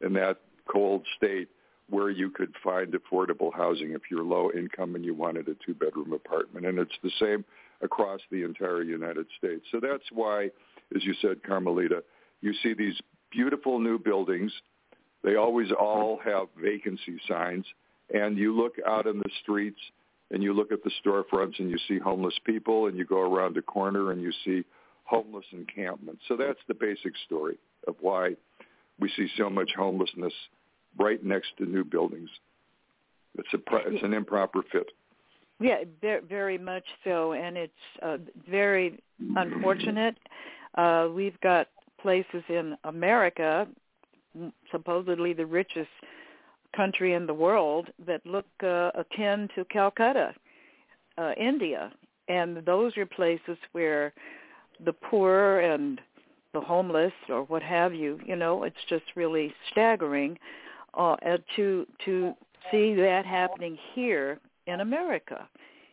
in 0.00 0.12
that 0.14 0.38
cold 0.70 1.06
state 1.16 1.48
where 1.88 2.10
you 2.10 2.30
could 2.30 2.52
find 2.62 2.94
affordable 2.94 3.54
housing 3.54 3.92
if 3.92 4.02
you're 4.10 4.24
low 4.24 4.50
income 4.52 4.94
and 4.94 5.04
you 5.04 5.14
wanted 5.14 5.48
a 5.48 5.54
two 5.64 5.74
bedroom 5.74 6.12
apartment. 6.12 6.66
And 6.66 6.78
it's 6.78 6.98
the 7.02 7.12
same 7.20 7.44
across 7.80 8.20
the 8.30 8.42
entire 8.42 8.82
United 8.82 9.26
States. 9.38 9.64
So 9.70 9.78
that's 9.80 10.04
why, 10.12 10.50
as 10.94 11.04
you 11.04 11.14
said, 11.22 11.42
Carmelita, 11.46 12.02
you 12.40 12.52
see 12.62 12.74
these 12.74 12.98
beautiful 13.30 13.78
new 13.78 13.98
buildings. 13.98 14.52
They 15.22 15.36
always 15.36 15.68
all 15.78 16.18
have 16.24 16.48
vacancy 16.60 17.18
signs. 17.28 17.66
And 18.12 18.38
you 18.38 18.56
look 18.56 18.74
out 18.86 19.06
in 19.06 19.18
the 19.18 19.30
streets 19.42 19.80
and 20.30 20.42
you 20.42 20.52
look 20.52 20.72
at 20.72 20.82
the 20.82 20.90
storefronts 21.04 21.58
and 21.58 21.70
you 21.70 21.78
see 21.88 21.98
homeless 21.98 22.38
people 22.44 22.86
and 22.86 22.96
you 22.96 23.04
go 23.04 23.20
around 23.20 23.54
the 23.54 23.62
corner 23.62 24.12
and 24.12 24.20
you 24.20 24.32
see 24.44 24.64
homeless 25.04 25.44
encampments. 25.52 26.22
So 26.28 26.36
that's 26.36 26.58
the 26.68 26.74
basic 26.74 27.12
story 27.26 27.58
of 27.86 27.94
why 28.00 28.34
we 28.98 29.10
see 29.16 29.28
so 29.36 29.48
much 29.48 29.70
homelessness 29.76 30.32
right 30.98 31.22
next 31.24 31.48
to 31.58 31.66
new 31.66 31.84
buildings. 31.84 32.30
It's 33.38 33.48
a 33.54 33.58
it's 33.86 34.02
an 34.02 34.14
improper 34.14 34.62
fit. 34.72 34.88
Yeah, 35.60 35.84
very 36.28 36.58
much 36.58 36.84
so, 37.04 37.32
and 37.32 37.56
it's 37.56 37.72
uh, 38.02 38.18
very 38.50 38.98
unfortunate. 39.36 40.16
Uh, 40.76 41.08
we've 41.14 41.38
got 41.40 41.68
places 42.00 42.42
in 42.48 42.76
America, 42.84 43.66
supposedly 44.70 45.32
the 45.32 45.46
richest 45.46 45.88
country 46.76 47.14
in 47.14 47.26
the 47.26 47.34
world 47.34 47.88
that 48.06 48.24
look 48.26 48.46
uh, 48.62 48.90
akin 48.94 49.48
to 49.54 49.64
Calcutta, 49.66 50.34
uh, 51.18 51.32
India, 51.38 51.92
and 52.28 52.58
those 52.66 52.96
are 52.96 53.06
places 53.06 53.56
where 53.72 54.12
the 54.84 54.92
poor 54.92 55.60
and 55.60 56.00
the 56.52 56.60
homeless 56.60 57.12
or 57.28 57.44
what 57.44 57.62
have 57.62 57.94
you, 57.94 58.18
you 58.24 58.36
know, 58.36 58.64
it's 58.64 58.76
just 58.88 59.04
really 59.14 59.52
staggering 59.70 60.38
uh, 60.94 61.16
to 61.54 61.86
to 62.04 62.32
see 62.70 62.94
that 62.94 63.24
happening 63.26 63.76
here 63.94 64.38
in 64.66 64.80
America. 64.80 65.48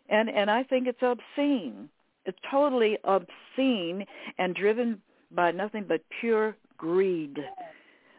And 0.10 0.30
and 0.30 0.50
I 0.50 0.64
think 0.64 0.88
it's 0.88 1.02
obscene. 1.02 1.90
It's 2.26 2.38
totally 2.50 2.98
obscene 3.04 4.06
and 4.38 4.56
driven 4.56 5.02
by 5.32 5.52
nothing 5.52 5.86
but 5.88 6.02
pure 6.22 6.56
greed. 6.78 7.38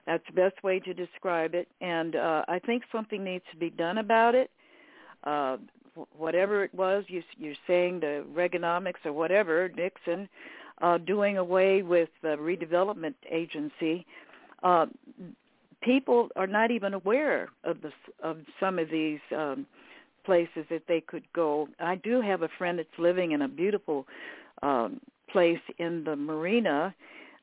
That's 0.06 0.24
the 0.26 0.32
best 0.32 0.62
way 0.62 0.80
to 0.80 0.94
describe 0.94 1.54
it. 1.54 1.68
And 1.80 2.16
uh, 2.16 2.44
I 2.48 2.58
think 2.58 2.82
something 2.92 3.24
needs 3.24 3.44
to 3.52 3.56
be 3.56 3.70
done 3.70 3.98
about 3.98 4.34
it. 4.34 4.50
Uh, 5.24 5.56
whatever 6.16 6.64
it 6.64 6.74
was, 6.74 7.04
you, 7.08 7.22
you're 7.38 7.54
saying 7.66 8.00
the 8.00 8.24
Reaganomics 8.34 9.04
or 9.04 9.12
whatever, 9.12 9.70
Nixon, 9.74 10.28
uh, 10.82 10.98
doing 10.98 11.38
away 11.38 11.82
with 11.82 12.08
the 12.22 12.36
redevelopment 12.36 13.14
agency. 13.30 14.04
Uh, 14.62 14.86
people 15.82 16.28
are 16.36 16.46
not 16.46 16.70
even 16.70 16.94
aware 16.94 17.48
of 17.62 17.80
the 17.82 17.92
of 18.22 18.38
some 18.58 18.78
of 18.78 18.90
these 18.90 19.20
um, 19.36 19.66
places 20.24 20.64
that 20.70 20.82
they 20.88 21.00
could 21.00 21.24
go. 21.34 21.68
I 21.78 21.96
do 21.96 22.20
have 22.20 22.42
a 22.42 22.48
friend 22.58 22.78
that's 22.78 22.88
living 22.98 23.32
in 23.32 23.42
a 23.42 23.48
beautiful 23.48 24.06
um, 24.62 25.00
place 25.30 25.60
in 25.78 26.04
the 26.04 26.16
marina 26.16 26.94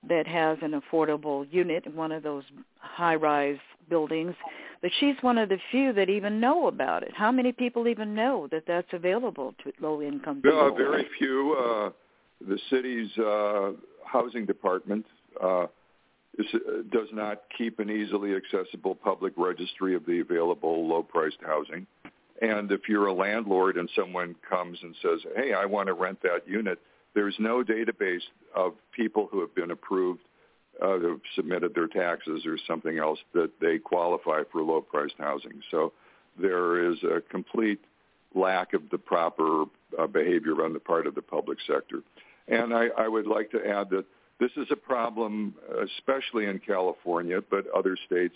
that 0.08 0.28
has 0.28 0.58
an 0.62 0.80
affordable 0.80 1.45
unit, 1.52 1.86
in 1.86 1.95
one 1.95 2.12
of 2.12 2.24
those 2.24 2.43
high-rise 2.80 3.60
buildings. 3.89 4.34
But 4.82 4.91
she's 4.99 5.16
one 5.22 5.38
of 5.38 5.49
the 5.49 5.60
few 5.70 5.93
that 5.93 6.10
even 6.10 6.39
know 6.39 6.68
about 6.68 7.04
it. 7.04 7.12
How 7.14 7.32
many 7.32 7.52
people 7.52 7.88
even 7.88 8.16
know 8.16 8.47
that 8.52 8.64
that's 8.66 8.88
available 8.93 9.54
to 9.64 9.72
low-income 9.80 10.41
people? 10.41 10.52
There 10.52 10.60
are 10.60 10.76
very 10.76 11.08
few. 11.20 11.54
Uh, 11.54 11.89
the 12.47 12.60
city's 12.72 13.16
uh, 13.20 13.74
housing 14.06 14.47
department 14.47 15.06
uh, 15.39 15.68
is, 16.39 16.47
does 16.91 17.10
not 17.14 17.43
keep 17.56 17.78
an 17.80 17.91
easily 17.91 18.34
accessible 18.34 18.95
public 18.95 19.34
registry 19.38 19.93
of 19.93 20.06
the 20.08 20.20
available 20.20 20.88
low-priced 20.88 21.38
housing. 21.45 21.86
And 22.41 22.72
if 22.72 22.89
you're 22.89 23.06
a 23.06 23.14
landlord 23.14 23.78
and 23.78 23.88
someone 23.95 24.36
comes 24.49 24.80
and 24.82 24.95
says, 25.04 25.20
"Hey, 25.36 25.54
I 25.54 25.66
want 25.66 25.88
to 25.88 25.93
rent 25.93 26.20
that 26.24 26.47
unit," 26.47 26.80
there's 27.14 27.36
no 27.39 27.64
database 27.64 28.22
of 28.55 28.74
people 28.95 29.28
who 29.32 29.41
have 29.41 29.53
been 29.55 29.72
approved, 29.72 30.22
uh, 30.82 30.97
who 30.97 31.09
have 31.09 31.22
submitted 31.36 31.74
their 31.76 31.88
taxes 31.88 32.45
or 32.45 32.57
something 32.68 32.97
else 32.97 33.20
that 33.34 33.51
they 33.59 33.78
qualify 33.78 34.41
for 34.51 34.62
low-priced 34.62 35.16
housing. 35.18 35.62
So 35.72 35.93
there 36.39 36.91
is 36.91 36.97
a 37.03 37.22
complete 37.30 37.80
lack 38.34 38.74
of 38.74 38.89
the 38.91 38.97
proper 38.97 39.66
uh, 39.99 40.07
behavior 40.07 40.64
on 40.64 40.74
the 40.74 40.80
part 40.80 41.05
of 41.05 41.16
the 41.16 41.22
public 41.22 41.57
sector. 41.68 42.01
And 42.47 42.74
I, 42.74 42.88
I 42.97 43.07
would 43.07 43.28
like 43.28 43.51
to 43.51 43.66
add 43.68 43.89
that 43.89 44.05
this 44.39 44.51
is 44.57 44.68
a 44.72 44.76
problem, 44.76 45.53
especially 45.84 46.45
in 46.45 46.59
California, 46.59 47.41
but 47.49 47.66
other 47.76 47.95
states, 48.07 48.36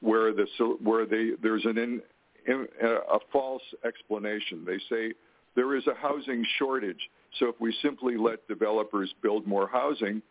where 0.00 0.32
the 0.32 0.46
where 0.82 1.06
they 1.06 1.30
there's 1.40 1.64
an 1.64 1.78
in, 1.78 2.02
in, 2.46 2.66
a 2.82 3.18
false 3.32 3.62
explanation. 3.86 4.64
They 4.66 4.78
say 4.90 5.14
there 5.54 5.76
is 5.76 5.86
a 5.86 5.94
housing 5.94 6.44
shortage, 6.58 7.08
so 7.38 7.48
if 7.48 7.56
we 7.60 7.74
simply 7.82 8.16
let 8.16 8.46
developers 8.48 9.12
build 9.22 9.46
more 9.46 9.68
housing, 9.68 10.22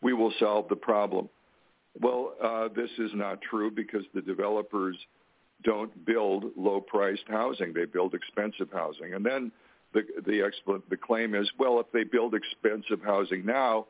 we 0.00 0.12
will 0.12 0.32
solve 0.38 0.68
the 0.68 0.76
problem. 0.76 1.28
Well, 2.00 2.34
uh, 2.42 2.68
this 2.74 2.90
is 2.98 3.10
not 3.14 3.40
true 3.42 3.70
because 3.70 4.04
the 4.14 4.22
developers 4.22 4.96
don't 5.64 6.04
build 6.06 6.44
low-priced 6.56 7.24
housing; 7.28 7.72
they 7.72 7.84
build 7.84 8.14
expensive 8.14 8.68
housing, 8.72 9.14
and 9.14 9.24
then 9.24 9.50
the 9.92 10.02
the, 10.24 10.48
expl- 10.50 10.82
the 10.88 10.96
claim 10.96 11.34
is, 11.34 11.50
well, 11.58 11.80
if 11.80 11.86
they 11.92 12.04
build 12.04 12.34
expensive 12.34 13.02
housing 13.02 13.44
now, 13.44 13.86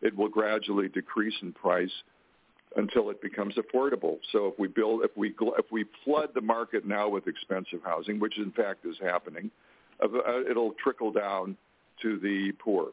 it 0.00 0.16
will 0.16 0.28
gradually 0.28 0.88
decrease 0.88 1.34
in 1.42 1.52
price 1.52 1.92
until 2.76 3.10
it 3.10 3.20
becomes 3.20 3.54
affordable. 3.54 4.18
So 4.32 4.46
if 4.46 4.58
we 4.58 4.66
build, 4.66 5.04
if 5.04 5.16
we 5.16 5.34
if 5.58 5.66
we 5.70 5.84
flood 6.04 6.30
the 6.34 6.40
market 6.40 6.86
now 6.86 7.08
with 7.08 7.26
expensive 7.28 7.80
housing, 7.84 8.18
which 8.18 8.38
in 8.38 8.50
fact 8.52 8.84
is 8.84 8.96
happening, 9.00 9.50
it'll 10.48 10.74
trickle 10.82 11.12
down 11.12 11.56
to 12.02 12.18
the 12.18 12.52
poor 12.58 12.88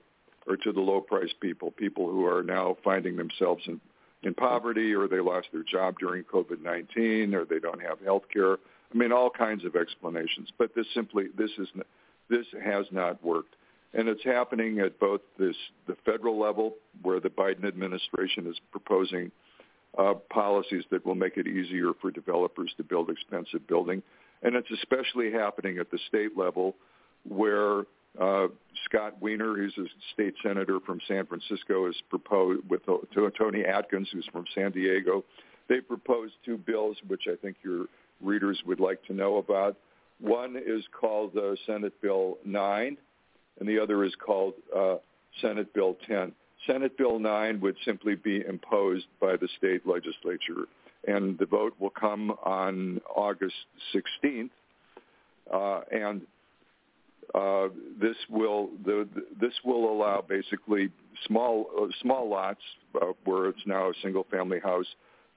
or 0.48 0.58
to 0.58 0.72
the 0.72 0.80
low-priced 0.80 1.40
people, 1.40 1.72
people 1.72 2.10
who 2.10 2.26
are 2.26 2.44
now 2.44 2.78
finding 2.84 3.16
themselves 3.16 3.64
in 3.68 3.80
in 4.24 4.34
poverty, 4.34 4.94
or 4.94 5.08
they 5.08 5.22
lost 5.22 5.48
their 5.54 5.64
job 5.64 5.96
during 5.98 6.26
COVID-19, 6.26 7.34
or 7.34 7.46
they 7.46 7.60
don't 7.60 7.82
have 7.82 8.00
health 8.02 8.24
care. 8.34 8.56
I 8.94 8.98
mean, 8.98 9.14
all 9.14 9.30
kinds 9.30 9.64
of 9.64 9.78
explanations. 9.78 10.50
But 10.58 10.76
this 10.76 10.86
simply 10.94 11.28
this 11.38 11.52
is 11.58 11.70
this 12.30 12.46
has 12.64 12.86
not 12.92 13.24
worked. 13.24 13.56
And 13.94 14.08
it's 14.08 14.24
happening 14.24 14.80
at 14.80 15.00
both 15.00 15.22
this, 15.40 15.56
the 15.88 15.96
federal 16.06 16.40
level, 16.40 16.76
where 17.02 17.20
the 17.20 17.30
Biden 17.30 17.66
administration 17.66 18.46
is 18.46 18.56
proposing 18.72 19.32
uh, 19.98 20.14
policies 20.32 20.84
that 20.92 21.04
will 21.06 21.16
make 21.16 21.38
it 21.38 21.48
easier 21.48 21.94
for 22.00 22.12
developers 22.12 22.72
to 22.78 22.84
build 22.84 23.10
expensive 23.10 23.66
building. 23.68 24.04
And 24.44 24.56
it's 24.56 24.70
especially 24.72 25.32
happening 25.32 25.80
at 25.80 25.90
the 25.90 25.98
state 26.08 26.38
level, 26.38 26.76
where 27.28 27.84
uh, 28.20 28.48
Scott 28.86 29.22
Wiener, 29.22 29.56
who's 29.56 29.78
a 29.78 29.86
state 30.14 30.34
senator 30.44 30.80
from 30.80 31.00
San 31.08 31.26
Francisco, 31.26 31.86
has 31.86 31.96
proposed 32.10 32.68
with 32.70 32.82
uh, 32.88 32.98
Toni 33.38 33.64
Atkins, 33.64 34.10
who's 34.12 34.28
from 34.32 34.46
San 34.56 34.72
Diego. 34.72 35.24
They 35.68 35.82
proposed 35.82 36.34
two 36.44 36.58
bills, 36.58 36.98
which 37.08 37.24
I 37.32 37.36
think 37.36 37.58
your 37.64 37.86
readers 38.22 38.62
would 38.66 38.80
like 38.80 39.04
to 39.06 39.14
know 39.14 39.38
about. 39.38 39.78
One 40.20 40.58
is 40.58 40.84
called 41.00 41.38
uh, 41.38 41.56
Senate 41.66 41.94
Bill 42.02 42.38
9, 42.44 42.98
and 43.60 43.70
the 43.70 43.80
other 43.80 44.04
is 44.04 44.14
called 44.16 44.56
uh, 44.76 44.96
Senate 45.42 45.74
Bill 45.74 45.96
10. 46.08 46.34
Senate 46.68 46.98
Bill 46.98 47.20
9 47.20 47.62
would 47.62 47.78
simply 47.86 48.16
be 48.16 48.44
imposed 48.46 49.06
by 49.22 49.38
the 49.38 49.48
state 49.58 49.88
legislature, 49.88 50.68
and 51.08 51.38
the 51.38 51.46
vote 51.46 51.74
will 51.80 51.90
come 51.90 52.32
on 52.44 53.00
August 53.16 53.56
16th. 53.94 54.50
Uh, 55.52 55.82
and 55.92 56.22
uh, 57.36 57.68
this 58.00 58.16
will 58.30 58.70
the, 58.84 59.08
this 59.40 59.54
will 59.64 59.92
allow 59.92 60.22
basically 60.28 60.90
small 61.28 61.68
uh, 61.80 61.88
small 62.02 62.30
lots 62.30 62.62
uh, 63.02 63.08
where 63.26 63.48
it's 63.50 63.66
now 63.66 63.90
a 63.90 63.94
single 64.02 64.26
family 64.32 64.60
house 64.60 64.88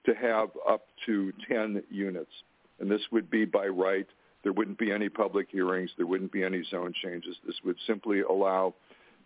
to 0.06 0.14
have 0.14 0.48
up 0.68 0.86
to 1.06 1.32
10 1.48 1.82
units, 1.90 2.32
and 2.80 2.90
this 2.90 3.02
would 3.12 3.30
be 3.30 3.44
by 3.44 3.66
right 3.66 4.06
there 4.42 4.52
wouldn't 4.52 4.78
be 4.78 4.90
any 4.90 5.08
public 5.08 5.48
hearings. 5.50 5.90
There 5.96 6.06
wouldn't 6.06 6.32
be 6.32 6.42
any 6.42 6.64
zone 6.64 6.92
changes. 7.02 7.36
This 7.46 7.56
would 7.64 7.76
simply 7.86 8.20
allow 8.20 8.74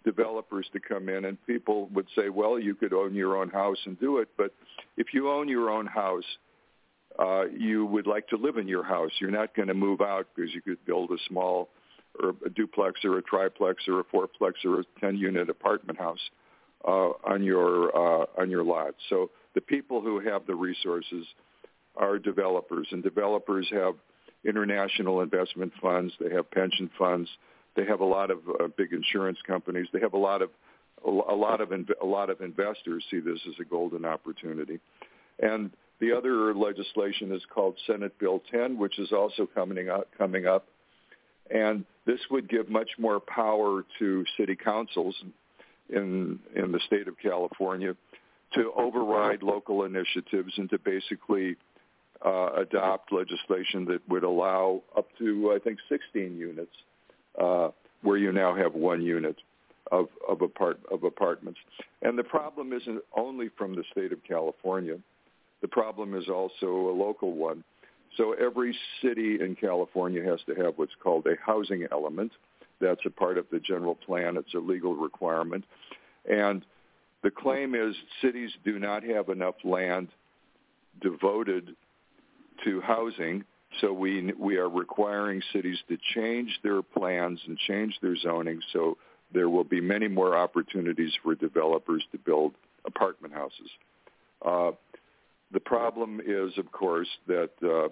developers 0.04 0.66
to 0.72 0.80
come 0.80 1.08
in 1.08 1.24
and 1.24 1.44
people 1.46 1.88
would 1.92 2.06
say, 2.16 2.28
well, 2.28 2.58
you 2.58 2.74
could 2.74 2.92
own 2.92 3.14
your 3.14 3.36
own 3.36 3.48
house 3.48 3.78
and 3.86 3.98
do 3.98 4.18
it. 4.18 4.28
But 4.36 4.52
if 4.96 5.08
you 5.12 5.30
own 5.30 5.48
your 5.48 5.70
own 5.70 5.86
house, 5.86 6.24
uh, 7.18 7.46
you 7.46 7.86
would 7.86 8.06
like 8.06 8.28
to 8.28 8.36
live 8.36 8.58
in 8.58 8.68
your 8.68 8.84
house. 8.84 9.10
You're 9.20 9.30
not 9.30 9.54
going 9.56 9.68
to 9.68 9.74
move 9.74 10.00
out 10.00 10.26
because 10.34 10.54
you 10.54 10.60
could 10.60 10.84
build 10.84 11.10
a 11.10 11.16
small 11.28 11.70
or 12.22 12.34
a 12.44 12.50
duplex 12.50 13.04
or 13.04 13.18
a 13.18 13.22
triplex 13.22 13.84
or 13.88 14.00
a 14.00 14.04
fourplex 14.04 14.52
or 14.64 14.80
a 14.80 14.84
10 15.00 15.16
unit 15.16 15.48
apartment 15.50 15.98
house 15.98 16.30
uh, 16.86 17.10
on 17.24 17.42
your 17.42 17.94
uh, 17.96 18.26
on 18.38 18.50
your 18.50 18.62
lot. 18.64 18.94
So 19.08 19.30
the 19.54 19.60
people 19.60 20.00
who 20.00 20.20
have 20.20 20.46
the 20.46 20.54
resources 20.54 21.26
are 21.96 22.18
developers 22.18 22.86
and 22.90 23.02
developers 23.02 23.66
have 23.72 23.94
international 24.44 25.20
investment 25.20 25.72
funds. 25.80 26.12
They 26.20 26.32
have 26.34 26.50
pension 26.50 26.90
funds. 26.98 27.28
They 27.74 27.84
have 27.84 28.00
a 28.00 28.04
lot 28.04 28.30
of 28.30 28.38
uh, 28.48 28.68
big 28.76 28.92
insurance 28.92 29.38
companies. 29.46 29.86
They 29.92 30.00
have 30.00 30.14
a 30.14 30.18
lot 30.18 30.42
of 30.42 30.50
a 31.04 31.10
lot 31.10 31.60
of 31.60 31.70
a 31.72 32.06
lot 32.06 32.30
of 32.30 32.40
investors 32.40 33.04
see 33.10 33.20
this 33.20 33.38
as 33.46 33.54
a 33.60 33.64
golden 33.64 34.04
opportunity. 34.04 34.80
And 35.38 35.70
the 36.00 36.12
other 36.12 36.54
legislation 36.54 37.32
is 37.32 37.42
called 37.52 37.76
Senate 37.86 38.18
Bill 38.18 38.42
10, 38.50 38.78
which 38.78 38.98
is 38.98 39.12
also 39.12 39.46
coming 39.46 39.88
up. 39.88 40.08
Coming 40.16 40.46
up, 40.46 40.66
and 41.50 41.84
this 42.06 42.20
would 42.30 42.48
give 42.48 42.68
much 42.68 42.90
more 42.98 43.20
power 43.20 43.84
to 43.98 44.24
city 44.36 44.56
councils 44.56 45.14
in 45.88 46.38
in 46.54 46.72
the 46.72 46.80
state 46.86 47.08
of 47.08 47.18
California 47.18 47.94
to 48.54 48.72
override 48.76 49.42
local 49.42 49.84
initiatives 49.84 50.52
and 50.56 50.70
to 50.70 50.78
basically 50.78 51.56
uh, 52.24 52.50
adopt 52.56 53.12
legislation 53.12 53.84
that 53.86 54.00
would 54.08 54.22
allow 54.22 54.82
up 54.96 55.06
to, 55.18 55.52
I 55.54 55.58
think, 55.58 55.78
16 55.88 56.36
units, 56.36 56.72
uh, 57.40 57.68
where 58.02 58.16
you 58.16 58.32
now 58.32 58.54
have 58.54 58.74
one 58.74 59.02
unit 59.02 59.36
of 59.92 60.08
of, 60.28 60.42
apart, 60.42 60.80
of 60.90 61.04
apartments. 61.04 61.60
And 62.02 62.18
the 62.18 62.24
problem 62.24 62.72
isn't 62.72 63.02
only 63.16 63.50
from 63.56 63.74
the 63.74 63.84
state 63.92 64.12
of 64.12 64.18
California. 64.24 64.98
The 65.62 65.68
problem 65.68 66.14
is 66.14 66.28
also 66.28 66.66
a 66.66 66.94
local 66.94 67.32
one. 67.32 67.64
So 68.16 68.32
every 68.32 68.76
city 69.02 69.38
in 69.40 69.56
California 69.56 70.22
has 70.24 70.40
to 70.46 70.54
have 70.62 70.74
what's 70.76 70.94
called 71.02 71.26
a 71.26 71.34
housing 71.44 71.86
element. 71.90 72.32
That's 72.80 73.00
a 73.04 73.10
part 73.10 73.38
of 73.38 73.46
the 73.50 73.60
general 73.60 73.94
plan. 73.94 74.36
It's 74.36 74.54
a 74.54 74.58
legal 74.58 74.94
requirement. 74.94 75.64
And 76.28 76.64
the 77.22 77.30
claim 77.30 77.74
is 77.74 77.94
cities 78.22 78.50
do 78.64 78.78
not 78.78 79.02
have 79.02 79.28
enough 79.28 79.56
land 79.64 80.08
devoted 81.00 81.74
to 82.64 82.80
housing. 82.80 83.44
So 83.80 83.92
we 83.92 84.32
we 84.38 84.56
are 84.56 84.68
requiring 84.68 85.42
cities 85.52 85.78
to 85.88 85.98
change 86.14 86.58
their 86.62 86.82
plans 86.82 87.40
and 87.46 87.58
change 87.58 87.98
their 88.00 88.16
zoning 88.16 88.60
so 88.72 88.96
there 89.32 89.50
will 89.50 89.64
be 89.64 89.80
many 89.80 90.08
more 90.08 90.36
opportunities 90.36 91.12
for 91.22 91.34
developers 91.34 92.04
to 92.12 92.18
build 92.18 92.54
apartment 92.84 93.34
houses. 93.34 93.70
Uh, 94.44 94.70
the 95.52 95.60
problem 95.60 96.20
is, 96.24 96.56
of 96.58 96.70
course, 96.72 97.08
that 97.26 97.50
uh, 97.62 97.88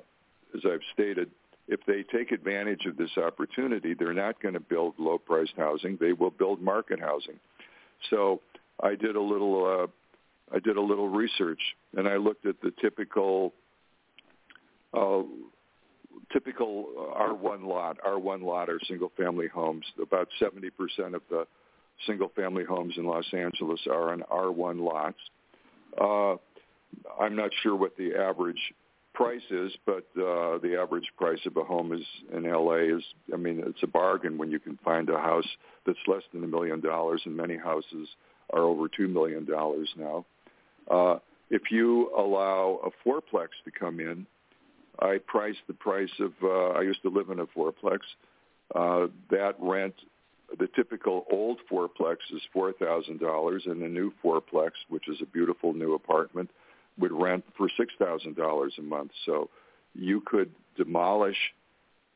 as 0.55 0.63
I've 0.65 0.81
stated, 0.93 1.31
if 1.67 1.81
they 1.87 2.05
take 2.17 2.31
advantage 2.31 2.87
of 2.87 2.97
this 2.97 3.17
opportunity, 3.17 3.95
they're 3.95 4.13
not 4.13 4.41
going 4.43 4.55
to 4.55 4.61
build 4.61 4.95
low-priced 4.99 5.55
housing. 5.57 5.97
They 6.01 6.13
will 6.13 6.31
build 6.31 6.61
market 6.61 7.01
housing. 7.01 7.41
So 8.11 8.41
I 8.83 8.95
did 8.95 9.17
a 9.17 9.21
little 9.21 9.85
uh, 9.85 10.55
I 10.55 10.59
did 10.59 10.77
a 10.77 10.81
little 10.81 11.09
research 11.09 11.61
and 11.97 12.07
I 12.07 12.17
looked 12.17 12.45
at 12.45 12.57
the 12.63 12.71
typical 12.83 13.55
uh, 14.93 15.23
typical 16.33 16.87
R1 17.17 17.67
lot. 17.67 17.99
R1 18.07 18.43
lot 18.43 18.69
are 18.69 18.79
single-family 18.87 19.49
homes. 19.49 19.85
About 20.01 20.29
70% 20.41 20.71
of 21.15 21.23
the 21.31 21.47
single-family 22.07 22.65
homes 22.65 22.95
in 22.97 23.07
Los 23.07 23.27
Angeles 23.33 23.81
are 23.91 24.13
on 24.13 24.23
R1 24.31 24.81
lots. 24.81 25.19
Uh, 26.01 26.37
I'm 27.21 27.37
not 27.37 27.51
sure 27.63 27.75
what 27.75 27.97
the 27.97 28.15
average 28.15 28.61
price 29.15 29.43
is, 29.51 29.73
but 29.87 30.05
uh, 30.17 30.59
the 30.59 30.77
average 30.81 31.11
price 31.17 31.39
of 31.47 31.57
a 31.57 31.65
home 31.65 31.93
is 31.93 32.05
in 32.35 32.43
LA 32.43 32.97
is, 32.97 33.03
I 33.33 33.37
mean, 33.37 33.63
it's 33.65 33.83
a 33.83 33.87
bargain 33.87 34.37
when 34.37 34.51
you 34.51 34.59
can 34.59 34.79
find 34.85 35.09
a 35.09 35.19
house 35.19 35.47
that's 35.87 35.99
less 36.07 36.23
than 36.33 36.45
a 36.45 36.49
million 36.49 36.81
dollars, 36.81 37.23
and 37.25 37.37
many 37.37 37.57
houses 37.57 38.09
are 38.53 38.63
over 38.63 38.89
two 38.89 39.09
million 39.09 39.45
dollars 39.45 39.89
now. 39.97 40.27
Uh, 40.91 41.19
if 41.51 41.71
you 41.71 42.11
allow 42.17 42.81
a 42.85 43.09
fourplex 43.09 43.49
to 43.65 43.71
come 43.79 44.01
in, 44.01 44.27
I 45.01 45.19
priced 45.27 45.67
the 45.67 45.75
price 45.75 46.11
of. 46.21 46.33
Uh, 46.43 46.79
I 46.79 46.83
used 46.83 47.03
to 47.03 47.11
live 47.11 47.31
in 47.31 47.41
a 47.41 47.47
fourplex. 47.47 48.01
Uh, 48.75 49.09
that 49.31 49.55
rent, 49.59 49.95
the 50.59 50.69
typical 50.75 51.27
old 51.31 51.59
fourplex 51.71 52.17
is 52.33 52.43
four 52.53 52.73
thousand 52.73 53.21
dollars, 53.21 53.65
and 53.67 53.81
the 53.83 53.89
new 53.89 54.13
fourplex, 54.25 54.73
which 54.89 55.09
is 55.09 55.19
a 55.23 55.27
beautiful 55.27 55.73
new 55.73 55.95
apartment, 55.95 56.51
would 56.99 57.13
rent 57.13 57.45
for 57.57 57.69
six 57.77 57.93
thousand 57.99 58.37
dollars 58.37 58.75
a 58.79 58.83
month. 58.83 59.11
So 59.27 59.51
you 59.95 60.21
could 60.21 60.51
demolish 60.77 61.37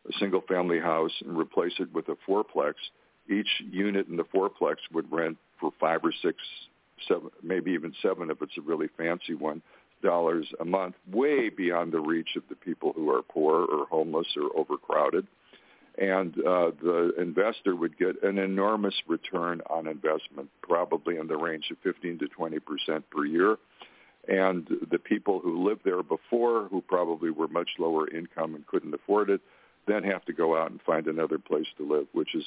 a 0.08 0.12
single 0.18 0.42
family 0.42 0.80
house 0.80 1.12
and 1.24 1.36
replace 1.36 1.74
it 1.78 1.92
with 1.92 2.08
a 2.08 2.16
fourplex. 2.28 2.74
Each 3.28 3.48
unit 3.70 4.08
in 4.08 4.16
the 4.16 4.24
fourplex 4.24 4.76
would 4.92 5.10
rent 5.12 5.36
for 5.60 5.70
five 5.78 6.00
or 6.04 6.12
six, 6.22 6.38
seven, 7.06 7.30
maybe 7.42 7.72
even 7.72 7.92
seven 8.02 8.30
if 8.30 8.40
it's 8.40 8.56
a 8.56 8.62
really 8.62 8.88
fancy 8.96 9.34
one, 9.34 9.62
dollars 10.02 10.46
a 10.60 10.64
month, 10.64 10.94
way 11.12 11.48
beyond 11.48 11.92
the 11.92 12.00
reach 12.00 12.36
of 12.36 12.42
the 12.48 12.54
people 12.54 12.92
who 12.94 13.10
are 13.10 13.22
poor 13.22 13.64
or 13.64 13.86
homeless 13.86 14.28
or 14.36 14.58
overcrowded. 14.58 15.26
And 15.98 16.32
uh, 16.38 16.70
the 16.80 17.12
investor 17.18 17.74
would 17.74 17.98
get 17.98 18.22
an 18.22 18.38
enormous 18.38 18.94
return 19.08 19.60
on 19.68 19.88
investment, 19.88 20.48
probably 20.62 21.16
in 21.16 21.26
the 21.26 21.36
range 21.36 21.72
of 21.72 21.78
15 21.82 22.20
to 22.20 22.28
20 22.28 22.58
percent 22.60 23.10
per 23.10 23.26
year 23.26 23.56
and 24.28 24.68
the 24.90 24.98
people 24.98 25.40
who 25.40 25.66
lived 25.66 25.80
there 25.84 26.02
before, 26.02 26.68
who 26.70 26.82
probably 26.82 27.30
were 27.30 27.48
much 27.48 27.70
lower 27.78 28.08
income 28.10 28.54
and 28.54 28.66
couldn't 28.66 28.94
afford 28.94 29.30
it, 29.30 29.40
then 29.86 30.04
have 30.04 30.24
to 30.26 30.32
go 30.32 30.56
out 30.56 30.70
and 30.70 30.80
find 30.82 31.06
another 31.06 31.38
place 31.38 31.66
to 31.78 31.90
live, 31.90 32.06
which 32.12 32.34
is 32.34 32.44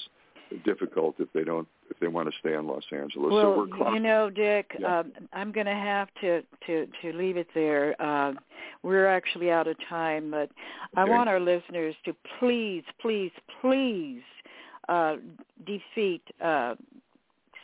difficult 0.66 1.16
if 1.18 1.32
they 1.34 1.44
don't 1.44 1.68
if 1.90 1.98
they 2.00 2.08
want 2.08 2.30
to 2.32 2.38
stay 2.40 2.54
in 2.54 2.68
Los 2.68 2.84
Angeles. 2.92 3.32
Well, 3.32 3.42
so 3.42 3.68
we're 3.80 3.94
you 3.94 4.00
know, 4.00 4.30
Dick, 4.30 4.72
yeah. 4.80 5.00
um, 5.00 5.12
I'm 5.34 5.52
going 5.52 5.66
to 5.66 5.74
have 5.74 6.10
to 6.22 6.42
to 6.68 6.88
to 7.02 7.14
leave 7.14 7.38
it 7.38 7.48
there. 7.54 8.00
Uh, 8.02 8.34
we're 8.84 9.08
actually 9.08 9.52
out 9.52 9.68
of 9.68 9.76
time, 9.90 10.32
but 10.32 10.50
I 10.96 11.06
want 11.06 11.30
our 11.30 11.40
listeners 11.40 11.96
to 12.06 12.16
please, 12.40 12.84
please, 13.00 13.32
please 13.62 14.24
uh, 14.90 15.18
defeat 15.66 16.22
uh, 16.44 16.76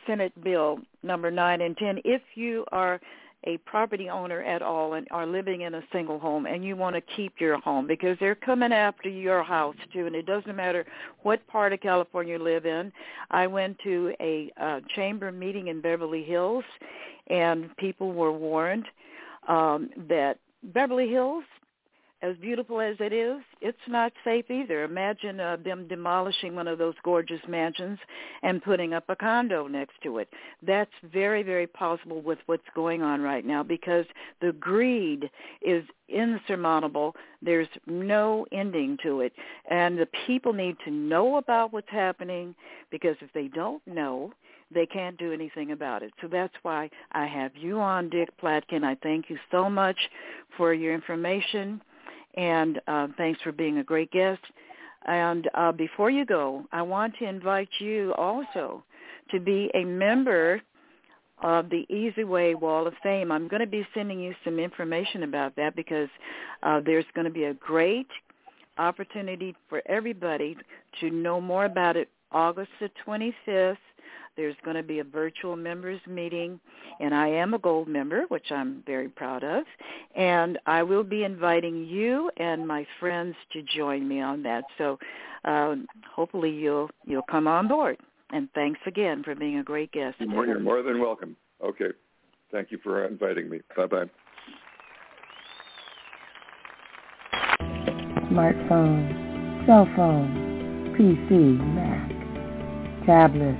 Senate 0.06 0.32
Bill 0.42 0.78
number 1.02 1.30
nine 1.30 1.60
and 1.60 1.76
ten 1.76 1.98
if 2.04 2.22
you 2.34 2.64
are 2.72 3.00
a 3.44 3.56
property 3.58 4.08
owner 4.08 4.42
at 4.42 4.62
all 4.62 4.94
and 4.94 5.06
are 5.10 5.26
living 5.26 5.60
in 5.62 5.74
a 5.74 5.82
single 5.92 6.18
home 6.18 6.46
and 6.46 6.64
you 6.64 6.76
want 6.76 6.96
to 6.96 7.02
keep 7.16 7.34
your 7.40 7.58
home 7.60 7.86
because 7.86 8.16
they're 8.18 8.34
coming 8.34 8.72
after 8.72 9.08
your 9.08 9.42
house 9.42 9.76
too 9.92 10.06
and 10.06 10.16
it 10.16 10.26
doesn't 10.26 10.56
matter 10.56 10.84
what 11.22 11.46
part 11.46 11.72
of 11.72 11.80
California 11.80 12.36
you 12.36 12.42
live 12.42 12.66
in. 12.66 12.92
I 13.30 13.46
went 13.46 13.78
to 13.84 14.12
a 14.20 14.50
uh, 14.60 14.80
chamber 14.94 15.30
meeting 15.30 15.68
in 15.68 15.80
Beverly 15.80 16.24
Hills 16.24 16.64
and 17.28 17.74
people 17.76 18.12
were 18.12 18.32
warned 18.32 18.86
um, 19.46 19.90
that 20.08 20.38
Beverly 20.62 21.08
Hills 21.08 21.44
as 22.20 22.36
beautiful 22.38 22.80
as 22.80 22.96
it 22.98 23.12
is, 23.12 23.40
it's 23.60 23.78
not 23.86 24.12
safe 24.24 24.50
either. 24.50 24.82
Imagine 24.82 25.38
uh, 25.38 25.56
them 25.64 25.86
demolishing 25.86 26.54
one 26.56 26.66
of 26.66 26.76
those 26.76 26.94
gorgeous 27.04 27.40
mansions 27.46 27.98
and 28.42 28.62
putting 28.62 28.92
up 28.92 29.04
a 29.08 29.14
condo 29.14 29.68
next 29.68 29.94
to 30.02 30.18
it. 30.18 30.28
That's 30.66 30.90
very, 31.12 31.44
very 31.44 31.68
possible 31.68 32.20
with 32.20 32.38
what's 32.46 32.66
going 32.74 33.02
on 33.02 33.20
right 33.20 33.46
now 33.46 33.62
because 33.62 34.04
the 34.40 34.52
greed 34.52 35.30
is 35.62 35.84
insurmountable. 36.08 37.14
There's 37.40 37.68
no 37.86 38.46
ending 38.50 38.98
to 39.04 39.20
it. 39.20 39.32
And 39.70 39.96
the 39.96 40.08
people 40.26 40.52
need 40.52 40.76
to 40.86 40.90
know 40.90 41.36
about 41.36 41.72
what's 41.72 41.90
happening 41.90 42.56
because 42.90 43.16
if 43.20 43.32
they 43.32 43.46
don't 43.46 43.86
know, 43.86 44.32
they 44.74 44.86
can't 44.86 45.16
do 45.18 45.32
anything 45.32 45.70
about 45.70 46.02
it. 46.02 46.12
So 46.20 46.26
that's 46.26 46.54
why 46.62 46.90
I 47.12 47.26
have 47.26 47.52
you 47.56 47.80
on, 47.80 48.10
Dick 48.10 48.28
Platkin. 48.42 48.84
I 48.84 48.96
thank 49.02 49.30
you 49.30 49.38
so 49.50 49.70
much 49.70 49.96
for 50.56 50.74
your 50.74 50.92
information 50.94 51.80
and 52.38 52.80
uh, 52.86 53.08
thanks 53.18 53.42
for 53.42 53.52
being 53.52 53.78
a 53.78 53.84
great 53.84 54.10
guest. 54.12 54.40
And 55.06 55.50
uh, 55.54 55.72
before 55.72 56.08
you 56.10 56.24
go, 56.24 56.64
I 56.72 56.82
want 56.82 57.14
to 57.18 57.28
invite 57.28 57.68
you 57.80 58.14
also 58.16 58.84
to 59.30 59.40
be 59.40 59.70
a 59.74 59.84
member 59.84 60.62
of 61.42 61.68
the 61.68 61.84
Easy 61.92 62.24
Way 62.24 62.54
Wall 62.54 62.86
of 62.86 62.94
Fame. 63.02 63.30
I'm 63.32 63.48
going 63.48 63.60
to 63.60 63.66
be 63.66 63.86
sending 63.92 64.20
you 64.20 64.34
some 64.44 64.58
information 64.58 65.24
about 65.24 65.56
that 65.56 65.76
because 65.76 66.08
uh, 66.62 66.80
there's 66.84 67.04
going 67.14 67.26
to 67.26 67.32
be 67.32 67.44
a 67.44 67.54
great 67.54 68.08
opportunity 68.78 69.54
for 69.68 69.82
everybody 69.86 70.56
to 71.00 71.10
know 71.10 71.40
more 71.40 71.64
about 71.64 71.96
it 71.96 72.08
August 72.30 72.70
the 72.80 72.90
25th. 73.06 73.76
There's 74.38 74.54
going 74.64 74.76
to 74.76 74.84
be 74.84 75.00
a 75.00 75.04
virtual 75.04 75.56
members 75.56 76.00
meeting, 76.06 76.60
and 77.00 77.12
I 77.12 77.26
am 77.26 77.54
a 77.54 77.58
gold 77.58 77.88
member, 77.88 78.22
which 78.28 78.52
I'm 78.52 78.84
very 78.86 79.08
proud 79.08 79.42
of. 79.42 79.64
And 80.14 80.60
I 80.64 80.84
will 80.84 81.02
be 81.02 81.24
inviting 81.24 81.84
you 81.84 82.30
and 82.36 82.66
my 82.66 82.86
friends 83.00 83.34
to 83.52 83.62
join 83.62 84.06
me 84.06 84.20
on 84.20 84.44
that. 84.44 84.62
So 84.78 84.96
uh, 85.44 85.74
hopefully 86.08 86.50
you'll 86.50 86.88
you'll 87.04 87.26
come 87.28 87.48
on 87.48 87.66
board. 87.66 87.98
And 88.30 88.48
thanks 88.54 88.78
again 88.86 89.24
for 89.24 89.34
being 89.34 89.58
a 89.58 89.64
great 89.64 89.90
guest. 89.90 90.16
You're 90.20 90.28
more, 90.28 90.46
you're 90.46 90.60
more 90.60 90.82
than 90.82 91.00
welcome. 91.00 91.34
Okay. 91.64 91.88
Thank 92.52 92.70
you 92.70 92.78
for 92.80 93.04
inviting 93.06 93.50
me. 93.50 93.60
Bye-bye. 93.76 94.04
Smartphone, 98.30 99.66
cell 99.66 99.88
phone, 99.96 100.94
PC, 100.96 101.58
Mac, 101.74 103.06
tablet, 103.06 103.56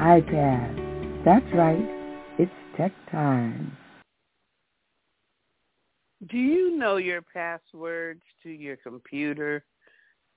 iPad. 0.00 1.24
That's 1.26 1.44
right. 1.54 1.86
It's 2.38 2.50
tech 2.74 2.92
time. 3.12 3.76
Do 6.30 6.38
you 6.38 6.74
know 6.78 6.96
your 6.96 7.20
passwords 7.20 8.22
to 8.42 8.48
your 8.48 8.76
computer, 8.76 9.62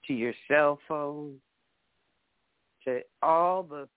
to 0.08 0.14
your 0.14 0.34
cell 0.50 0.80
phone, 0.86 1.36
to 2.84 3.00
all 3.22 3.64
the 3.64 3.88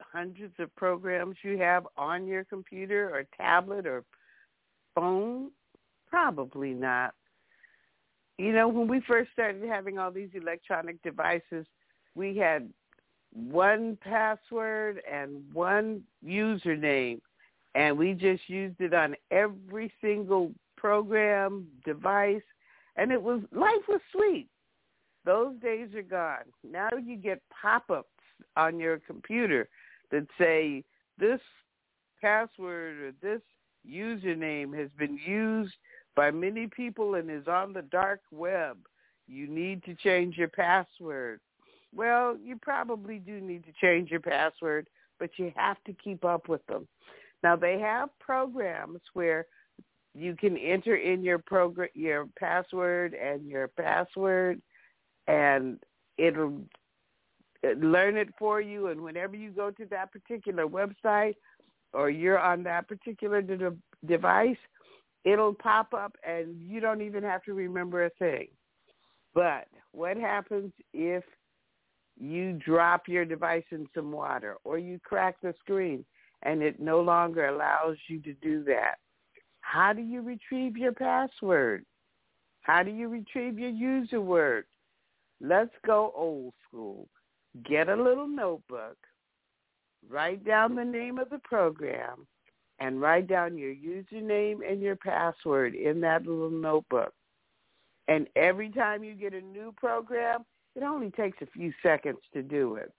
hundreds 0.00 0.54
of 0.60 0.74
programs 0.76 1.34
you 1.42 1.58
have 1.58 1.84
on 1.96 2.28
your 2.28 2.44
computer 2.44 3.10
or 3.12 3.24
tablet 3.36 3.86
or 3.86 4.04
phone? 4.94 5.50
Probably 6.08 6.74
not. 6.74 7.14
You 8.38 8.52
know, 8.52 8.68
when 8.68 8.86
we 8.86 9.00
first 9.00 9.32
started 9.32 9.64
having 9.68 9.98
all 9.98 10.12
these 10.12 10.30
electronic 10.32 11.02
devices, 11.02 11.66
we 12.14 12.36
had 12.36 12.68
one 13.34 13.98
password 14.02 15.00
and 15.10 15.42
one 15.52 16.02
username, 16.24 17.20
and 17.74 17.96
we 17.96 18.12
just 18.12 18.48
used 18.48 18.80
it 18.80 18.92
on 18.92 19.16
every 19.30 19.92
single 20.00 20.52
program, 20.76 21.66
device, 21.84 22.42
and 22.96 23.10
it 23.10 23.22
was 23.22 23.40
life 23.52 23.86
was 23.88 24.00
sweet. 24.10 24.48
Those 25.24 25.54
days 25.60 25.94
are 25.94 26.02
gone. 26.02 26.44
Now 26.68 26.90
you 27.02 27.16
get 27.16 27.40
pop-ups 27.50 28.08
on 28.56 28.78
your 28.78 28.98
computer 28.98 29.68
that 30.10 30.26
say 30.36 30.84
this 31.18 31.40
password 32.20 32.96
or 32.98 33.12
this 33.22 33.40
username 33.88 34.76
has 34.76 34.88
been 34.98 35.18
used 35.24 35.74
by 36.14 36.30
many 36.30 36.66
people 36.66 37.14
and 37.14 37.30
is 37.30 37.48
on 37.48 37.72
the 37.72 37.82
dark 37.82 38.20
web. 38.30 38.76
You 39.26 39.46
need 39.46 39.82
to 39.84 39.94
change 39.94 40.36
your 40.36 40.48
password. 40.48 41.40
Well, 41.94 42.36
you 42.42 42.56
probably 42.56 43.18
do 43.18 43.40
need 43.40 43.64
to 43.64 43.72
change 43.80 44.10
your 44.10 44.20
password, 44.20 44.88
but 45.18 45.30
you 45.36 45.52
have 45.56 45.76
to 45.84 45.92
keep 45.92 46.24
up 46.24 46.48
with 46.48 46.64
them. 46.66 46.88
Now 47.42 47.56
they 47.56 47.78
have 47.80 48.08
programs 48.18 49.00
where 49.14 49.46
you 50.14 50.36
can 50.36 50.56
enter 50.56 50.96
in 50.96 51.22
your 51.22 51.38
program 51.38 51.88
your 51.94 52.28
password 52.38 53.14
and 53.14 53.46
your 53.46 53.68
password 53.68 54.60
and 55.26 55.78
it'll 56.18 56.60
learn 57.78 58.16
it 58.16 58.28
for 58.38 58.60
you 58.60 58.88
and 58.88 59.00
whenever 59.00 59.36
you 59.36 59.50
go 59.50 59.70
to 59.70 59.86
that 59.86 60.12
particular 60.12 60.66
website 60.66 61.36
or 61.94 62.10
you're 62.10 62.38
on 62.38 62.62
that 62.62 62.88
particular 62.88 63.40
de- 63.40 63.76
device 64.06 64.56
it'll 65.24 65.54
pop 65.54 65.94
up 65.94 66.16
and 66.26 66.60
you 66.60 66.80
don't 66.80 67.00
even 67.02 67.22
have 67.22 67.42
to 67.42 67.54
remember 67.54 68.04
a 68.04 68.10
thing 68.10 68.48
But 69.34 69.68
what 69.92 70.16
happens 70.16 70.72
if 70.92 71.24
you 72.18 72.52
drop 72.64 73.08
your 73.08 73.24
device 73.24 73.64
in 73.70 73.88
some 73.94 74.12
water 74.12 74.56
or 74.64 74.78
you 74.78 74.98
crack 75.02 75.36
the 75.42 75.54
screen 75.60 76.04
and 76.42 76.62
it 76.62 76.80
no 76.80 77.00
longer 77.00 77.46
allows 77.46 77.96
you 78.08 78.20
to 78.20 78.32
do 78.34 78.64
that? 78.64 78.96
How 79.60 79.92
do 79.92 80.02
you 80.02 80.22
retrieve 80.22 80.76
your 80.76 80.92
password? 80.92 81.84
How 82.62 82.82
do 82.82 82.90
you 82.90 83.08
retrieve 83.08 83.58
your 83.58 83.70
user 83.70 84.20
word? 84.20 84.64
Let's 85.40 85.74
go 85.84 86.12
old 86.16 86.54
school. 86.68 87.08
Get 87.68 87.88
a 87.88 87.96
little 87.96 88.28
notebook, 88.28 88.96
write 90.08 90.44
down 90.44 90.74
the 90.74 90.84
name 90.84 91.18
of 91.18 91.28
the 91.28 91.40
program, 91.40 92.26
and 92.78 93.00
write 93.00 93.28
down 93.28 93.58
your 93.58 93.74
username 93.74 94.58
and 94.68 94.80
your 94.80 94.96
password 94.96 95.74
in 95.74 96.00
that 96.00 96.26
little 96.26 96.50
notebook. 96.50 97.12
And 98.08 98.26
every 98.36 98.70
time 98.70 99.04
you 99.04 99.14
get 99.14 99.34
a 99.34 99.40
new 99.40 99.72
program, 99.76 100.44
it 100.74 100.82
only 100.82 101.10
takes 101.10 101.38
a 101.42 101.46
few 101.46 101.72
seconds 101.82 102.18
to 102.32 102.42
do 102.42 102.76
it. 102.76 102.92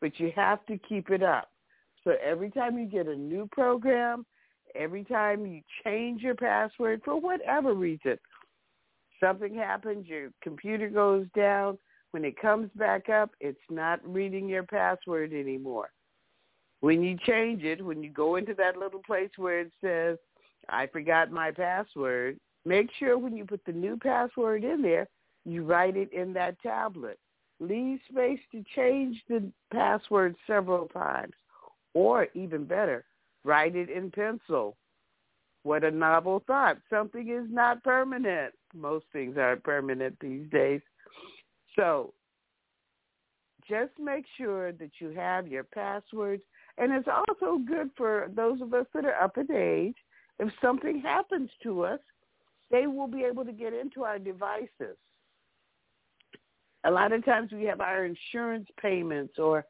But 0.00 0.18
you 0.20 0.32
have 0.36 0.64
to 0.66 0.78
keep 0.78 1.10
it 1.10 1.22
up. 1.22 1.50
So 2.04 2.14
every 2.24 2.50
time 2.50 2.78
you 2.78 2.86
get 2.86 3.08
a 3.08 3.16
new 3.16 3.48
program, 3.50 4.26
every 4.74 5.04
time 5.04 5.46
you 5.46 5.62
change 5.84 6.22
your 6.22 6.34
password 6.34 7.00
for 7.04 7.18
whatever 7.18 7.74
reason, 7.74 8.18
something 9.18 9.54
happens, 9.54 10.06
your 10.06 10.30
computer 10.42 10.88
goes 10.88 11.26
down, 11.34 11.78
when 12.12 12.24
it 12.24 12.40
comes 12.40 12.70
back 12.76 13.08
up, 13.08 13.30
it's 13.40 13.58
not 13.70 14.00
reading 14.04 14.48
your 14.48 14.62
password 14.62 15.32
anymore. 15.32 15.90
When 16.80 17.02
you 17.02 17.16
change 17.26 17.62
it, 17.64 17.84
when 17.84 18.02
you 18.02 18.10
go 18.10 18.36
into 18.36 18.54
that 18.54 18.76
little 18.76 19.02
place 19.04 19.30
where 19.36 19.60
it 19.60 19.72
says, 19.82 20.18
I 20.68 20.86
forgot 20.86 21.30
my 21.30 21.50
password, 21.50 22.38
make 22.64 22.90
sure 22.98 23.18
when 23.18 23.36
you 23.36 23.44
put 23.44 23.64
the 23.66 23.72
new 23.72 23.96
password 23.96 24.64
in 24.64 24.82
there, 24.82 25.08
you 25.46 25.62
write 25.64 25.96
it 25.96 26.12
in 26.12 26.32
that 26.34 26.60
tablet. 26.60 27.18
Leave 27.60 28.00
space 28.10 28.40
to 28.52 28.64
change 28.74 29.16
the 29.28 29.50
password 29.72 30.34
several 30.46 30.88
times. 30.88 31.32
Or 31.94 32.26
even 32.34 32.64
better, 32.64 33.04
write 33.44 33.76
it 33.76 33.88
in 33.88 34.10
pencil. 34.10 34.76
What 35.62 35.84
a 35.84 35.90
novel 35.90 36.42
thought. 36.46 36.76
Something 36.90 37.30
is 37.30 37.46
not 37.48 37.82
permanent. 37.82 38.52
Most 38.74 39.06
things 39.12 39.38
aren't 39.38 39.64
permanent 39.64 40.16
these 40.20 40.48
days. 40.50 40.82
So 41.76 42.12
just 43.68 43.92
make 43.98 44.24
sure 44.36 44.72
that 44.72 44.90
you 44.98 45.10
have 45.10 45.48
your 45.48 45.64
passwords. 45.64 46.42
And 46.78 46.92
it's 46.92 47.08
also 47.08 47.58
good 47.58 47.90
for 47.96 48.30
those 48.34 48.60
of 48.60 48.74
us 48.74 48.86
that 48.94 49.04
are 49.04 49.22
up 49.22 49.38
in 49.38 49.50
age. 49.50 49.96
If 50.38 50.52
something 50.60 51.00
happens 51.00 51.50
to 51.62 51.82
us, 51.84 52.00
they 52.70 52.86
will 52.86 53.08
be 53.08 53.24
able 53.24 53.44
to 53.44 53.52
get 53.52 53.72
into 53.72 54.04
our 54.04 54.18
devices. 54.18 54.96
A 56.86 56.90
lot 56.90 57.12
of 57.12 57.24
times 57.24 57.50
we 57.52 57.64
have 57.64 57.80
our 57.80 58.04
insurance 58.04 58.68
payments 58.80 59.38
or 59.38 59.64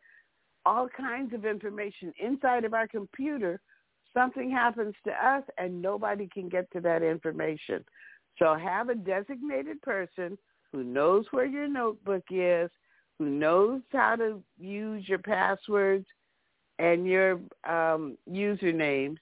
all 0.67 0.89
kinds 0.89 1.33
of 1.33 1.47
information 1.47 2.13
inside 2.23 2.65
of 2.65 2.75
our 2.75 2.87
computer. 2.87 3.59
Something 4.13 4.51
happens 4.51 4.95
to 5.05 5.13
us 5.13 5.43
and 5.57 5.81
nobody 5.81 6.29
can 6.33 6.49
get 6.49 6.71
to 6.73 6.81
that 6.81 7.03
information. 7.03 7.85
So 8.39 8.55
have 8.55 8.91
a 8.91 8.95
designated 8.95 9.81
person 9.81 10.37
who 10.73 10.85
knows 10.85 11.25
where 11.31 11.47
your 11.47 11.69
notebook 11.69 12.25
is, 12.31 12.71
who 13.19 13.31
knows 13.31 13.81
how 13.93 14.17
to 14.17 14.43
use 14.59 15.09
your 15.09 15.19
passwords 15.19 16.07
and 16.79 17.07
your 17.07 17.41
um, 17.67 18.19
usernames 18.31 19.17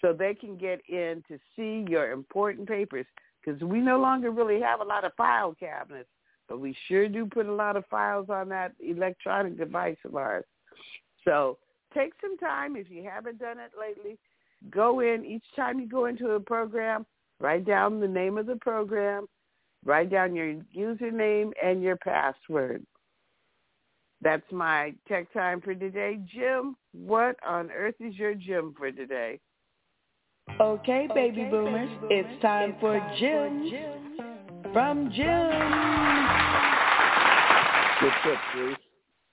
so 0.00 0.14
they 0.14 0.34
can 0.34 0.56
get 0.56 0.80
in 0.88 1.22
to 1.28 1.38
see 1.54 1.84
your 1.90 2.12
important 2.12 2.66
papers 2.66 3.06
because 3.44 3.60
we 3.62 3.80
no 3.80 3.98
longer 3.98 4.30
really 4.30 4.60
have 4.60 4.80
a 4.80 4.84
lot 4.84 5.04
of 5.04 5.12
file 5.14 5.54
cabinets, 5.58 6.08
but 6.54 6.60
we 6.60 6.76
sure 6.86 7.08
do 7.08 7.26
put 7.26 7.46
a 7.46 7.52
lot 7.52 7.76
of 7.76 7.84
files 7.86 8.26
on 8.30 8.48
that 8.48 8.74
electronic 8.78 9.58
device 9.58 9.96
of 10.04 10.14
ours. 10.14 10.44
So 11.24 11.58
take 11.92 12.12
some 12.20 12.38
time 12.38 12.76
if 12.76 12.88
you 12.88 13.02
haven't 13.02 13.40
done 13.40 13.58
it 13.58 13.72
lately. 13.76 14.18
Go 14.70 15.00
in 15.00 15.24
each 15.24 15.42
time 15.56 15.80
you 15.80 15.88
go 15.88 16.06
into 16.06 16.30
a 16.30 16.40
program, 16.40 17.06
write 17.40 17.66
down 17.66 17.98
the 17.98 18.06
name 18.06 18.38
of 18.38 18.46
the 18.46 18.54
program, 18.54 19.26
Write 19.84 20.10
down 20.10 20.34
your 20.34 20.54
username 20.74 21.50
and 21.62 21.82
your 21.82 21.96
password. 21.96 22.86
That's 24.22 24.50
my 24.50 24.94
tech 25.06 25.30
time 25.34 25.60
for 25.60 25.74
today. 25.74 26.18
Jim, 26.32 26.76
what 26.92 27.36
on 27.46 27.70
earth 27.70 27.96
is 28.00 28.14
your 28.14 28.34
gem 28.34 28.74
for 28.78 28.90
today? 28.90 29.40
Okay, 30.58 31.08
baby 31.14 31.42
okay, 31.42 31.50
boomers, 31.50 31.88
baby 31.88 32.00
boomers. 32.00 32.26
it's 32.32 32.42
time 32.42 32.70
it's 32.70 32.80
for 32.80 33.14
Jim 33.18 34.04
from 34.72 35.12
Jim. 35.14 36.23
Good 38.00 38.12
tips, 38.24 38.40
Ruth. 38.56 38.78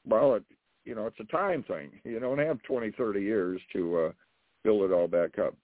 well, 0.06 0.36
it 0.36 0.44
you 0.84 0.96
know 0.96 1.06
it's 1.08 1.20
a 1.20 1.32
time 1.32 1.64
thing. 1.64 1.92
You 2.04 2.20
don't 2.20 2.40
have 2.40 2.62
20, 2.64 2.92
30 2.92 3.22
years 3.22 3.62
to 3.74 4.00
uh, 4.00 4.12
build 4.64 4.90
it 4.90 4.94
all 4.94 5.08
back 5.08 5.38
up. 5.40 5.56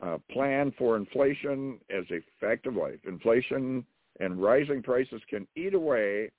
Uh, 0.00 0.16
plan 0.30 0.72
for 0.78 0.96
inflation 0.96 1.78
as 1.90 2.04
a 2.12 2.20
fact 2.40 2.66
of 2.66 2.76
life. 2.76 3.00
Inflation 3.04 3.84
and 4.20 4.40
rising 4.40 4.80
prices 4.80 5.20
can 5.28 5.44
eat 5.56 5.74
away 5.74 6.30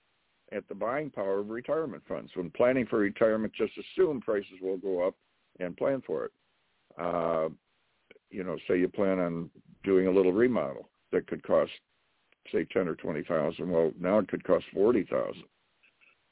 at 0.54 0.66
the 0.70 0.76
buying 0.76 1.10
power 1.10 1.40
of 1.40 1.50
retirement 1.50 2.02
funds. 2.08 2.32
When 2.36 2.50
planning 2.52 2.86
for 2.86 3.00
retirement, 3.00 3.52
just 3.54 3.74
assume 3.78 4.22
prices 4.22 4.62
will 4.62 4.78
go 4.78 5.06
up 5.06 5.16
and 5.60 5.76
plan 5.76 6.02
for 6.08 6.26
it. 6.26 6.32
Uh, 6.98 7.50
you 8.32 8.46
know, 8.46 8.58
say 8.66 8.80
you 8.80 8.88
plan 8.88 9.20
on 9.20 9.50
doing 9.84 10.08
a 10.08 10.12
little 10.12 10.32
remodel 10.32 10.88
that 11.12 11.28
could 11.28 11.44
cost, 11.44 11.72
say, 12.54 12.66
ten 12.72 12.88
or 12.88 12.96
twenty 12.96 13.24
thousand. 13.24 13.70
Well, 13.70 13.92
now 14.00 14.20
it 14.20 14.30
could 14.30 14.44
cost 14.46 14.64
forty 14.74 15.04
thousand. 15.04 15.44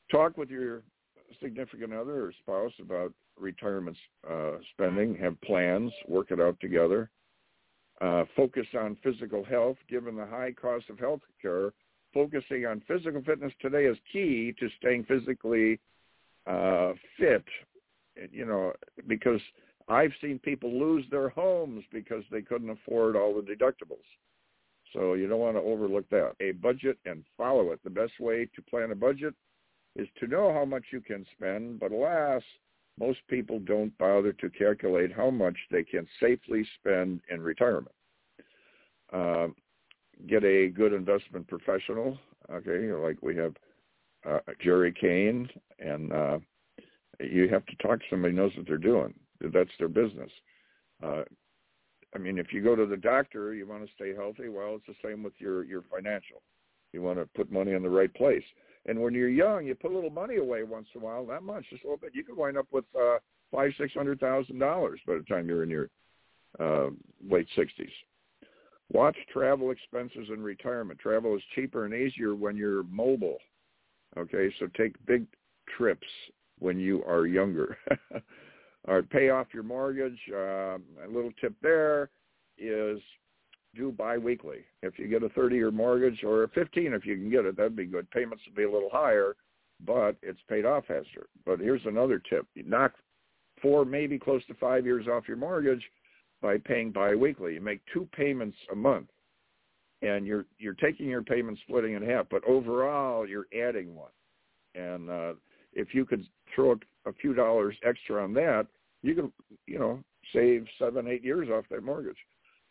Talk 0.09 0.37
with 0.37 0.49
your 0.49 0.83
significant 1.41 1.91
other 1.91 2.25
or 2.25 2.33
spouse 2.41 2.71
about 2.81 3.11
retirement 3.37 3.97
uh, 4.29 4.53
spending. 4.71 5.15
Have 5.15 5.39
plans. 5.41 5.91
Work 6.07 6.31
it 6.31 6.39
out 6.39 6.57
together. 6.61 7.09
Uh, 7.99 8.25
focus 8.35 8.67
on 8.79 8.97
physical 9.03 9.43
health. 9.43 9.77
Given 9.89 10.15
the 10.15 10.25
high 10.25 10.51
cost 10.51 10.89
of 10.89 10.99
health 10.99 11.21
care, 11.41 11.73
focusing 12.13 12.65
on 12.65 12.81
physical 12.87 13.21
fitness 13.23 13.53
today 13.61 13.85
is 13.85 13.97
key 14.11 14.53
to 14.59 14.69
staying 14.77 15.05
physically 15.05 15.79
uh, 16.45 16.93
fit. 17.17 17.45
You 18.31 18.45
know, 18.45 18.73
because 19.07 19.41
I've 19.87 20.11
seen 20.21 20.39
people 20.39 20.71
lose 20.71 21.05
their 21.09 21.29
homes 21.29 21.83
because 21.91 22.23
they 22.31 22.41
couldn't 22.41 22.69
afford 22.69 23.15
all 23.15 23.33
the 23.33 23.41
deductibles. 23.41 24.05
So 24.93 25.13
you 25.13 25.27
don't 25.27 25.39
want 25.39 25.55
to 25.55 25.61
overlook 25.61 26.09
that. 26.09 26.33
A 26.39 26.51
budget 26.51 26.97
and 27.05 27.23
follow 27.37 27.71
it. 27.71 27.79
The 27.83 27.89
best 27.89 28.13
way 28.19 28.47
to 28.55 28.61
plan 28.61 28.91
a 28.91 28.95
budget 28.95 29.33
is 29.95 30.07
to 30.19 30.27
know 30.27 30.53
how 30.53 30.65
much 30.65 30.85
you 30.91 31.01
can 31.01 31.25
spend, 31.35 31.79
but 31.79 31.91
alas, 31.91 32.43
most 32.99 33.19
people 33.29 33.59
don't 33.59 33.95
bother 33.97 34.33
to 34.33 34.49
calculate 34.49 35.11
how 35.13 35.29
much 35.29 35.55
they 35.71 35.83
can 35.83 36.07
safely 36.19 36.65
spend 36.79 37.21
in 37.29 37.41
retirement. 37.41 37.95
Uh, 39.13 39.47
get 40.27 40.43
a 40.43 40.69
good 40.69 40.93
investment 40.93 41.47
professional, 41.47 42.17
okay, 42.51 42.91
like 42.93 43.17
we 43.21 43.35
have 43.35 43.53
uh, 44.27 44.39
Jerry 44.61 44.93
Kane, 44.99 45.47
and 45.79 46.11
uh, 46.11 46.39
you 47.19 47.47
have 47.49 47.65
to 47.67 47.75
talk 47.77 47.99
to 47.99 48.05
somebody 48.09 48.33
who 48.33 48.41
knows 48.41 48.51
what 48.57 48.67
they're 48.67 48.77
doing. 48.77 49.13
That's 49.39 49.69
their 49.77 49.87
business. 49.87 50.31
Uh, 51.03 51.23
I 52.15 52.17
mean, 52.17 52.39
if 52.39 52.51
you 52.51 52.63
go 52.63 52.75
to 52.75 52.85
the 52.85 52.97
doctor, 52.97 53.53
you 53.53 53.67
want 53.67 53.85
to 53.85 53.93
stay 53.93 54.15
healthy. 54.15 54.49
Well, 54.49 54.75
it's 54.75 54.87
the 54.87 55.07
same 55.07 55.23
with 55.23 55.33
your 55.37 55.63
your 55.63 55.83
financial. 55.93 56.41
You 56.93 57.01
want 57.01 57.19
to 57.19 57.29
put 57.35 57.51
money 57.51 57.73
in 57.73 57.83
the 57.83 57.89
right 57.89 58.13
place. 58.13 58.43
And 58.87 58.99
when 59.01 59.13
you're 59.13 59.29
young, 59.29 59.65
you 59.65 59.75
put 59.75 59.91
a 59.91 59.95
little 59.95 60.09
money 60.09 60.37
away 60.37 60.63
once 60.63 60.87
in 60.95 61.01
a 61.01 61.03
while, 61.03 61.25
not 61.25 61.43
much, 61.43 61.65
just 61.69 61.83
a 61.83 61.87
little 61.87 61.99
bit. 61.99 62.15
You 62.15 62.23
could 62.23 62.37
wind 62.37 62.57
up 62.57 62.67
with 62.71 62.85
uh, 62.99 63.17
five, 63.51 63.71
six 63.77 63.93
hundred 63.93 64.19
thousand 64.19 64.59
dollars 64.59 64.99
by 65.05 65.15
the 65.15 65.23
time 65.23 65.47
you're 65.47 65.63
in 65.63 65.69
your 65.69 65.89
uh, 66.59 66.89
late 67.29 67.47
sixties. 67.55 67.91
Watch 68.91 69.17
travel 69.31 69.71
expenses 69.71 70.29
in 70.33 70.41
retirement. 70.41 70.99
Travel 70.99 71.35
is 71.35 71.41
cheaper 71.53 71.85
and 71.85 71.93
easier 71.93 72.35
when 72.35 72.55
you're 72.55 72.83
mobile. 72.83 73.37
Okay, 74.17 74.53
so 74.59 74.67
take 74.77 74.93
big 75.05 75.25
trips 75.77 76.07
when 76.59 76.79
you 76.79 77.03
are 77.03 77.27
younger. 77.27 77.77
or 78.87 79.03
pay 79.03 79.29
off 79.29 79.47
your 79.53 79.63
mortgage. 79.63 80.17
Uh, 80.31 80.77
a 80.77 81.09
little 81.09 81.31
tip 81.41 81.53
there 81.61 82.09
is 82.57 82.99
do 83.77 83.91
biweekly. 83.91 84.59
If 84.81 84.97
you 84.99 85.07
get 85.07 85.23
a 85.23 85.29
30-year 85.29 85.71
mortgage 85.71 86.23
or 86.23 86.43
a 86.43 86.49
15 86.49 86.93
if 86.93 87.05
you 87.05 87.15
can 87.15 87.29
get 87.29 87.45
it, 87.45 87.55
that'd 87.57 87.75
be 87.75 87.85
good. 87.85 88.09
Payments 88.11 88.43
would 88.45 88.55
be 88.55 88.63
a 88.63 88.71
little 88.71 88.89
higher, 88.91 89.35
but 89.85 90.15
it's 90.21 90.39
paid 90.49 90.65
off 90.65 90.85
faster. 90.87 91.27
But 91.45 91.59
here's 91.59 91.85
another 91.85 92.21
tip. 92.29 92.45
You 92.55 92.63
knock 92.63 92.93
four, 93.61 93.85
maybe 93.85 94.19
close 94.19 94.45
to 94.47 94.53
five 94.55 94.85
years 94.85 95.07
off 95.07 95.27
your 95.27 95.37
mortgage 95.37 95.83
by 96.41 96.57
paying 96.57 96.91
biweekly. 96.91 97.55
You 97.55 97.61
make 97.61 97.81
two 97.93 98.07
payments 98.15 98.57
a 98.71 98.75
month. 98.75 99.07
And 100.03 100.27
you're 100.27 100.45
you're 100.59 100.75
taking 100.75 101.07
your 101.07 101.23
payment 101.23 101.57
splitting 101.65 101.93
in 101.93 102.03
half, 102.03 102.27
but 102.29 102.43
overall 102.47 103.27
you're 103.27 103.47
adding 103.59 103.95
one. 103.95 104.11
And 104.75 105.09
uh, 105.09 105.33
if 105.73 105.95
you 105.95 106.05
could 106.05 106.23
throw 106.53 106.75
a 107.07 107.13
few 107.13 107.33
dollars 107.33 107.75
extra 107.83 108.23
on 108.23 108.31
that, 108.33 108.67
you 109.01 109.15
can, 109.15 109.31
you 109.65 109.79
know, 109.79 110.03
save 110.33 110.65
seven, 110.77 111.07
eight 111.07 111.23
years 111.23 111.49
off 111.49 111.65
that 111.71 111.83
mortgage. 111.83 112.17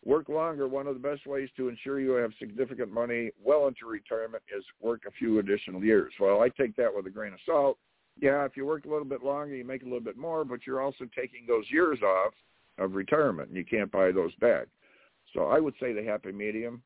Work 0.07 0.29
longer. 0.29 0.69
One 0.69 0.87
of 0.87 0.93
the 0.93 1.05
best 1.05 1.27
ways 1.27 1.49
to 1.57 1.67
ensure 1.67 1.99
you 1.99 2.11
have 2.11 2.31
significant 2.39 2.89
money 2.89 3.29
well 3.43 3.67
into 3.67 3.85
retirement 3.85 4.41
is 4.57 4.63
work 4.79 5.01
a 5.05 5.11
few 5.11 5.39
additional 5.39 5.83
years. 5.83 6.13
Well, 6.17 6.41
I 6.41 6.47
take 6.47 6.77
that 6.77 6.95
with 6.95 7.07
a 7.07 7.09
grain 7.09 7.33
of 7.33 7.39
salt. 7.45 7.77
Yeah, 8.17 8.45
if 8.45 8.55
you 8.55 8.65
work 8.65 8.85
a 8.85 8.89
little 8.89 9.03
bit 9.03 9.21
longer, 9.21 9.53
you 9.53 9.65
make 9.65 9.81
a 9.81 9.85
little 9.85 9.99
bit 9.99 10.15
more, 10.15 10.45
but 10.45 10.61
you're 10.65 10.79
also 10.79 11.03
taking 11.13 11.45
those 11.45 11.65
years 11.69 11.99
off 12.01 12.31
of 12.77 12.95
retirement, 12.95 13.49
and 13.49 13.57
you 13.57 13.65
can't 13.65 13.91
buy 13.91 14.13
those 14.13 14.33
back. 14.35 14.67
So 15.33 15.47
I 15.47 15.59
would 15.59 15.73
say 15.77 15.91
the 15.91 16.05
happy 16.05 16.31
medium. 16.31 16.81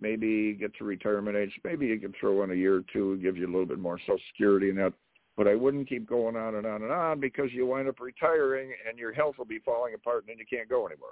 Maybe 0.00 0.54
get 0.54 0.74
to 0.78 0.84
retirement 0.84 1.36
age. 1.36 1.52
Maybe 1.62 1.86
you 1.86 2.00
can 2.00 2.12
throw 2.18 2.42
in 2.42 2.50
a 2.50 2.54
year 2.54 2.78
or 2.78 2.84
two, 2.92 3.18
gives 3.18 3.38
you 3.38 3.46
a 3.46 3.52
little 3.52 3.66
bit 3.66 3.78
more 3.78 4.00
Social 4.00 4.18
Security 4.32 4.70
and 4.70 4.78
that 4.78 4.94
but 5.36 5.48
I 5.48 5.54
wouldn't 5.54 5.88
keep 5.88 6.08
going 6.08 6.36
on 6.36 6.56
and 6.56 6.66
on 6.66 6.82
and 6.82 6.92
on 6.92 7.18
because 7.18 7.52
you 7.52 7.66
wind 7.66 7.88
up 7.88 7.98
retiring 7.98 8.72
and 8.88 8.98
your 8.98 9.12
health 9.12 9.36
will 9.36 9.44
be 9.44 9.58
falling 9.58 9.94
apart 9.94 10.24
and 10.24 10.28
then 10.28 10.38
you 10.38 10.46
can't 10.48 10.68
go 10.68 10.86
anywhere. 10.86 11.10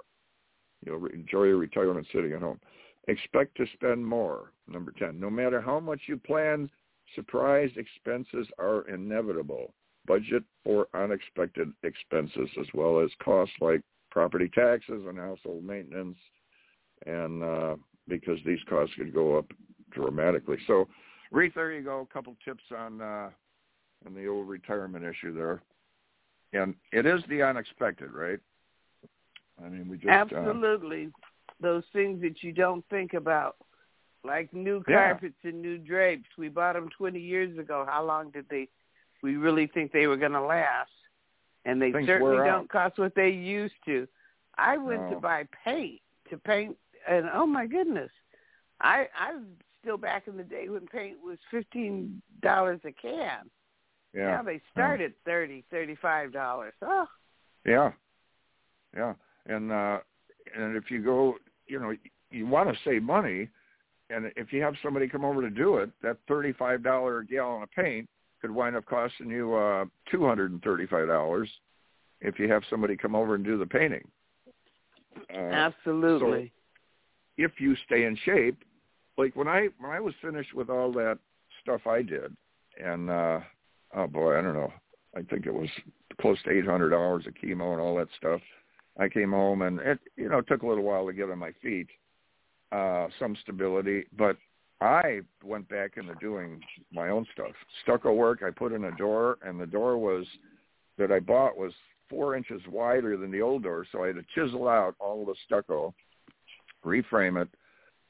You'll 0.85 1.05
enjoy 1.07 1.45
your 1.45 1.57
retirement 1.57 2.07
sitting 2.13 2.33
at 2.33 2.41
home. 2.41 2.59
Expect 3.07 3.55
to 3.57 3.65
spend 3.73 4.05
more. 4.05 4.53
Number 4.67 4.93
10. 4.97 5.19
No 5.19 5.29
matter 5.29 5.61
how 5.61 5.79
much 5.79 6.01
you 6.07 6.17
plan, 6.17 6.69
surprise 7.15 7.71
expenses 7.75 8.47
are 8.59 8.87
inevitable. 8.87 9.73
Budget 10.05 10.43
for 10.63 10.87
unexpected 10.93 11.71
expenses 11.83 12.49
as 12.59 12.67
well 12.73 12.99
as 12.99 13.09
costs 13.23 13.55
like 13.61 13.81
property 14.11 14.49
taxes 14.53 15.03
and 15.07 15.17
household 15.17 15.63
maintenance 15.63 16.17
and 17.05 17.43
uh, 17.43 17.75
because 18.07 18.37
these 18.45 18.59
costs 18.69 18.95
could 18.95 19.13
go 19.13 19.37
up 19.37 19.45
dramatically. 19.91 20.57
So, 20.67 20.87
Reatha, 21.33 21.55
there 21.55 21.71
you 21.73 21.83
go. 21.83 22.01
A 22.01 22.13
couple 22.13 22.35
tips 22.45 22.63
on 22.77 23.01
uh, 23.01 23.29
and 24.05 24.15
the 24.15 24.27
old 24.27 24.47
retirement 24.47 25.05
issue 25.05 25.33
there. 25.33 25.61
And 26.53 26.75
it 26.91 27.05
is 27.05 27.21
the 27.29 27.41
unexpected, 27.41 28.11
right? 28.11 28.39
I 29.63 29.69
mean, 29.69 29.87
we 29.87 29.97
just 29.97 30.07
uh, 30.07 30.11
absolutely 30.11 31.07
uh, 31.07 31.09
those 31.61 31.83
things 31.93 32.21
that 32.21 32.43
you 32.43 32.51
don't 32.51 32.83
think 32.89 33.13
about, 33.13 33.55
like 34.23 34.53
new 34.53 34.83
carpets 34.83 35.35
yeah. 35.43 35.49
and 35.51 35.61
new 35.61 35.77
drapes. 35.77 36.29
We 36.37 36.49
bought 36.49 36.73
them 36.73 36.89
20 36.97 37.19
years 37.19 37.57
ago. 37.57 37.85
How 37.87 38.03
long 38.03 38.31
did 38.31 38.45
they? 38.49 38.69
We 39.21 39.35
really 39.37 39.67
think 39.67 39.91
they 39.91 40.07
were 40.07 40.17
going 40.17 40.33
to 40.33 40.41
last, 40.41 40.91
and 41.65 41.81
they 41.81 41.91
things 41.91 42.07
certainly 42.07 42.37
don't 42.37 42.69
cost 42.69 42.97
what 42.97 43.15
they 43.15 43.29
used 43.29 43.75
to. 43.85 44.07
I 44.57 44.77
went 44.77 45.03
no. 45.03 45.09
to 45.11 45.19
buy 45.19 45.47
paint 45.63 46.01
to 46.29 46.37
paint, 46.37 46.77
and 47.07 47.29
oh 47.33 47.45
my 47.45 47.65
goodness, 47.65 48.11
I 48.81 49.07
I'm 49.17 49.45
still 49.81 49.97
back 49.97 50.27
in 50.27 50.37
the 50.37 50.43
day 50.43 50.67
when 50.69 50.87
paint 50.87 51.17
was 51.23 51.37
fifteen 51.49 52.21
dollars 52.41 52.81
a 52.85 52.91
can. 52.91 53.49
Yeah. 54.13 54.27
Now 54.27 54.43
they 54.43 54.61
start 54.71 54.99
yeah. 54.99 55.07
at 55.07 55.13
thirty, 55.25 55.63
thirty-five 55.71 56.33
dollars. 56.33 56.73
Oh. 56.81 57.07
Yeah. 57.65 57.91
Yeah, 58.95 59.13
and 59.45 59.71
uh 59.71 59.99
and 60.55 60.75
if 60.75 60.91
you 60.91 61.03
go, 61.03 61.35
you 61.67 61.79
know, 61.79 61.95
you 62.29 62.45
want 62.45 62.69
to 62.69 62.75
save 62.83 63.03
money, 63.03 63.49
and 64.09 64.31
if 64.35 64.53
you 64.53 64.61
have 64.61 64.75
somebody 64.83 65.07
come 65.07 65.25
over 65.25 65.41
to 65.41 65.49
do 65.49 65.77
it, 65.77 65.89
that 66.01 66.17
thirty-five 66.27 66.83
dollar 66.83 67.19
a 67.19 67.25
gallon 67.25 67.63
of 67.63 67.71
paint 67.71 68.07
could 68.41 68.51
wind 68.51 68.75
up 68.75 68.85
costing 68.85 69.29
you 69.29 69.55
uh 69.55 69.85
two 70.11 70.25
hundred 70.25 70.51
and 70.51 70.61
thirty-five 70.61 71.07
dollars 71.07 71.49
if 72.21 72.39
you 72.39 72.51
have 72.51 72.63
somebody 72.69 72.95
come 72.95 73.15
over 73.15 73.35
and 73.35 73.43
do 73.43 73.57
the 73.57 73.65
painting. 73.65 74.07
Uh, 75.33 75.37
Absolutely. 75.37 76.51
So 77.37 77.43
if 77.45 77.51
you 77.59 77.75
stay 77.85 78.05
in 78.05 78.17
shape, 78.23 78.57
like 79.17 79.35
when 79.35 79.47
I 79.47 79.69
when 79.79 79.91
I 79.91 79.99
was 79.99 80.13
finished 80.21 80.53
with 80.53 80.69
all 80.69 80.91
that 80.93 81.19
stuff 81.61 81.87
I 81.87 82.01
did, 82.01 82.35
and 82.83 83.09
uh 83.09 83.39
oh 83.95 84.07
boy, 84.07 84.37
I 84.37 84.41
don't 84.41 84.55
know. 84.55 84.73
I 85.15 85.21
think 85.21 85.45
it 85.45 85.53
was 85.53 85.69
close 86.19 86.41
to 86.43 86.51
eight 86.51 86.65
hundred 86.65 86.93
hours 86.93 87.25
of 87.27 87.33
chemo 87.35 87.73
and 87.73 87.81
all 87.81 87.95
that 87.97 88.07
stuff. 88.17 88.41
I 88.97 89.09
came 89.09 89.31
home 89.31 89.61
and 89.63 89.79
it 89.79 89.99
you 90.15 90.29
know 90.29 90.41
took 90.41 90.61
a 90.61 90.67
little 90.67 90.83
while 90.83 91.05
to 91.05 91.13
get 91.13 91.29
on 91.29 91.39
my 91.39 91.51
feet, 91.61 91.87
uh, 92.71 93.07
some 93.19 93.35
stability, 93.41 94.05
but 94.17 94.37
I 94.81 95.21
went 95.43 95.69
back 95.69 95.93
into 95.97 96.13
doing 96.15 96.61
my 96.91 97.09
own 97.09 97.25
stuff. 97.33 97.51
Stucco 97.83 98.13
work. 98.13 98.43
I 98.45 98.51
put 98.51 98.73
in 98.73 98.83
a 98.85 98.97
door, 98.97 99.37
and 99.41 99.59
the 99.59 99.65
door 99.65 99.97
was 99.97 100.25
that 100.97 101.11
I 101.11 101.19
bought 101.19 101.57
was 101.57 101.71
four 102.09 102.35
inches 102.35 102.61
wider 102.69 103.17
than 103.17 103.31
the 103.31 103.41
old 103.41 103.63
door, 103.63 103.85
so 103.91 104.03
I 104.03 104.07
had 104.07 104.17
to 104.17 104.25
chisel 104.35 104.67
out 104.67 104.95
all 104.99 105.25
the 105.25 105.35
stucco, 105.45 105.93
reframe 106.85 107.41
it, 107.41 107.47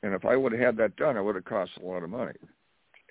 and 0.01 0.13
if 0.13 0.25
I 0.25 0.35
would 0.35 0.51
have 0.51 0.61
had 0.61 0.77
that 0.77 0.95
done, 0.97 1.15
it 1.15 1.23
would 1.23 1.35
have 1.35 1.45
cost 1.45 1.71
a 1.81 1.85
lot 1.85 2.03
of 2.03 2.09
money. 2.09 2.37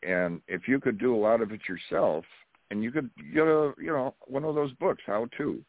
And 0.03 0.41
if 0.49 0.69
you 0.69 0.81
could 0.81 0.99
do 0.99 1.15
a 1.15 1.19
lot 1.19 1.41
of 1.41 1.53
it 1.53 1.61
yourself, 1.69 2.25
and 2.71 2.83
you 2.83 2.91
could 2.91 3.11
get 3.33 3.45
a 3.45 3.73
you 3.79 3.93
know 3.93 4.15
one 4.27 4.45
of 4.45 4.55
those 4.55 4.73
books, 4.75 5.03
how 5.07 5.29
to, 5.39 5.63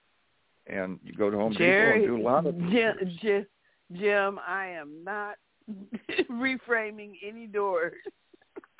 and 0.68 1.00
you 1.04 1.14
go 1.14 1.30
to 1.30 1.38
Home 1.38 1.54
Jerry, 1.58 2.02
Depot 2.02 2.14
and 2.14 2.22
do 2.22 2.24
a 2.24 2.30
lot 2.30 2.46
of 2.46 2.58
Jim, 2.72 3.18
Jim, 3.22 3.46
Jim, 3.94 4.40
I 4.46 4.68
am 4.68 5.04
not 5.04 5.36
reframing 6.32 7.14
any 7.26 7.48
doors. 7.48 7.94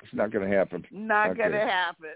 It's 0.02 0.14
not 0.14 0.30
going 0.30 0.48
to 0.48 0.56
happen. 0.56 0.84
Not 0.90 1.30
okay. 1.30 1.38
going 1.38 1.52
to 1.52 1.58
happen. 1.58 2.10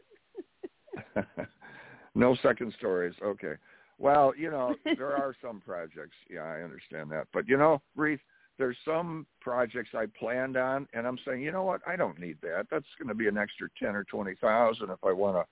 no 2.14 2.36
second 2.42 2.74
stories. 2.78 3.14
Okay. 3.22 3.54
Well, 3.98 4.32
you 4.36 4.50
know, 4.50 4.74
there 4.96 5.16
are 5.16 5.34
some 5.42 5.60
projects. 5.60 6.16
Yeah, 6.30 6.42
I 6.42 6.62
understand 6.62 7.10
that. 7.10 7.26
But 7.32 7.48
you 7.48 7.56
know, 7.56 7.80
Reatha, 7.96 8.20
there's 8.58 8.76
some 8.84 9.26
projects 9.40 9.90
I 9.94 10.06
planned 10.18 10.56
on, 10.56 10.88
and 10.92 11.06
I'm 11.06 11.18
saying, 11.24 11.42
you 11.42 11.52
know 11.52 11.62
what? 11.62 11.80
I 11.86 11.96
don't 11.96 12.18
need 12.18 12.38
that. 12.42 12.66
That's 12.70 12.86
going 12.98 13.08
to 13.08 13.14
be 13.14 13.28
an 13.28 13.38
extra 13.38 13.68
ten 13.80 13.94
or 13.94 14.04
twenty 14.04 14.34
thousand 14.40 14.90
if 14.90 14.98
I 15.04 15.12
want 15.12 15.36
to 15.36 15.44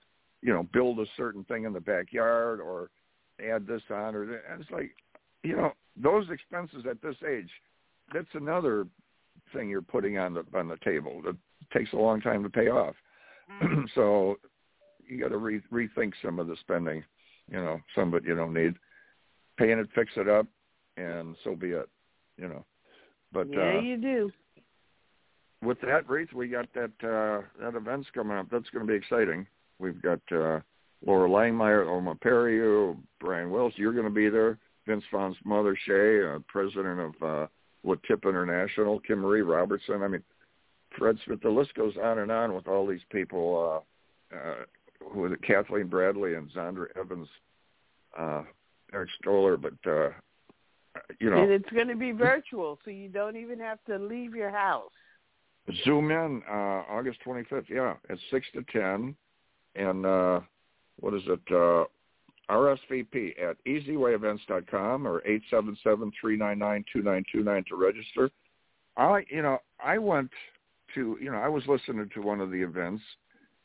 you 0.43 0.53
know, 0.53 0.67
build 0.73 1.01
a 1.01 1.07
certain 1.17 1.45
thing 1.45 1.65
in 1.65 1.73
the 1.73 1.81
backyard 1.81 2.61
or 2.61 2.91
add 3.41 3.67
this 3.67 3.83
on 3.91 4.15
or 4.15 4.27
that. 4.27 4.43
And 4.51 4.61
it's 4.61 4.71
like, 4.71 4.91
you 5.43 5.57
know, 5.57 5.73
those 5.97 6.29
expenses 6.31 6.85
at 6.89 7.01
this 7.03 7.17
age, 7.29 7.51
that's 8.13 8.27
another 8.35 8.87
thing 9.53 9.69
you're 9.69 9.83
putting 9.83 10.19
on 10.19 10.35
the 10.35 10.45
on 10.55 10.69
the 10.69 10.77
table 10.85 11.21
that 11.25 11.37
takes 11.73 11.93
a 11.93 11.97
long 11.97 12.21
time 12.21 12.43
to 12.43 12.51
pay 12.51 12.69
off. 12.69 12.95
Mm-hmm. 13.63 13.85
so 13.95 14.37
you 15.07 15.21
got 15.21 15.29
to 15.29 15.39
re- 15.39 15.61
rethink 15.73 16.13
some 16.23 16.39
of 16.39 16.47
the 16.47 16.57
spending. 16.61 17.05
You 17.51 17.59
know, 17.59 17.81
some 17.95 18.09
of 18.09 18.15
it 18.23 18.29
you 18.29 18.35
don't 18.35 18.55
need. 18.55 18.75
Paying 19.57 19.79
it, 19.79 19.89
fix 19.95 20.13
it 20.17 20.29
up, 20.29 20.47
and 20.97 21.35
so 21.43 21.55
be 21.55 21.69
it. 21.69 21.89
You 22.37 22.49
know, 22.49 22.65
but 23.33 23.47
yeah, 23.51 23.79
uh, 23.79 23.81
you 23.81 23.97
do. 23.97 24.31
with 25.63 25.81
that, 25.81 26.07
Reatha, 26.07 26.35
we 26.35 26.49
got 26.49 26.67
that 26.75 26.91
uh, 27.03 27.47
that 27.63 27.75
event's 27.75 28.09
coming 28.15 28.37
up. 28.37 28.49
That's 28.51 28.69
going 28.71 28.87
to 28.87 28.93
be 28.93 28.97
exciting. 28.99 29.47
We've 29.79 30.01
got 30.03 30.21
uh, 30.31 30.61
Laura 31.05 31.29
Langmeyer, 31.29 31.87
Oma 31.89 32.15
Perio, 32.15 32.97
Brian 33.21 33.51
Wells. 33.51 33.73
You're 33.77 33.93
going 33.93 34.05
to 34.05 34.11
be 34.11 34.29
there. 34.29 34.59
Vince 34.87 35.05
Vaughn's 35.13 35.37
mother, 35.45 35.77
Shay, 35.85 36.23
uh, 36.25 36.39
president 36.49 37.01
of 37.01 37.23
uh, 37.23 37.47
International, 38.25 39.01
Kim 39.01 39.19
Marie 39.19 39.43
Robertson. 39.43 40.03
I 40.03 40.09
mean, 40.09 40.23
Fred 40.97 41.19
Smith. 41.25 41.41
The 41.43 41.51
list 41.51 41.75
goes 41.75 41.95
on 42.03 42.21
and 42.21 42.31
on 42.31 42.55
with 42.55 42.69
all 42.69 42.87
these 42.87 43.05
people. 43.11 43.83
Uh, 44.33 44.37
uh, 44.37 44.55
who 45.13 45.27
is 45.27 45.33
it? 45.33 45.43
Kathleen 45.43 45.89
Bradley 45.89 46.35
and 46.35 46.51
Zandra 46.51 46.87
Evans, 46.99 47.29
uh, 48.19 48.43
Eric 48.93 49.11
Stoller. 49.21 49.57
But 49.57 49.75
uh, 49.87 50.11
you 51.21 51.31
know, 51.31 51.43
and 51.43 51.51
it's 51.51 51.71
going 51.71 51.89
to 51.89 51.97
be 51.97 52.13
virtual, 52.13 52.79
so 52.85 52.91
you 52.91 53.09
don't 53.09 53.37
even 53.37 53.59
have 53.59 53.79
to 53.87 53.99
leave 53.99 54.35
your 54.35 54.51
house. 54.51 54.91
Zoom 55.85 56.11
in 56.11 56.43
uh, 56.49 56.83
August 56.89 57.19
25th. 57.27 57.69
Yeah, 57.69 57.95
at 58.09 58.19
six 58.31 58.47
to 58.55 58.63
ten, 58.73 59.15
and 59.75 60.07
uh, 60.07 60.41
what 61.01 61.15
is 61.15 61.23
it? 61.27 61.41
Uh, 61.51 61.85
RSVP 62.51 63.35
at 63.43 63.57
ezwayevents.com 63.67 65.07
or 65.07 65.27
eight 65.27 65.43
seven 65.51 65.77
seven 65.83 66.13
three 66.21 66.37
nine 66.37 66.59
nine 66.59 66.85
two 66.93 67.03
nine 67.03 67.25
two 67.33 67.43
nine 67.43 67.65
to 67.69 67.77
register. 67.77 68.31
I, 68.97 69.25
you 69.29 69.43
know, 69.43 69.59
I 69.85 69.99
went 69.99 70.31
to, 70.95 71.19
you 71.21 71.31
know, 71.31 71.39
I 71.39 71.49
was 71.49 71.65
listening 71.67 72.09
to 72.15 72.21
one 72.21 72.41
of 72.41 72.51
the 72.51 72.63
events, 72.63 73.03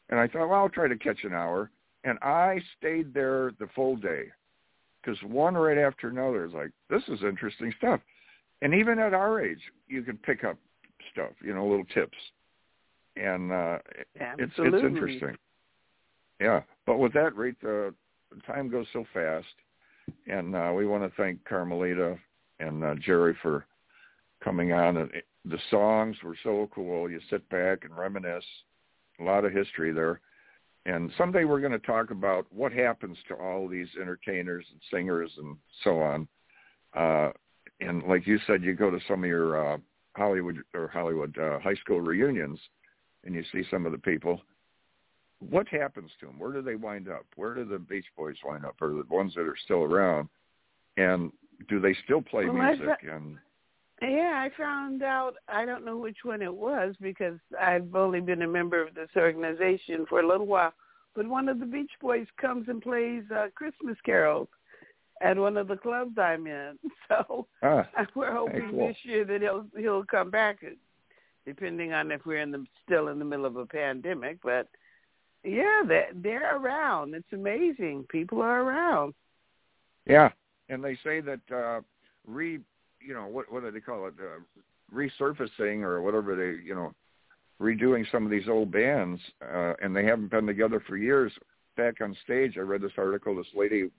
and 0.10 0.20
I 0.20 0.28
thought, 0.28 0.50
well, 0.50 0.60
I'll 0.62 0.70
try 0.70 0.88
to 0.88 0.98
catch 0.98 1.24
an 1.24 1.34
hour, 1.34 1.72
and 2.04 2.18
I 2.22 2.60
stayed 2.78 3.14
there 3.14 3.52
the 3.60 3.68
full 3.74 3.96
day, 3.96 4.26
because 5.02 5.22
one 5.24 5.54
right 5.56 5.78
after 5.78 6.10
another 6.10 6.46
is 6.46 6.54
like, 6.54 6.72
this 6.90 7.04
is 7.08 7.24
interesting 7.24 7.74
stuff, 7.78 8.02
and 8.62 8.74
even 8.74 9.00
at 9.00 9.14
our 9.14 9.42
age, 9.42 9.62
you 9.88 10.02
can 10.02 10.18
pick 10.18 10.44
up 10.44 10.58
stuff, 11.14 11.32
you 11.42 11.54
know, 11.54 11.66
little 11.66 11.86
tips, 11.94 12.18
and 13.16 13.52
uh, 13.52 13.78
it's 14.16 14.54
it's 14.58 14.84
interesting. 14.84 15.38
Yeah, 16.42 16.62
but 16.88 16.98
with 16.98 17.14
that 17.14 17.38
rate, 17.38 17.62
the 17.62 17.94
time 18.48 18.68
goes 18.68 18.88
so 18.92 19.06
fast, 19.14 19.46
and 20.26 20.56
uh, 20.56 20.74
we 20.76 20.88
want 20.88 21.04
to 21.04 21.16
thank 21.16 21.46
Carmelita 21.46 22.18
and 22.60 22.84
uh, 22.84 22.96
Jerry 22.96 23.38
for 23.44 23.68
coming 24.44 24.74
on. 24.74 24.98
And 24.98 25.12
the 25.46 25.60
songs 25.70 26.18
were 26.24 26.36
so 26.44 26.68
cool. 26.74 27.12
You 27.12 27.20
sit 27.30 27.48
back 27.50 27.84
and 27.84 27.96
reminisce. 27.96 28.44
A 29.20 29.24
lot 29.24 29.46
of 29.46 29.52
history 29.52 29.94
there. 29.94 30.20
And 30.88 31.12
someday 31.16 31.44
we're 31.44 31.60
going 31.60 31.74
to 31.74 31.80
talk 31.80 32.10
about 32.10 32.48
what 32.52 32.72
happens 32.72 33.18
to 33.28 33.36
all 33.36 33.68
these 33.68 33.90
entertainers 34.02 34.66
and 34.72 34.82
singers 34.92 35.30
and 35.38 35.58
so 35.84 36.02
on. 36.02 36.28
Uh, 36.96 37.32
and 37.82 38.02
like 38.08 38.26
you 38.26 38.40
said, 38.48 38.64
you 38.64 38.74
go 38.74 38.90
to 38.90 39.00
some 39.08 39.24
of 39.24 39.30
your 39.30 39.74
uh, 39.74 39.78
Hollywood 40.16 40.58
or 40.74 40.88
Hollywood 40.88 41.38
uh, 41.38 41.60
high 41.60 41.76
school 41.76 42.02
reunions, 42.02 42.60
and 43.26 43.36
you 43.36 43.44
see 43.52 43.62
some 43.70 43.86
of 43.86 43.92
the 43.92 44.00
people. 44.00 44.42
What 45.50 45.68
happens 45.68 46.12
to 46.20 46.28
them? 46.28 46.40
Where 46.40 46.52
do 46.52 46.62
they 46.62 46.76
wind 46.76 47.10
up? 47.10 47.26
Where 47.36 47.56
do 47.56 47.66
the 47.66 47.80
Beach 47.80 48.06
Boys 48.16 48.36
wind 48.46 48.66
up, 48.66 48.76
or 48.82 48.90
the 48.90 49.06
ones 49.10 49.34
that 49.36 49.42
are 49.42 49.58
still 49.64 49.84
around? 49.84 50.30
And 50.98 51.32
do 51.68 51.80
they 51.80 51.96
still 52.04 52.22
play 52.22 52.46
well, 52.46 52.54
music? 52.54 53.00
And 53.10 53.38
yeah, 54.02 54.34
I 54.36 54.50
found 54.58 55.04
out. 55.04 55.34
I 55.48 55.66
don't 55.66 55.86
know 55.86 55.98
which 55.98 56.18
one 56.24 56.42
it 56.42 56.54
was 56.54 56.96
because 57.02 57.40
I've 57.60 57.94
only 57.96 58.20
been 58.20 58.42
a 58.44 58.48
member 58.48 58.82
of 58.82 58.94
this 58.94 59.10
organization 59.16 60.06
for 60.08 60.22
a 60.22 60.28
little 60.28 60.48
while. 60.48 60.74
But 61.16 61.28
one 61.28 61.50
of 61.50 61.60
the 61.60 61.66
Beach 61.66 61.92
Boys 62.00 62.28
comes 62.40 62.70
and 62.70 62.82
plays 62.82 63.24
uh, 63.36 63.48
Christmas 63.54 63.98
carols 64.06 64.48
at 65.22 65.38
one 65.38 65.58
of 65.58 65.68
the 65.68 65.78
clubs 65.78 66.18
I'm 66.18 66.48
in. 66.48 66.78
So 67.12 67.46
ah, 67.62 67.86
we're 68.16 68.32
hoping 68.32 68.70
cool. 68.72 68.88
this 68.88 68.96
year 69.04 69.26
that 69.26 69.42
he'll 69.42 69.66
he'll 69.78 70.06
come 70.06 70.32
back, 70.32 70.64
depending 71.46 71.92
on 71.92 72.10
if 72.10 72.26
we're 72.26 72.42
in 72.42 72.52
the 72.52 72.66
still 72.86 73.10
in 73.10 73.20
the 73.20 73.26
middle 73.26 73.46
of 73.46 73.58
a 73.58 73.66
pandemic. 73.66 74.38
But 74.42 74.70
yeah, 75.44 75.82
they 75.88 76.06
they're 76.16 76.58
around. 76.58 77.16
It's 77.16 77.34
amazing. 77.34 78.06
People 78.10 78.42
are 78.42 78.62
around. 78.62 79.14
Yeah, 80.06 80.30
and 80.70 80.84
they 80.84 80.96
say 81.04 81.22
that 81.22 81.40
uh, 81.54 81.82
re 82.26 82.60
you 83.00 83.14
know 83.14 83.28
what 83.28 83.52
what 83.52 83.64
do 83.64 83.72
they 83.72 83.80
call 83.80 84.08
it 84.08 84.14
uh, 84.20 84.40
resurfacing 84.94 85.84
or 85.84 86.02
whatever 86.02 86.36
they 86.36 86.64
you 86.64 86.76
know 86.76 86.94
redoing 87.62 88.10
some 88.12 88.26
of 88.26 88.32
these 88.32 88.48
old 88.48 88.72
bands 88.72 89.22
uh, 89.54 89.74
and 89.82 89.96
they 89.96 90.06
haven't 90.06 90.32
been 90.32 90.48
together 90.48 90.84
for 90.88 90.98
years 90.98 91.32
back 91.78 92.02
on 92.02 92.16
stage 92.24 92.58
i 92.58 92.60
read 92.60 92.82
this 92.82 92.92
article 92.98 93.36
this 93.36 93.46
lady 93.56 93.90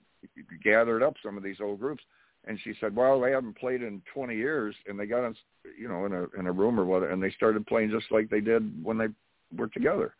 gathered 0.63 1.03
up 1.03 1.15
some 1.23 1.37
of 1.37 1.43
these 1.43 1.57
old 1.61 1.79
groups 1.79 2.03
and 2.45 2.59
she 2.63 2.73
said 2.79 2.95
well 2.95 3.19
they 3.19 3.31
haven't 3.31 3.57
played 3.57 3.81
in 3.81 4.01
20 4.13 4.35
years 4.35 4.75
and 4.87 4.99
they 4.99 5.05
got 5.05 5.25
in 5.25 5.35
you 5.77 5.87
know 5.87 6.05
in 6.05 6.13
a 6.13 6.39
in 6.39 6.47
a 6.47 6.51
room 6.51 6.79
or 6.79 6.85
whatever 6.85 7.11
and 7.11 7.21
they 7.21 7.31
started 7.31 7.65
playing 7.65 7.89
just 7.89 8.11
like 8.11 8.29
they 8.29 8.41
did 8.41 8.83
when 8.83 8.97
they 8.97 9.07
were 9.55 9.67
together 9.67 10.13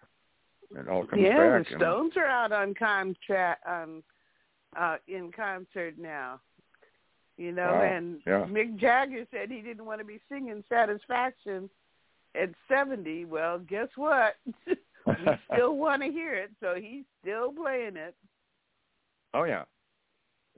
it 0.75 0.87
all 0.87 1.05
comes 1.05 1.21
yeah 1.21 1.57
back 1.59 1.69
the 1.69 1.75
stones 1.77 2.13
are 2.15 2.25
out 2.25 2.51
on 2.51 2.73
contract 2.73 3.63
um 3.67 4.03
uh 4.77 4.97
in 5.07 5.31
concert 5.31 5.95
now 5.97 6.39
you 7.37 7.51
know, 7.51 7.71
wow. 7.73 7.81
and 7.81 8.19
yeah. 8.27 8.45
Mick 8.45 8.77
Jagger 8.79 9.25
said 9.31 9.49
he 9.49 9.61
didn't 9.61 9.85
want 9.85 9.99
to 9.99 10.05
be 10.05 10.19
singing 10.29 10.63
Satisfaction 10.69 11.69
at 12.39 12.49
70. 12.67 13.25
Well, 13.25 13.59
guess 13.59 13.87
what? 13.95 14.35
we 14.67 15.13
still 15.53 15.75
want 15.75 16.03
to 16.03 16.09
hear 16.09 16.33
it, 16.35 16.51
so 16.59 16.75
he's 16.75 17.05
still 17.21 17.51
playing 17.51 17.97
it. 17.97 18.15
Oh 19.33 19.45
yeah. 19.45 19.63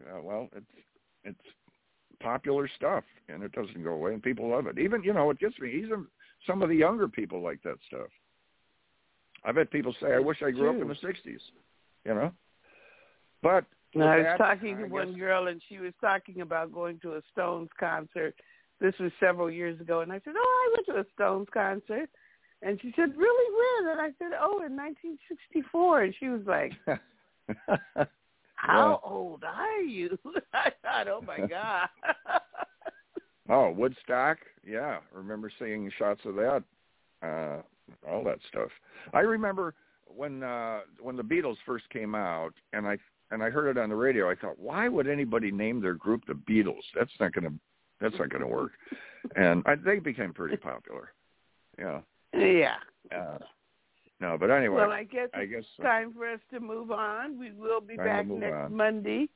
Yeah, 0.05 0.19
well, 0.21 0.49
it's 0.53 0.65
it's 1.23 1.39
popular 2.21 2.69
stuff 2.75 3.03
and 3.29 3.41
it 3.41 3.51
doesn't 3.53 3.83
go 3.83 3.91
away 3.91 4.13
and 4.13 4.21
people 4.21 4.49
love 4.49 4.67
it. 4.67 4.77
Even, 4.77 5.03
you 5.03 5.13
know, 5.13 5.29
it 5.29 5.39
gets 5.39 5.57
me 5.59 5.71
even 5.71 6.05
some 6.45 6.61
of 6.61 6.69
the 6.69 6.75
younger 6.75 7.07
people 7.07 7.41
like 7.41 7.61
that 7.63 7.77
stuff. 7.87 8.09
I've 9.45 9.55
had 9.55 9.69
people 9.69 9.93
say, 10.01 10.13
I 10.13 10.19
wish 10.19 10.41
I 10.41 10.51
grew 10.51 10.69
up 10.71 10.81
in 10.81 10.87
the 10.87 10.95
60s, 10.95 11.39
you 12.03 12.13
know. 12.15 12.31
But 13.43 13.65
no, 13.93 14.07
I 14.07 14.17
was 14.17 14.25
that, 14.25 14.37
talking 14.37 14.77
to 14.77 14.85
one 14.85 15.13
girl, 15.17 15.47
and 15.47 15.61
she 15.69 15.77
was 15.77 15.93
talking 16.01 16.41
about 16.41 16.73
going 16.73 16.99
to 17.01 17.13
a 17.13 17.21
Stones 17.31 17.69
concert. 17.79 18.33
This 18.81 18.95
was 18.99 19.11
several 19.19 19.49
years 19.49 19.79
ago, 19.79 20.01
and 20.01 20.11
I 20.11 20.19
said, 20.25 20.33
"Oh, 20.35 20.69
I 20.69 20.73
went 20.75 20.87
to 20.87 21.07
a 21.07 21.13
Stones 21.13 21.47
concert." 21.53 22.09
And 22.61 22.81
she 22.81 22.91
said, 22.95 23.15
"Really, 23.15 23.83
when?" 23.85 23.91
And 23.91 24.01
I 24.01 24.07
said, 24.17 24.37
"Oh, 24.37 24.63
in 24.65 24.75
1964." 24.75 26.01
And 26.01 26.15
she 26.19 26.29
was 26.29 26.41
like, 26.45 26.73
"How 28.55 28.99
old 29.03 29.43
are 29.43 29.81
you?" 29.81 30.17
I 30.53 30.71
thought, 30.81 31.07
"Oh 31.07 31.21
my 31.21 31.45
god." 31.45 31.87
Oh, 33.47 33.69
Woodstock. 33.69 34.39
Yeah, 34.67 35.01
remember 35.13 35.51
seeing 35.59 35.91
shots 35.99 36.21
of 36.25 36.33
that. 36.33 36.63
Uh 37.21 37.61
all 38.07 38.23
that 38.23 38.39
stuff. 38.47 38.69
I 39.13 39.19
remember 39.19 39.73
when 40.07 40.43
uh 40.43 40.81
when 41.01 41.15
the 41.15 41.23
Beatles 41.23 41.57
first 41.65 41.89
came 41.89 42.15
out 42.15 42.53
and 42.73 42.87
I 42.87 42.97
and 43.31 43.43
I 43.43 43.49
heard 43.49 43.75
it 43.75 43.79
on 43.79 43.89
the 43.89 43.95
radio, 43.95 44.29
I 44.29 44.35
thought, 44.35 44.59
why 44.59 44.87
would 44.87 45.07
anybody 45.07 45.51
name 45.51 45.81
their 45.81 45.95
group 45.95 46.23
the 46.27 46.33
Beatles? 46.33 46.83
That's 46.95 47.11
not 47.19 47.33
going 47.33 47.45
to 47.45 47.53
that's 47.99 48.17
not 48.19 48.29
going 48.29 48.41
to 48.41 48.47
work. 48.47 48.71
And 49.35 49.63
I, 49.65 49.75
they 49.75 49.99
became 49.99 50.33
pretty 50.33 50.57
popular. 50.57 51.13
Yeah. 51.79 52.01
yeah. 52.33 52.75
Uh, 53.15 53.37
no, 54.21 54.37
but 54.39 54.49
anyway, 54.49 54.75
Well, 54.75 54.91
I 54.91 55.03
guess 55.03 55.29
I 55.33 55.41
it's 55.41 55.51
guess 55.51 55.63
uh, 55.79 55.83
time 55.83 56.13
for 56.13 56.27
us 56.27 56.39
to 56.51 56.59
move 56.59 56.91
on. 56.91 57.39
We 57.39 57.51
will 57.51 57.81
be 57.81 57.97
back 57.97 58.27
next 58.27 58.53
on. 58.53 58.75
Monday 58.75 59.29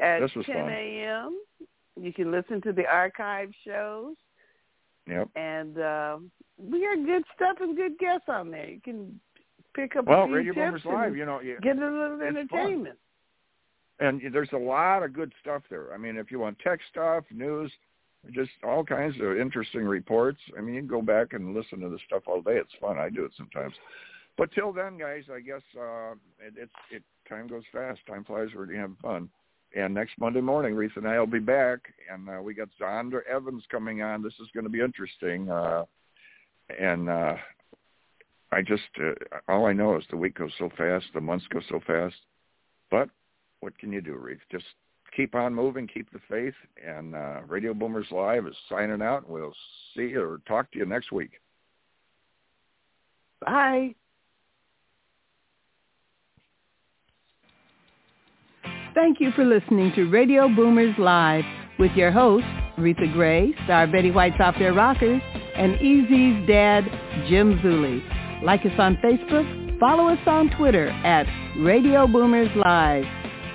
at 0.00 0.20
10 0.20 0.54
a.m. 0.56 1.38
You 2.00 2.12
can 2.12 2.30
listen 2.30 2.60
to 2.62 2.72
the 2.72 2.86
archive 2.86 3.50
shows, 3.64 4.14
Yep. 5.08 5.28
and 5.36 5.78
uh, 5.78 6.18
we 6.58 6.80
got 6.80 7.06
good 7.06 7.22
stuff 7.34 7.56
and 7.60 7.76
good 7.76 7.98
guests 7.98 8.26
on 8.28 8.50
there. 8.50 8.68
You 8.68 8.80
can 8.80 9.18
pick 9.74 9.96
up 9.96 10.06
a 10.06 10.10
Well, 10.10 10.26
few 10.26 10.36
Radio 10.36 10.52
tips 10.52 10.64
Boomers 10.66 10.82
Live, 10.84 11.16
you 11.16 11.24
know, 11.26 11.40
you, 11.40 11.58
get 11.62 11.78
a 11.78 11.80
little 11.80 12.18
it's 12.20 12.50
fun. 12.50 12.60
entertainment. 12.60 12.98
and 14.00 14.20
there's 14.32 14.52
a 14.52 14.58
lot 14.58 15.02
of 15.02 15.12
good 15.12 15.32
stuff 15.40 15.62
there. 15.70 15.92
I 15.92 15.96
mean, 15.96 16.16
if 16.16 16.30
you 16.30 16.38
want 16.38 16.58
tech 16.58 16.80
stuff, 16.90 17.24
news, 17.30 17.72
just 18.32 18.50
all 18.64 18.84
kinds 18.84 19.14
of 19.20 19.38
interesting 19.38 19.84
reports. 19.84 20.38
I 20.56 20.60
mean, 20.60 20.74
you 20.74 20.80
can 20.80 20.88
go 20.88 21.00
back 21.02 21.32
and 21.32 21.54
listen 21.54 21.80
to 21.80 21.88
the 21.88 21.98
stuff 22.06 22.24
all 22.26 22.42
day. 22.42 22.56
It's 22.56 22.72
fun. 22.80 22.98
I 22.98 23.08
do 23.08 23.24
it 23.24 23.32
sometimes. 23.36 23.74
But 24.36 24.52
till 24.52 24.72
then, 24.72 24.98
guys, 24.98 25.24
I 25.32 25.40
guess 25.40 25.62
uh, 25.76 26.12
it, 26.40 26.54
it's 26.56 26.72
it 26.90 27.02
time 27.28 27.46
goes 27.48 27.62
fast. 27.72 28.00
Time 28.06 28.24
flies 28.24 28.48
you're 28.52 28.72
having 28.76 28.96
fun. 29.02 29.28
And 29.76 29.92
next 29.92 30.12
Monday 30.18 30.40
morning, 30.40 30.74
Reese 30.74 30.92
and 30.96 31.06
I 31.06 31.18
will 31.18 31.26
be 31.26 31.38
back, 31.38 31.80
and 32.10 32.28
uh, 32.28 32.40
we 32.42 32.54
got 32.54 32.68
Zondra 32.80 33.20
Evans 33.30 33.64
coming 33.70 34.02
on. 34.02 34.22
This 34.22 34.32
is 34.40 34.48
going 34.54 34.64
to 34.64 34.70
be 34.70 34.80
interesting. 34.80 35.50
Uh, 35.50 35.84
and 36.80 37.08
uh, 37.08 37.34
I 38.50 38.62
just 38.62 38.82
uh, 38.98 39.12
all 39.46 39.66
I 39.66 39.72
know 39.74 39.96
is 39.96 40.04
the 40.10 40.16
week 40.16 40.38
goes 40.38 40.52
so 40.58 40.70
fast, 40.76 41.06
the 41.12 41.20
months 41.20 41.46
go 41.50 41.60
so 41.68 41.80
fast. 41.86 42.16
But 42.90 43.10
what 43.60 43.78
can 43.78 43.92
you 43.92 44.00
do, 44.00 44.14
Reese? 44.14 44.38
Just 44.50 44.64
keep 45.14 45.34
on 45.34 45.54
moving, 45.54 45.86
keep 45.86 46.10
the 46.12 46.20
faith, 46.28 46.54
and 46.84 47.14
uh, 47.14 47.40
Radio 47.46 47.74
Boomers 47.74 48.06
Live 48.10 48.46
is 48.46 48.56
signing 48.68 49.02
out. 49.02 49.28
We'll 49.28 49.54
see 49.94 50.08
you 50.08 50.22
or 50.22 50.40
talk 50.48 50.70
to 50.72 50.78
you 50.78 50.86
next 50.86 51.12
week. 51.12 51.32
Bye. 53.44 53.94
Thank 58.98 59.20
you 59.20 59.30
for 59.30 59.44
listening 59.44 59.92
to 59.94 60.10
Radio 60.10 60.48
Boomers 60.48 60.92
Live 60.98 61.44
with 61.78 61.92
your 61.92 62.10
hosts, 62.10 62.48
Reatha 62.76 63.12
Grey, 63.12 63.54
Star 63.62 63.86
Betty 63.86 64.10
White's 64.10 64.40
Off 64.40 64.56
Their 64.58 64.72
Rockers, 64.72 65.22
and 65.54 65.80
Easy's 65.80 66.44
dad, 66.48 66.82
Jim 67.28 67.60
Zuley. 67.60 68.02
Like 68.42 68.66
us 68.66 68.72
on 68.76 68.96
Facebook, 68.96 69.78
follow 69.78 70.08
us 70.08 70.18
on 70.26 70.50
Twitter 70.58 70.88
at 70.88 71.28
Radio 71.60 72.08
Boomers 72.08 72.50
Live. 72.56 73.04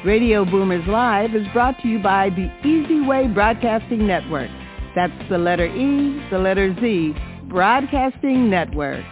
Radio 0.05 0.45
Boomers 0.45 0.87
Live 0.87 1.35
is 1.35 1.45
brought 1.51 1.77
to 1.81 1.89
you 1.89 1.99
by 1.99 2.29
the 2.29 2.45
EZ 2.63 3.05
Way 3.05 3.27
Broadcasting 3.27 4.07
Network. 4.07 4.49
That's 4.95 5.29
the 5.29 5.37
letter 5.37 5.65
E, 5.65 6.25
the 6.31 6.39
letter 6.39 6.73
Z, 6.79 7.15
Broadcasting 7.49 8.49
Network. 8.49 9.03